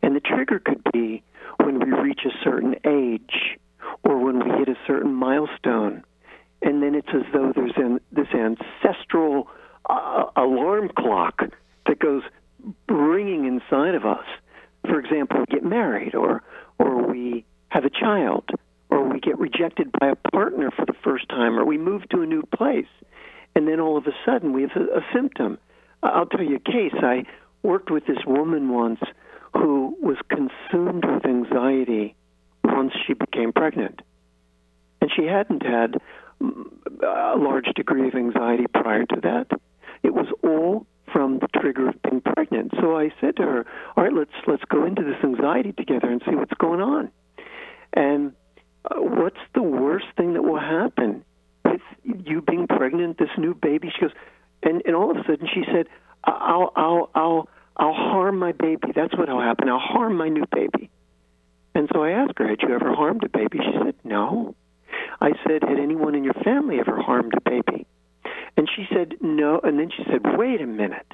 And 0.01 0.15
the 0.15 0.19
trigger 0.19 0.59
could 0.59 0.81
be 0.91 1.23
when 1.63 1.79
we 1.79 1.91
reach 1.91 2.21
a 2.25 2.43
certain 2.43 2.75
age 2.85 3.57
or 4.03 4.17
when 4.17 4.39
we 4.39 4.57
hit 4.57 4.69
a 4.69 4.77
certain 4.87 5.13
milestone 5.13 6.03
and 6.61 6.81
then 6.81 6.95
it's 6.95 7.09
as 7.13 7.23
though 7.33 7.51
there's 7.55 7.73
an, 7.75 7.99
this 8.11 8.27
ancestral 8.33 9.47
uh, 9.89 10.25
alarm 10.35 10.89
clock 10.97 11.41
that 11.87 11.99
goes 11.99 12.23
ringing 12.87 13.45
inside 13.45 13.95
of 13.95 14.05
us. 14.05 14.25
For 14.85 14.99
example, 14.99 15.39
we 15.39 15.45
get 15.45 15.63
married, 15.63 16.15
or 16.15 16.43
or 16.79 17.07
we 17.07 17.45
have 17.69 17.85
a 17.85 17.89
child, 17.89 18.49
or 18.89 19.07
we 19.07 19.19
get 19.19 19.37
rejected 19.39 19.91
by 19.99 20.09
a 20.09 20.15
partner 20.15 20.71
for 20.71 20.85
the 20.85 20.95
first 21.03 21.29
time, 21.29 21.57
or 21.57 21.65
we 21.65 21.77
move 21.77 22.07
to 22.09 22.21
a 22.21 22.25
new 22.25 22.43
place, 22.55 22.91
and 23.55 23.67
then 23.67 23.79
all 23.79 23.97
of 23.97 24.07
a 24.07 24.15
sudden 24.25 24.53
we 24.53 24.63
have 24.63 24.75
a, 24.75 24.97
a 24.97 25.05
symptom. 25.13 25.57
I'll 26.03 26.25
tell 26.25 26.43
you 26.43 26.55
a 26.55 26.59
case. 26.59 26.93
I 26.95 27.25
worked 27.63 27.91
with 27.91 28.05
this 28.07 28.25
woman 28.25 28.69
once 28.69 28.99
who 29.53 29.95
was 30.01 30.17
consumed 30.29 31.05
with 31.05 31.25
anxiety 31.25 32.15
once 32.63 32.93
she 33.05 33.13
became 33.13 33.53
pregnant, 33.53 34.01
and 35.01 35.11
she 35.15 35.25
hadn't 35.25 35.63
had 35.63 36.01
a 36.41 37.37
large 37.37 37.67
degree 37.75 38.07
of 38.07 38.15
anxiety 38.15 38.65
prior 38.73 39.05
to 39.05 39.19
that. 39.21 39.47
It 40.03 40.13
was 40.13 40.27
all 40.43 40.87
from 41.11 41.39
the 41.39 41.47
trigger 41.59 41.89
of 41.89 42.01
being 42.03 42.21
pregnant. 42.21 42.73
So 42.79 42.97
I 42.97 43.11
said 43.19 43.35
to 43.37 43.43
her, 43.43 43.65
"All 43.95 44.03
right, 44.03 44.13
let's 44.13 44.31
let's 44.47 44.63
go 44.65 44.85
into 44.85 45.03
this 45.03 45.23
anxiety 45.23 45.73
together 45.73 46.09
and 46.09 46.21
see 46.25 46.35
what's 46.35 46.53
going 46.53 46.81
on." 46.81 47.11
And 47.93 48.33
uh, 48.85 48.95
what's 49.01 49.39
the 49.53 49.63
worst 49.63 50.07
thing 50.17 50.33
that 50.33 50.43
will 50.43 50.59
happen 50.59 51.23
with 51.65 51.81
you 52.03 52.41
being 52.41 52.67
pregnant, 52.67 53.17
this 53.17 53.29
new 53.37 53.53
baby? 53.53 53.91
She 53.93 54.01
goes, 54.01 54.15
and 54.63 54.81
and 54.85 54.95
all 54.95 55.11
of 55.11 55.17
a 55.17 55.23
sudden 55.23 55.47
she 55.53 55.63
said, 55.71 55.87
"I'll 56.23 56.71
I'll 56.75 57.09
I'll 57.15 57.49
I'll 57.77 57.93
harm 57.93 58.39
my 58.39 58.51
baby. 58.51 58.91
That's 58.95 59.15
what 59.17 59.29
will 59.29 59.41
happen. 59.41 59.69
I'll 59.69 59.79
harm 59.79 60.17
my 60.17 60.29
new 60.29 60.45
baby." 60.51 60.89
And 61.73 61.89
so 61.93 62.03
I 62.03 62.11
asked 62.11 62.37
her, 62.37 62.47
"Had 62.47 62.61
you 62.61 62.73
ever 62.73 62.93
harmed 62.93 63.23
a 63.23 63.29
baby?" 63.29 63.59
She 63.59 63.77
said, 63.83 63.95
"No." 64.03 64.55
I 65.21 65.33
said, 65.45 65.63
Had 65.63 65.79
anyone 65.79 66.15
in 66.15 66.23
your 66.23 66.33
family 66.33 66.79
ever 66.79 66.99
harmed 66.99 67.33
a 67.35 67.41
baby? 67.41 67.85
And 68.57 68.69
she 68.75 68.85
said, 68.93 69.15
No. 69.21 69.59
And 69.63 69.79
then 69.79 69.89
she 69.95 70.03
said, 70.03 70.21
Wait 70.37 70.61
a 70.61 70.67
minute. 70.67 71.07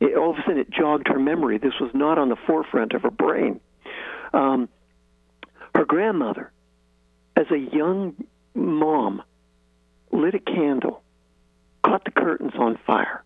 It, 0.00 0.16
all 0.16 0.30
of 0.30 0.36
a 0.36 0.42
sudden, 0.42 0.58
it 0.58 0.70
jogged 0.70 1.08
her 1.08 1.18
memory. 1.18 1.58
This 1.58 1.74
was 1.80 1.90
not 1.94 2.18
on 2.18 2.28
the 2.28 2.36
forefront 2.46 2.92
of 2.92 3.02
her 3.02 3.10
brain. 3.10 3.60
Um, 4.32 4.68
her 5.74 5.84
grandmother, 5.84 6.52
as 7.36 7.46
a 7.50 7.58
young 7.58 8.14
mom, 8.54 9.22
lit 10.12 10.34
a 10.34 10.38
candle, 10.38 11.02
caught 11.84 12.04
the 12.04 12.10
curtains 12.10 12.52
on 12.58 12.78
fire. 12.86 13.22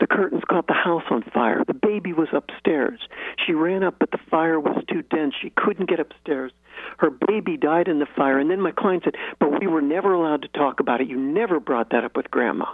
The 0.00 0.06
curtains 0.06 0.42
caught 0.48 0.68
the 0.68 0.74
house 0.74 1.02
on 1.10 1.22
fire. 1.34 1.64
The 1.66 1.74
baby 1.74 2.12
was 2.12 2.28
upstairs. 2.32 3.00
She 3.44 3.52
ran 3.52 3.82
up, 3.82 3.96
but 3.98 4.12
the 4.12 4.18
fire 4.30 4.60
was 4.60 4.84
too 4.88 5.02
dense. 5.02 5.34
She 5.40 5.50
couldn't 5.50 5.88
get 5.88 5.98
upstairs. 5.98 6.52
Her 6.98 7.10
baby 7.10 7.56
died 7.56 7.88
in 7.88 7.98
the 7.98 8.06
fire. 8.06 8.38
And 8.38 8.50
then 8.50 8.60
my 8.60 8.70
client 8.70 9.04
said, 9.04 9.16
But 9.40 9.60
we 9.60 9.66
were 9.66 9.82
never 9.82 10.12
allowed 10.12 10.42
to 10.42 10.48
talk 10.48 10.78
about 10.78 11.00
it. 11.00 11.08
You 11.08 11.18
never 11.18 11.58
brought 11.58 11.90
that 11.90 12.04
up 12.04 12.16
with 12.16 12.30
grandma. 12.30 12.66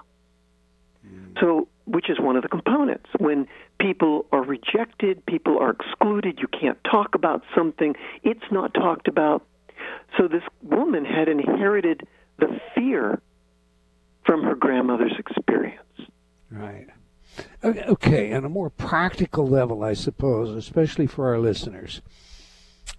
Hmm. 1.06 1.32
So, 1.40 1.68
which 1.86 2.10
is 2.10 2.20
one 2.20 2.36
of 2.36 2.42
the 2.42 2.48
components. 2.48 3.08
When 3.18 3.46
people 3.80 4.26
are 4.30 4.42
rejected, 4.42 5.24
people 5.24 5.58
are 5.58 5.70
excluded, 5.70 6.38
you 6.40 6.48
can't 6.48 6.78
talk 6.84 7.14
about 7.14 7.42
something, 7.54 7.94
it's 8.22 8.44
not 8.50 8.74
talked 8.74 9.08
about. 9.08 9.46
So, 10.18 10.28
this 10.28 10.42
woman 10.62 11.06
had 11.06 11.28
inherited 11.28 12.06
the 12.38 12.60
fear 12.74 13.20
from 14.26 14.42
her 14.42 14.54
grandmother's 14.54 15.14
experience. 15.18 15.80
Right. 16.50 16.86
Okay, 17.62 17.84
Okay, 17.84 18.32
on 18.32 18.44
a 18.44 18.48
more 18.48 18.70
practical 18.70 19.46
level, 19.46 19.82
I 19.82 19.94
suppose, 19.94 20.54
especially 20.54 21.06
for 21.06 21.28
our 21.28 21.38
listeners. 21.38 22.02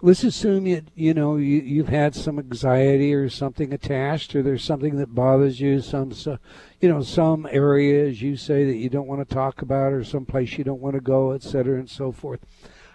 Let's 0.02 0.24
assume 0.24 0.66
you 0.66 0.82
you 0.94 1.14
know 1.14 1.36
you 1.36 1.60
you've 1.60 1.88
had 1.88 2.14
some 2.14 2.38
anxiety 2.38 3.14
or 3.14 3.30
something 3.30 3.72
attached, 3.72 4.34
or 4.34 4.42
there's 4.42 4.64
something 4.64 4.96
that 4.96 5.14
bothers 5.14 5.58
you, 5.60 5.80
some 5.80 6.12
so, 6.12 6.38
you 6.80 6.88
know 6.88 7.02
some 7.02 7.46
areas 7.50 8.20
you 8.20 8.36
say 8.36 8.64
that 8.64 8.76
you 8.76 8.90
don't 8.90 9.06
want 9.06 9.26
to 9.26 9.34
talk 9.34 9.62
about, 9.62 9.92
or 9.92 10.04
some 10.04 10.26
place 10.26 10.58
you 10.58 10.64
don't 10.64 10.82
want 10.82 10.94
to 10.96 11.00
go, 11.00 11.30
et 11.30 11.42
cetera, 11.42 11.78
and 11.78 11.88
so 11.88 12.12
forth. 12.12 12.40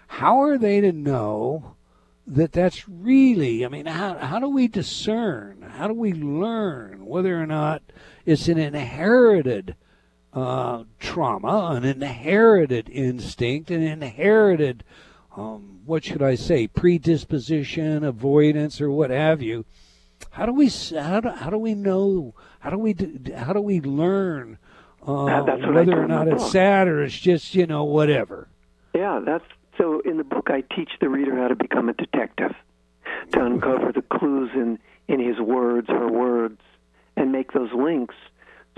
How 0.06 0.40
are 0.42 0.58
they 0.58 0.80
to 0.80 0.92
know 0.92 1.74
that 2.26 2.52
that's 2.52 2.88
really? 2.88 3.64
I 3.64 3.68
mean, 3.68 3.86
how 3.86 4.18
how 4.18 4.38
do 4.38 4.48
we 4.48 4.68
discern? 4.68 5.62
How 5.62 5.88
do 5.88 5.94
we 5.94 6.12
learn 6.12 7.06
whether 7.06 7.40
or 7.40 7.46
not 7.46 7.82
it's 8.26 8.46
an 8.46 8.58
inherited 8.58 9.74
uh, 10.32 10.84
trauma, 10.98 11.72
an 11.76 11.84
inherited 11.84 12.88
instinct, 12.88 13.70
an 13.70 13.82
inherited, 13.82 14.84
um, 15.36 15.80
what 15.84 16.04
should 16.04 16.22
I 16.22 16.34
say, 16.34 16.66
predisposition, 16.66 18.04
avoidance, 18.04 18.80
or 18.80 18.90
what 18.90 19.10
have 19.10 19.42
you. 19.42 19.64
How 20.30 20.46
do 20.46 20.52
we 20.52 20.68
how 20.68 21.20
do, 21.20 21.30
how 21.30 21.50
do 21.50 21.58
we 21.58 21.74
know? 21.74 22.34
How 22.60 22.70
do 22.70 22.78
we 22.78 22.94
how 23.36 23.52
do 23.52 23.60
we 23.60 23.80
learn 23.80 24.58
uh, 25.06 25.42
whether 25.42 26.00
or 26.00 26.06
not 26.06 26.28
it's 26.28 26.50
sad 26.50 26.88
or 26.88 27.02
it's 27.02 27.18
just 27.18 27.54
you 27.54 27.66
know 27.66 27.84
whatever? 27.84 28.48
Yeah, 28.94 29.20
that's 29.24 29.44
so. 29.76 30.00
In 30.04 30.16
the 30.16 30.24
book, 30.24 30.48
I 30.50 30.62
teach 30.74 30.90
the 31.00 31.08
reader 31.08 31.36
how 31.36 31.48
to 31.48 31.56
become 31.56 31.88
a 31.88 31.92
detective, 31.92 32.54
to 33.32 33.44
uncover 33.44 33.92
the 33.92 34.02
clues 34.02 34.50
in 34.54 34.78
in 35.08 35.20
his 35.20 35.40
words, 35.40 35.88
her 35.88 36.08
words, 36.08 36.60
and 37.16 37.32
make 37.32 37.52
those 37.52 37.72
links. 37.72 38.14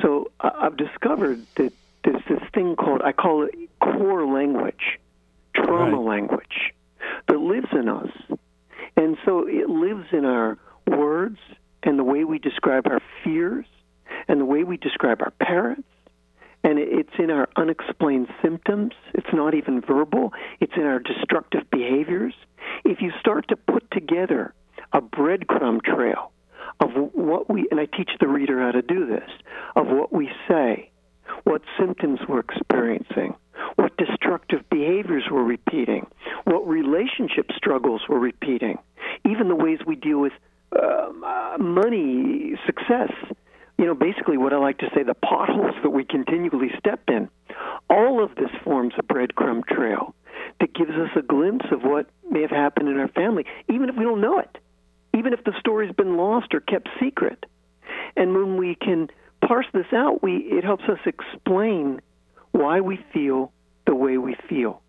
So 0.00 0.30
I've 0.40 0.76
discovered 0.76 1.46
that 1.56 1.72
there's 2.04 2.22
this 2.28 2.42
thing 2.52 2.76
called 2.76 3.02
I 3.02 3.12
call 3.12 3.44
it 3.44 3.54
core 3.80 4.26
language, 4.26 4.98
trauma 5.54 5.96
Right. 5.96 6.16
language, 6.16 6.72
that 7.28 7.38
lives 7.38 7.68
in 7.72 7.88
us, 7.88 8.10
and 8.96 9.16
so 9.24 9.46
it 9.48 9.68
lives 9.68 10.06
in 10.12 10.24
our 10.24 10.58
words 10.86 11.38
and 11.82 11.98
the 11.98 12.04
way 12.04 12.24
we 12.24 12.38
describe 12.38 12.86
our 12.86 13.00
fears 13.22 13.66
and 14.28 14.40
the 14.40 14.44
way 14.44 14.64
we 14.64 14.76
describe 14.76 15.20
our 15.22 15.32
parents 15.40 15.88
and 16.64 16.78
it's 16.78 17.12
in 17.18 17.30
our 17.30 17.48
unexplained 17.56 18.26
symptoms. 18.42 18.92
It's 19.12 19.32
not 19.32 19.54
even 19.54 19.82
verbal. 19.82 20.32
It's 20.60 20.72
in 20.76 20.84
our 20.84 20.98
destructive 20.98 21.70
behaviors. 21.70 22.34
If 22.84 23.02
you 23.02 23.12
start 23.20 23.46
to 23.48 23.56
put 23.56 23.88
together 23.90 24.54
a 24.92 25.02
breadcrumb 25.02 25.82
trail 25.82 26.32
of 26.80 26.90
what 27.12 27.48
we, 27.50 27.66
and 27.70 27.80
I 27.80 27.86
teach 27.86 28.10
the 28.20 28.28
reader 28.28 28.60
how 28.60 28.72
to 28.72 28.82
do 28.82 29.06
this, 29.06 29.28
of 29.76 29.86
what 29.86 30.12
we 30.12 30.30
say, 30.48 30.90
what 31.44 31.62
symptoms 31.78 32.20
we're 32.28 32.40
experiencing, 32.40 33.34
what 33.76 33.96
destructive 33.96 34.68
behaviors 34.70 35.24
we're 35.30 35.42
repeating, 35.44 36.06
what 36.44 36.66
relationship 36.66 37.50
struggles 37.56 38.02
we're 38.08 38.18
repeating, 38.18 38.78
even 39.28 39.48
the 39.48 39.54
ways 39.54 39.78
we 39.86 39.96
deal 39.96 40.18
with 40.18 40.32
um, 40.80 41.22
uh, 41.24 41.58
money, 41.58 42.54
success. 42.66 43.12
You 43.78 43.86
know, 43.86 43.94
basically 43.94 44.38
what 44.38 44.52
I 44.52 44.58
like 44.58 44.78
to 44.78 44.90
say, 44.94 45.02
the 45.02 45.14
potholes 45.14 45.74
that 45.82 45.90
we 45.90 46.04
continually 46.04 46.70
step 46.78 47.00
in. 47.08 47.28
All 47.90 48.22
of 48.22 48.34
this 48.36 48.50
forms 48.62 48.94
a 48.98 49.02
breadcrumb 49.02 49.66
trail 49.66 50.14
that 50.60 50.74
gives 50.74 50.92
us 50.92 51.10
a 51.16 51.22
glimpse 51.22 51.66
of 51.72 51.82
what 51.82 52.06
may 52.30 52.42
have 52.42 52.50
happened 52.50 52.88
in 52.88 52.98
our 52.98 53.08
family, 53.08 53.44
even 53.68 53.88
if 53.88 53.96
we 53.96 54.04
don't 54.04 54.20
know 54.20 54.38
it, 54.38 54.58
even 55.16 55.32
if 55.32 55.44
the 55.44 55.54
story's 55.58 55.94
been 55.94 56.16
lost 56.16 56.54
or 56.54 56.60
kept 56.60 56.88
secret. 57.00 57.44
And 58.16 58.34
when 58.34 58.56
we 58.56 58.74
can 58.74 59.08
parse 59.46 59.66
this 59.72 59.86
out, 59.92 60.22
we 60.22 60.36
it 60.36 60.64
helps 60.64 60.84
us 60.84 60.98
explain 61.06 62.00
why 62.52 62.80
we 62.80 62.98
feel 63.12 63.52
the 63.86 63.94
way 63.94 64.18
we 64.18 64.36
feel. 64.48 64.82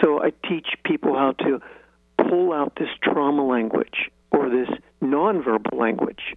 So 0.00 0.22
I 0.22 0.32
teach 0.48 0.66
people 0.84 1.14
how 1.14 1.32
to 1.32 1.60
pull 2.16 2.52
out 2.52 2.74
this 2.76 2.88
trauma 3.02 3.46
language 3.46 4.10
or 4.30 4.48
this 4.48 4.68
nonverbal 5.02 5.78
language 5.78 6.34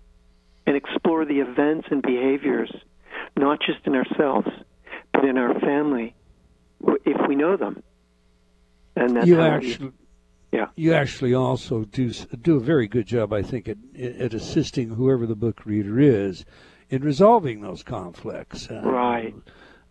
and 0.67 0.75
explore 0.75 1.25
the 1.25 1.39
events 1.39 1.87
and 1.91 2.01
behaviors, 2.01 2.71
not 3.37 3.59
just 3.61 3.85
in 3.85 3.95
ourselves, 3.95 4.49
but 5.13 5.23
in 5.25 5.37
our 5.37 5.57
family, 5.59 6.15
if 7.05 7.27
we 7.27 7.35
know 7.35 7.55
them. 7.55 7.81
And 8.95 9.15
that's 9.15 9.27
you 9.27 9.37
how 9.37 9.43
actually, 9.43 9.91
yeah. 10.51 10.67
You 10.75 10.93
actually 10.93 11.33
also 11.33 11.85
do 11.85 12.11
do 12.11 12.55
a 12.57 12.59
very 12.61 12.87
good 12.87 13.07
job, 13.07 13.33
I 13.33 13.41
think, 13.41 13.67
at, 13.67 13.77
at 13.99 14.33
assisting 14.33 14.89
whoever 14.89 15.25
the 15.25 15.35
book 15.35 15.65
reader 15.65 15.99
is 15.99 16.45
in 16.89 17.03
resolving 17.03 17.61
those 17.61 17.83
conflicts. 17.83 18.69
Uh, 18.69 18.81
right. 18.83 19.35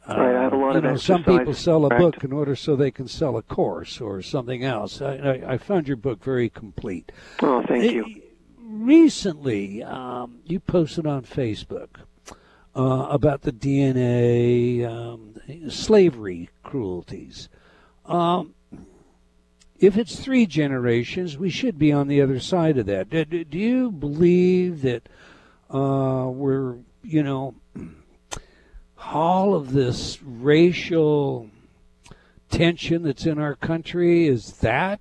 Uh, 0.08 0.16
right. 0.16 0.36
I 0.36 0.42
have 0.42 0.52
a 0.52 0.56
lot 0.56 0.72
you 0.72 0.78
of 0.78 0.84
know, 0.84 0.96
some 0.96 1.24
people 1.24 1.54
sell 1.54 1.86
a 1.86 1.88
correct. 1.88 2.02
book 2.02 2.24
in 2.24 2.32
order 2.32 2.54
so 2.54 2.76
they 2.76 2.90
can 2.90 3.08
sell 3.08 3.36
a 3.36 3.42
course 3.42 4.00
or 4.00 4.20
something 4.22 4.62
else. 4.62 5.00
I, 5.00 5.14
I, 5.16 5.52
I 5.54 5.58
found 5.58 5.88
your 5.88 5.96
book 5.96 6.22
very 6.22 6.50
complete. 6.50 7.10
Oh, 7.42 7.62
thank 7.66 7.90
you. 7.90 8.22
Recently, 8.58 9.82
um, 9.82 10.40
you 10.44 10.60
posted 10.60 11.06
on 11.06 11.22
Facebook 11.22 12.00
uh, 12.76 13.06
about 13.10 13.42
the 13.42 13.52
DNA 13.52 14.86
um, 14.86 15.36
slavery 15.70 16.50
cruelties. 16.62 17.48
Um, 18.04 18.54
if 19.78 19.96
it's 19.96 20.18
three 20.18 20.46
generations, 20.46 21.36
we 21.36 21.50
should 21.50 21.78
be 21.78 21.92
on 21.92 22.08
the 22.08 22.22
other 22.22 22.40
side 22.40 22.78
of 22.78 22.86
that. 22.86 23.10
Do, 23.10 23.24
do 23.24 23.58
you 23.58 23.90
believe 23.90 24.82
that 24.82 25.08
uh, 25.70 26.28
we're, 26.28 26.76
you 27.02 27.22
know, 27.22 27.54
all 28.98 29.54
of 29.54 29.72
this 29.72 30.18
racial 30.22 31.50
tension 32.50 33.02
that's 33.02 33.26
in 33.26 33.38
our 33.38 33.56
country 33.56 34.26
is 34.26 34.58
that 34.58 35.00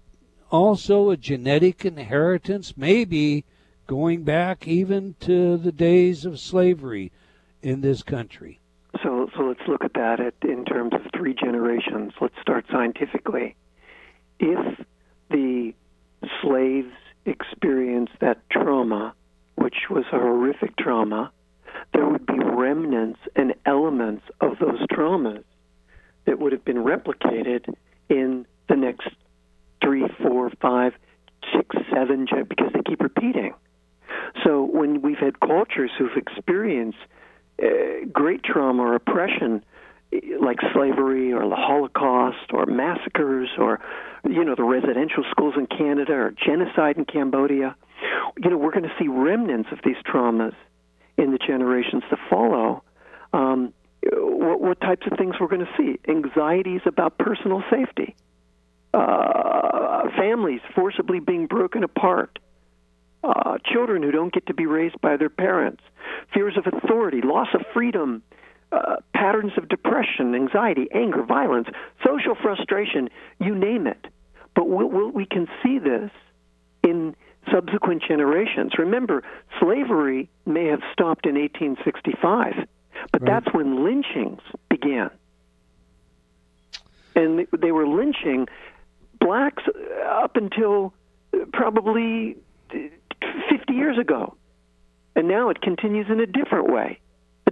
also 0.49 1.09
a 1.11 1.17
genetic 1.17 1.85
inheritance? 1.85 2.75
Maybe 2.75 3.45
going 3.85 4.23
back 4.23 4.67
even 4.67 5.15
to 5.21 5.57
the 5.57 5.71
days 5.71 6.25
of 6.25 6.39
slavery 6.39 7.11
in 7.61 7.81
this 7.81 8.01
country. 8.01 8.59
So, 9.03 9.29
so 9.35 9.43
let's 9.43 9.61
look 9.67 9.83
at 9.83 9.93
that 9.93 10.19
at, 10.19 10.33
in 10.41 10.65
terms 10.65 10.93
of 10.93 11.01
three 11.15 11.33
generations. 11.33 12.13
Let's 12.19 12.35
start 12.41 12.65
scientifically. 12.71 13.55
If 14.45 14.85
the 15.29 15.73
slaves 16.41 16.91
experienced 17.25 18.11
that 18.19 18.41
trauma, 18.49 19.13
which 19.55 19.87
was 19.89 20.03
a 20.11 20.19
horrific 20.19 20.75
trauma, 20.75 21.31
there 21.93 22.05
would 22.05 22.25
be 22.25 22.37
remnants 22.37 23.21
and 23.37 23.55
elements 23.65 24.23
of 24.41 24.59
those 24.59 24.85
traumas 24.87 25.45
that 26.25 26.39
would 26.39 26.51
have 26.51 26.65
been 26.65 26.83
replicated 26.83 27.73
in 28.09 28.45
the 28.67 28.75
next 28.75 29.07
three, 29.81 30.05
four, 30.21 30.51
five, 30.61 30.91
six, 31.55 31.77
seven, 31.93 32.27
because 32.49 32.73
they 32.73 32.81
keep 32.85 32.99
repeating. 32.99 33.53
So 34.43 34.63
when 34.63 35.01
we've 35.01 35.17
had 35.17 35.39
cultures 35.39 35.91
who've 35.97 36.17
experienced 36.17 36.97
uh, 37.63 37.67
great 38.11 38.43
trauma 38.43 38.83
or 38.83 38.95
oppression, 38.95 39.63
like 40.39 40.57
slavery 40.73 41.33
or 41.33 41.47
the 41.47 41.55
Holocaust 41.55 42.51
or 42.51 42.65
massacres 42.65 43.49
or 43.57 43.79
you 44.27 44.43
know 44.43 44.55
the 44.55 44.63
residential 44.63 45.23
schools 45.31 45.55
in 45.57 45.67
Canada 45.67 46.13
or 46.13 46.31
genocide 46.31 46.97
in 46.97 47.05
Cambodia, 47.05 47.75
you 48.37 48.49
know 48.49 48.57
we're 48.57 48.71
going 48.71 48.83
to 48.83 48.93
see 48.99 49.07
remnants 49.07 49.69
of 49.71 49.79
these 49.83 49.97
traumas 50.05 50.53
in 51.17 51.31
the 51.31 51.37
generations 51.37 52.03
to 52.09 52.17
follow. 52.29 52.83
Um, 53.33 53.73
what, 54.11 54.61
what 54.61 54.81
types 54.81 55.05
of 55.09 55.17
things 55.17 55.35
we're 55.39 55.47
going 55.47 55.65
to 55.65 55.71
see? 55.77 55.99
Anxieties 56.09 56.81
about 56.85 57.17
personal 57.17 57.63
safety, 57.71 58.15
uh, 58.93 60.09
families 60.17 60.61
forcibly 60.75 61.19
being 61.19 61.47
broken 61.47 61.83
apart, 61.83 62.39
uh, 63.23 63.57
children 63.71 64.03
who 64.03 64.11
don't 64.11 64.33
get 64.33 64.45
to 64.47 64.53
be 64.53 64.65
raised 64.65 64.99
by 65.01 65.17
their 65.17 65.29
parents, 65.29 65.81
fears 66.33 66.57
of 66.57 66.65
authority, 66.67 67.21
loss 67.23 67.47
of 67.53 67.61
freedom, 67.73 68.21
uh, 68.73 68.95
patterns 69.13 69.53
of 69.57 69.69
depression, 69.69 70.33
anxiety, 70.35 70.87
anger, 70.93 71.23
violence, 71.23 71.67
social 72.05 72.35
frustration, 72.35 73.09
you 73.39 73.55
name 73.55 73.87
it. 73.87 74.05
But 74.55 74.67
we'll, 74.67 74.87
we'll, 74.89 75.11
we 75.11 75.25
can 75.25 75.47
see 75.61 75.79
this 75.79 76.11
in 76.83 77.15
subsequent 77.51 78.03
generations. 78.07 78.73
Remember, 78.77 79.23
slavery 79.59 80.29
may 80.45 80.65
have 80.65 80.81
stopped 80.91 81.25
in 81.25 81.35
1865, 81.35 82.67
but 83.11 83.21
Right. 83.21 83.31
that's 83.43 83.53
when 83.53 83.83
lynchings 83.83 84.41
began. 84.69 85.09
And 87.15 87.47
they- 87.51 87.71
were 87.71 87.87
lynching 87.87 88.47
blacks 89.19 89.63
up 90.05 90.35
until 90.35 90.93
probably 91.51 92.37
uh, 92.73 92.77
50 93.49 93.73
years 93.73 93.97
ago. 93.97 94.35
And 95.15 95.27
now 95.27 95.49
it 95.49 95.61
continues 95.61 96.07
in 96.09 96.19
a 96.19 96.25
different 96.25 96.71
way, 96.71 96.99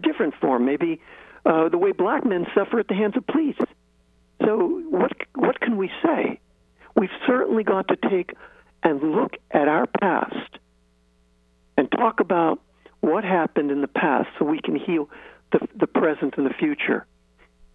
different 0.01 0.35
form, 0.35 0.65
maybe 0.65 1.01
uh, 1.45 1.69
the 1.69 1.77
way 1.77 1.91
black 1.91 2.25
men 2.25 2.45
suffer 2.55 2.79
at 2.79 2.87
the 2.87 2.93
hands 2.93 3.15
of 3.17 3.25
police. 3.27 3.57
So, 4.43 4.81
what, 4.89 5.11
what 5.35 5.59
can 5.59 5.77
we 5.77 5.89
say? 6.03 6.39
We've 6.95 7.09
certainly 7.27 7.63
got 7.63 7.87
to 7.89 7.95
take 8.09 8.33
and 8.83 9.01
look 9.15 9.37
at 9.51 9.67
our 9.67 9.87
past 9.87 10.57
and 11.77 11.91
talk 11.91 12.19
about 12.19 12.59
what 13.01 13.23
happened 13.23 13.71
in 13.71 13.81
the 13.81 13.87
past 13.87 14.29
so 14.37 14.45
we 14.45 14.59
can 14.61 14.75
heal 14.75 15.09
the, 15.51 15.67
the 15.75 15.87
present 15.87 16.35
and 16.37 16.45
the 16.45 16.53
future. 16.53 17.05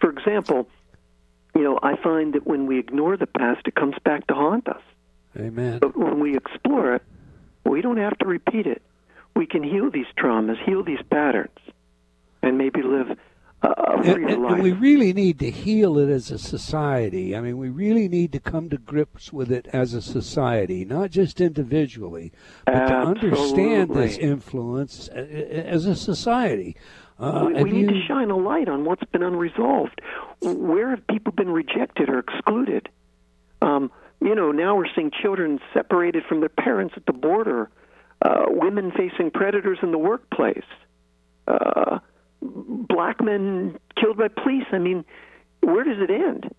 For 0.00 0.10
example, 0.10 0.68
you 1.54 1.62
know, 1.62 1.78
I 1.82 1.96
find 1.96 2.34
that 2.34 2.46
when 2.46 2.66
we 2.66 2.78
ignore 2.78 3.16
the 3.16 3.26
past, 3.26 3.66
it 3.66 3.74
comes 3.74 3.96
back 4.04 4.26
to 4.26 4.34
haunt 4.34 4.68
us. 4.68 4.82
Amen. 5.38 5.78
But 5.78 5.96
when 5.96 6.20
we 6.20 6.36
explore 6.36 6.94
it, 6.94 7.02
we 7.64 7.82
don't 7.82 7.98
have 7.98 8.16
to 8.18 8.26
repeat 8.26 8.66
it. 8.66 8.82
We 9.34 9.46
can 9.46 9.62
heal 9.62 9.90
these 9.90 10.06
traumas, 10.18 10.62
heal 10.64 10.82
these 10.82 11.02
patterns, 11.10 11.58
and 12.42 12.58
maybe 12.58 12.82
live 12.82 13.16
a, 13.62 14.02
freer 14.02 14.28
and- 14.28 14.42
life. 14.42 14.52
and 14.54 14.62
we 14.62 14.72
really 14.72 15.12
need 15.12 15.38
to 15.40 15.50
heal 15.50 15.98
it 15.98 16.08
as 16.10 16.30
a 16.30 16.38
society. 16.38 17.34
I 17.34 17.40
mean, 17.40 17.56
we 17.58 17.68
really 17.68 18.08
need 18.08 18.32
to 18.32 18.38
come 18.40 18.68
to 18.70 18.76
grips 18.78 19.32
with 19.32 19.50
it 19.50 19.66
as 19.72 19.94
a 19.94 20.02
society, 20.02 20.84
not 20.84 21.10
just 21.10 21.40
individually, 21.40 22.32
but 22.66 22.86
to 22.86 22.94
understand 22.94 23.94
this 23.94 24.18
influence 24.18 25.08
a- 25.12 25.18
a- 25.18 25.66
as 25.66 25.86
a 25.86 25.96
society. 25.96 26.76
Uh, 27.18 27.46
we, 27.54 27.62
we 27.64 27.70
need 27.70 27.80
you- 27.90 28.00
to 28.00 28.06
shine 28.06 28.30
a 28.30 28.36
light 28.36 28.68
on 28.68 28.84
what's 28.84 29.04
been 29.10 29.22
unresolved. 29.22 30.00
Where 30.42 30.90
have 30.90 31.06
people 31.06 31.32
been 31.32 31.50
rejected 31.50 32.10
or 32.10 32.18
excluded? 32.18 32.90
Um, 33.62 33.90
you 34.20 34.34
know, 34.34 34.52
now 34.52 34.76
we're 34.76 34.86
seeing 34.94 35.10
children 35.10 35.58
separated 35.72 36.24
from 36.28 36.40
their 36.40 36.50
parents 36.50 36.92
at 36.96 37.06
the 37.06 37.12
border, 37.14 37.70
uh, 38.22 38.44
women 38.48 38.92
facing 38.92 39.30
predators 39.30 39.78
in 39.82 39.92
the 39.92 39.98
workplace, 39.98 40.64
uh, 41.48 41.98
black 42.88 43.20
men 43.22 43.78
killed 44.00 44.18
by 44.18 44.28
police. 44.28 44.64
I 44.72 44.78
mean, 44.78 45.04
where 45.60 45.84
does 45.84 45.98
it 46.00 46.10
end? 46.10 46.50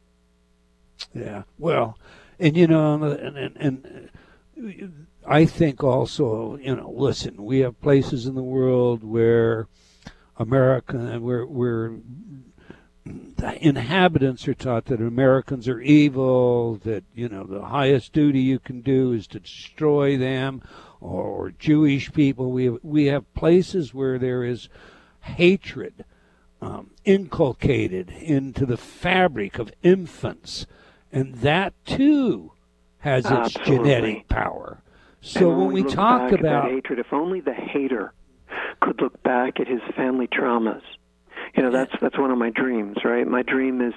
Yeah. 1.13 1.43
Well, 1.57 1.97
and 2.39 2.55
you 2.55 2.67
know, 2.67 3.03
and, 3.03 3.38
and, 3.38 3.57
and 3.57 4.09
uh, 4.57 4.88
I 5.27 5.45
think 5.45 5.83
also, 5.83 6.57
you 6.57 6.75
know, 6.75 6.93
listen, 6.95 7.43
we 7.43 7.59
have 7.59 7.81
places 7.81 8.25
in 8.25 8.35
the 8.35 8.43
world 8.43 9.03
where 9.03 9.67
America, 10.38 11.19
where 11.19 11.45
where 11.45 11.97
the 13.05 13.65
inhabitants 13.65 14.47
are 14.47 14.53
taught 14.53 14.85
that 14.85 15.01
Americans 15.01 15.67
are 15.67 15.81
evil, 15.81 16.77
that 16.83 17.03
you 17.13 17.29
know 17.29 17.43
the 17.43 17.65
highest 17.65 18.13
duty 18.13 18.39
you 18.39 18.59
can 18.59 18.81
do 18.81 19.13
is 19.13 19.27
to 19.27 19.39
destroy 19.39 20.17
them, 20.17 20.61
or 20.99 21.51
Jewish 21.57 22.11
people. 22.11 22.51
We 22.51 22.65
have, 22.65 22.79
we 22.83 23.05
have 23.05 23.33
places 23.33 23.93
where 23.93 24.17
there 24.19 24.43
is 24.43 24.69
hatred 25.28 26.05
um, 26.61 26.91
inculcated 27.05 28.09
into 28.09 28.65
the 28.65 28.78
fabric 28.78 29.59
of 29.59 29.71
infants, 29.84 30.65
and 31.11 31.36
that 31.36 31.73
too 31.86 32.51
has 32.99 33.25
its 33.25 33.55
Absolutely. 33.55 33.78
genetic 33.78 34.28
power. 34.28 34.82
So 35.21 35.49
And 35.51 35.59
when 35.59 35.71
we 35.73 35.84
look 35.84 35.93
talk 35.93 36.21
back 36.21 36.34
at 36.34 36.41
that 36.41 36.47
about 36.47 36.71
hatred, 36.71 36.99
if 36.99 37.13
only 37.13 37.41
the 37.41 37.53
hater 37.53 38.13
could 38.82 39.01
look 39.01 39.21
back 39.23 39.59
at 39.59 39.67
his 39.67 39.82
family 39.95 40.28
traumas. 40.28 40.82
You 41.55 41.63
know, 41.63 41.71
that's 41.71 41.91
that's 42.01 42.17
one 42.17 42.32
of 42.32 42.38
my 42.38 42.49
dreams, 42.49 42.97
right? 43.03 43.28
My 43.28 43.41
dream 43.41 43.82
is 43.82 43.93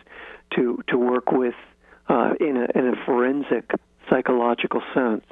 to 0.56 0.82
to 0.88 0.98
work 0.98 1.32
with 1.32 1.54
uh, 2.08 2.34
in 2.40 2.56
a 2.56 2.78
in 2.78 2.88
a 2.88 3.04
forensic 3.04 3.70
psychological 4.08 4.82
sense 4.94 5.24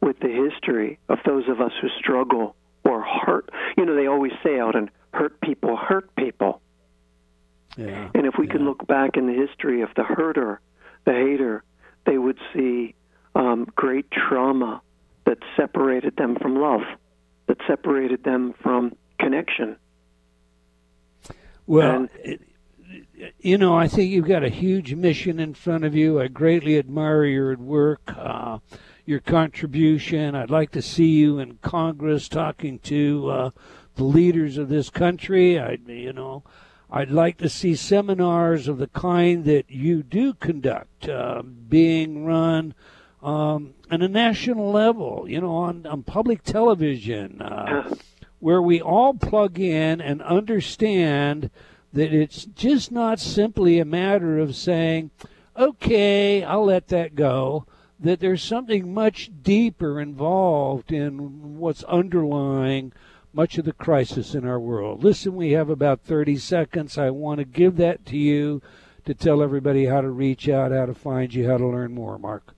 with 0.00 0.18
the 0.20 0.28
history 0.28 0.98
of 1.08 1.18
those 1.26 1.48
of 1.48 1.60
us 1.60 1.72
who 1.80 1.88
struggle 1.98 2.54
or 2.84 3.02
hurt. 3.02 3.50
You 3.76 3.84
know, 3.84 3.94
they 3.94 4.06
always 4.06 4.32
say 4.42 4.58
out 4.58 4.76
and 4.76 4.90
hurt 5.16 5.40
people 5.40 5.76
hurt 5.76 6.14
people. 6.16 6.60
Yeah. 7.76 8.10
And 8.14 8.26
if 8.26 8.34
we 8.38 8.46
yeah. 8.46 8.52
could 8.52 8.62
look 8.62 8.86
back 8.86 9.16
in 9.16 9.26
the 9.26 9.34
history 9.34 9.82
of 9.82 9.90
the 9.96 10.02
herder, 10.02 10.60
the 11.04 11.12
hater, 11.12 11.62
they 12.04 12.18
would 12.18 12.38
see 12.54 12.94
um, 13.34 13.66
great 13.74 14.10
trauma 14.10 14.80
that 15.24 15.38
separated 15.56 16.16
them 16.16 16.36
from 16.40 16.56
love, 16.56 16.82
that 17.46 17.58
separated 17.66 18.24
them 18.24 18.54
from 18.62 18.96
connection. 19.18 19.76
Well, 21.66 21.96
And- 21.96 22.08
it, 22.22 22.40
you 23.38 23.58
know, 23.58 23.76
I 23.76 23.88
think 23.88 24.10
you've 24.10 24.28
got 24.28 24.44
a 24.44 24.48
huge 24.48 24.94
mission 24.94 25.40
in 25.40 25.54
front 25.54 25.84
of 25.84 25.94
you. 25.94 26.20
I 26.20 26.28
greatly 26.28 26.78
admire 26.78 27.24
your 27.24 27.56
work, 27.56 28.00
uh, 28.08 28.58
your 29.04 29.20
contribution. 29.20 30.34
I'd 30.34 30.50
like 30.50 30.70
to 30.72 30.82
see 30.82 31.08
you 31.08 31.38
in 31.38 31.58
Congress 31.62 32.28
talking 32.28 32.78
to 32.80 33.30
uh, 33.30 33.50
the 33.96 34.04
leaders 34.04 34.56
of 34.56 34.68
this 34.68 34.88
country. 34.88 35.58
I, 35.58 35.78
you 35.86 36.12
know, 36.12 36.42
I'd 36.90 37.10
like 37.10 37.38
to 37.38 37.48
see 37.48 37.74
seminars 37.74 38.68
of 38.68 38.78
the 38.78 38.86
kind 38.86 39.44
that 39.44 39.70
you 39.70 40.02
do 40.02 40.34
conduct 40.34 41.08
uh, 41.08 41.42
being 41.42 42.24
run 42.24 42.74
um, 43.22 43.74
on 43.90 44.02
a 44.02 44.08
national 44.08 44.70
level. 44.70 45.26
You 45.28 45.40
know, 45.40 45.56
on 45.56 45.86
on 45.86 46.02
public 46.04 46.42
television. 46.44 47.42
Uh, 47.42 47.94
where 48.38 48.62
we 48.62 48.80
all 48.80 49.14
plug 49.14 49.58
in 49.58 50.00
and 50.00 50.22
understand 50.22 51.50
that 51.92 52.12
it's 52.12 52.44
just 52.44 52.92
not 52.92 53.18
simply 53.18 53.78
a 53.78 53.84
matter 53.84 54.38
of 54.38 54.54
saying, 54.54 55.10
okay, 55.56 56.44
I'll 56.44 56.66
let 56.66 56.88
that 56.88 57.14
go. 57.14 57.66
That 57.98 58.20
there's 58.20 58.42
something 58.42 58.92
much 58.92 59.30
deeper 59.42 60.00
involved 60.00 60.92
in 60.92 61.58
what's 61.58 61.82
underlying 61.84 62.92
much 63.36 63.58
of 63.58 63.66
the 63.66 63.72
crisis 63.74 64.34
in 64.34 64.46
our 64.46 64.58
world. 64.58 65.04
Listen, 65.04 65.36
we 65.36 65.52
have 65.52 65.68
about 65.68 66.00
30 66.00 66.38
seconds. 66.38 66.96
I 66.96 67.10
want 67.10 67.38
to 67.38 67.44
give 67.44 67.76
that 67.76 68.06
to 68.06 68.16
you 68.16 68.62
to 69.04 69.12
tell 69.12 69.42
everybody 69.42 69.84
how 69.84 70.00
to 70.00 70.08
reach 70.08 70.48
out, 70.48 70.72
how 70.72 70.86
to 70.86 70.94
find 70.94 71.32
you, 71.34 71.46
how 71.46 71.58
to 71.58 71.66
learn 71.66 71.92
more, 71.92 72.18
Mark. 72.18 72.54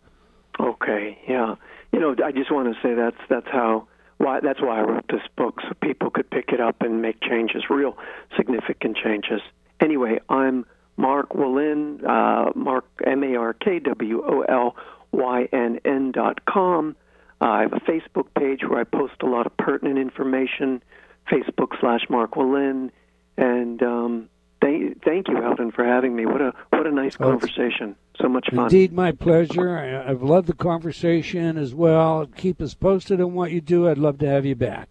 Okay, 0.61 1.18
yeah. 1.29 1.57
You 1.93 1.99
know, 1.99 2.14
I 2.24 2.31
just 2.31 2.53
want 2.53 2.72
to 2.72 2.81
say 2.81 2.95
that's 2.95 3.16
that's 3.29 3.49
how 3.51 3.89
why 4.18 4.39
that's 4.41 4.61
why 4.61 4.79
I 4.79 4.83
wrote 4.83 5.07
this 5.09 5.22
book 5.37 5.61
so 5.62 5.74
people 5.83 6.11
could 6.11 6.31
pick 6.31 6.51
it 6.53 6.61
up 6.61 6.76
and 6.81 7.03
make 7.03 7.20
changes, 7.22 7.64
real 7.68 7.97
significant 8.37 8.97
changes. 8.97 9.41
Anyway, 9.81 10.20
I'm 10.29 10.64
Mark 10.97 11.31
Wolynn, 11.31 12.05
uh, 12.05 12.53
Mark 12.55 12.85
M 13.05 13.24
A 13.24 13.37
R 13.37 13.53
K 13.53 13.81
W 13.81 14.22
O 14.24 14.43
L 14.43 14.76
Y 15.11 15.49
N 15.53 15.81
N 15.85 16.12
dot 16.12 16.45
com. 16.45 16.95
Uh, 17.41 17.45
I 17.45 17.61
have 17.62 17.72
a 17.72 17.80
Facebook 17.80 18.26
page 18.36 18.61
where 18.68 18.80
I 18.80 18.84
post 18.84 19.14
a 19.22 19.26
lot 19.26 19.47
of 19.47 19.57
pertinent 19.57 19.99
information. 19.99 20.82
Facebook 21.30 21.78
slash 21.78 22.01
Mark 22.09 22.32
Wolynn, 22.36 22.91
and 23.36 23.82
um, 23.82 24.28
thank 24.62 25.05
thank 25.05 25.28
you, 25.28 25.36
Eldon, 25.45 25.70
for 25.72 25.84
having 25.84 26.16
me. 26.16 26.24
What 26.24 26.41
a 26.41 26.55
what 26.70 26.86
a 26.86 26.91
nice 26.91 27.16
Oh, 27.20 27.24
conversation. 27.24 27.97
So 28.18 28.28
much 28.30 28.49
fun. 28.51 28.64
Indeed, 28.64 28.95
my 28.95 29.12
pleasure. 29.12 29.76
I, 29.78 30.11
I've 30.11 30.22
loved 30.22 30.47
the 30.49 30.55
conversation 30.55 31.59
as 31.59 31.74
well. 31.74 32.26
Keep 32.34 32.62
us 32.62 32.72
posted 32.74 33.20
on 33.20 33.34
what 33.34 33.51
you 33.53 33.61
do. 33.61 33.89
I'd 33.89 33.99
love 33.99 34.18
to 34.20 34.26
have 34.26 34.47
you 34.47 34.55
back. 34.57 34.89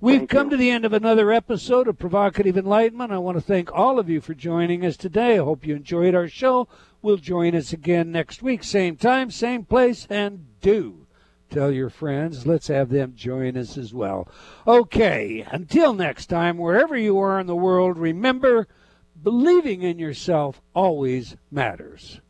We've 0.00 0.18
Thank 0.20 0.30
come 0.30 0.46
you. 0.46 0.50
to 0.52 0.56
the 0.56 0.70
end 0.70 0.84
of 0.84 0.92
another 0.92 1.32
episode 1.32 1.88
of 1.88 1.98
Provocative 1.98 2.56
Enlightenment. 2.56 3.10
I 3.12 3.18
want 3.18 3.36
to 3.38 3.42
thank 3.42 3.72
all 3.72 3.98
of 3.98 4.08
you 4.08 4.20
for 4.20 4.34
joining 4.34 4.84
us 4.84 4.96
today. 4.96 5.34
I 5.34 5.44
hope 5.44 5.66
you 5.66 5.74
enjoyed 5.74 6.14
our 6.14 6.28
show. 6.28 6.68
We'll 7.02 7.16
join 7.16 7.56
us 7.56 7.72
again 7.72 8.12
next 8.12 8.40
week, 8.40 8.62
same 8.62 8.96
time, 8.96 9.32
same 9.32 9.64
place, 9.64 10.06
and 10.08 10.46
do 10.60 11.01
tell 11.52 11.70
your 11.70 11.90
friends. 11.90 12.46
Let's 12.46 12.68
have 12.68 12.88
them 12.88 13.12
join 13.14 13.56
us 13.56 13.76
as 13.76 13.92
well. 13.92 14.28
Okay, 14.66 15.46
until 15.50 15.94
next 15.94 16.26
time, 16.26 16.58
wherever 16.58 16.96
you 16.96 17.18
are 17.18 17.38
in 17.38 17.46
the 17.46 17.54
world, 17.54 17.98
remember 17.98 18.66
believing 19.22 19.82
in 19.82 19.98
yourself 19.98 20.60
always 20.74 21.36
matters. 21.50 22.20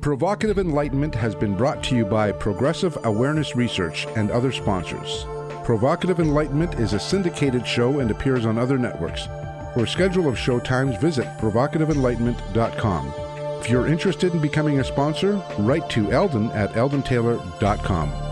Provocative 0.00 0.58
Enlightenment 0.58 1.14
has 1.14 1.34
been 1.34 1.56
brought 1.56 1.84
to 1.84 1.94
you 1.94 2.04
by 2.04 2.32
Progressive 2.32 2.98
Awareness 3.04 3.54
Research 3.54 4.06
and 4.16 4.30
other 4.30 4.50
sponsors. 4.50 5.24
Provocative 5.64 6.18
Enlightenment 6.18 6.74
is 6.74 6.92
a 6.92 6.98
syndicated 6.98 7.64
show 7.64 8.00
and 8.00 8.10
appears 8.10 8.44
on 8.44 8.58
other 8.58 8.78
networks. 8.78 9.26
For 9.74 9.84
a 9.84 9.88
schedule 9.88 10.28
of 10.28 10.36
show 10.36 10.58
times, 10.58 10.96
visit 10.96 11.26
provocativeenlightenment.com. 11.38 13.31
If 13.62 13.70
you're 13.70 13.86
interested 13.86 14.34
in 14.34 14.40
becoming 14.40 14.80
a 14.80 14.84
sponsor, 14.84 15.40
write 15.60 15.88
to 15.90 16.10
Eldon 16.10 16.50
at 16.50 16.72
eldontaylor.com. 16.72 18.31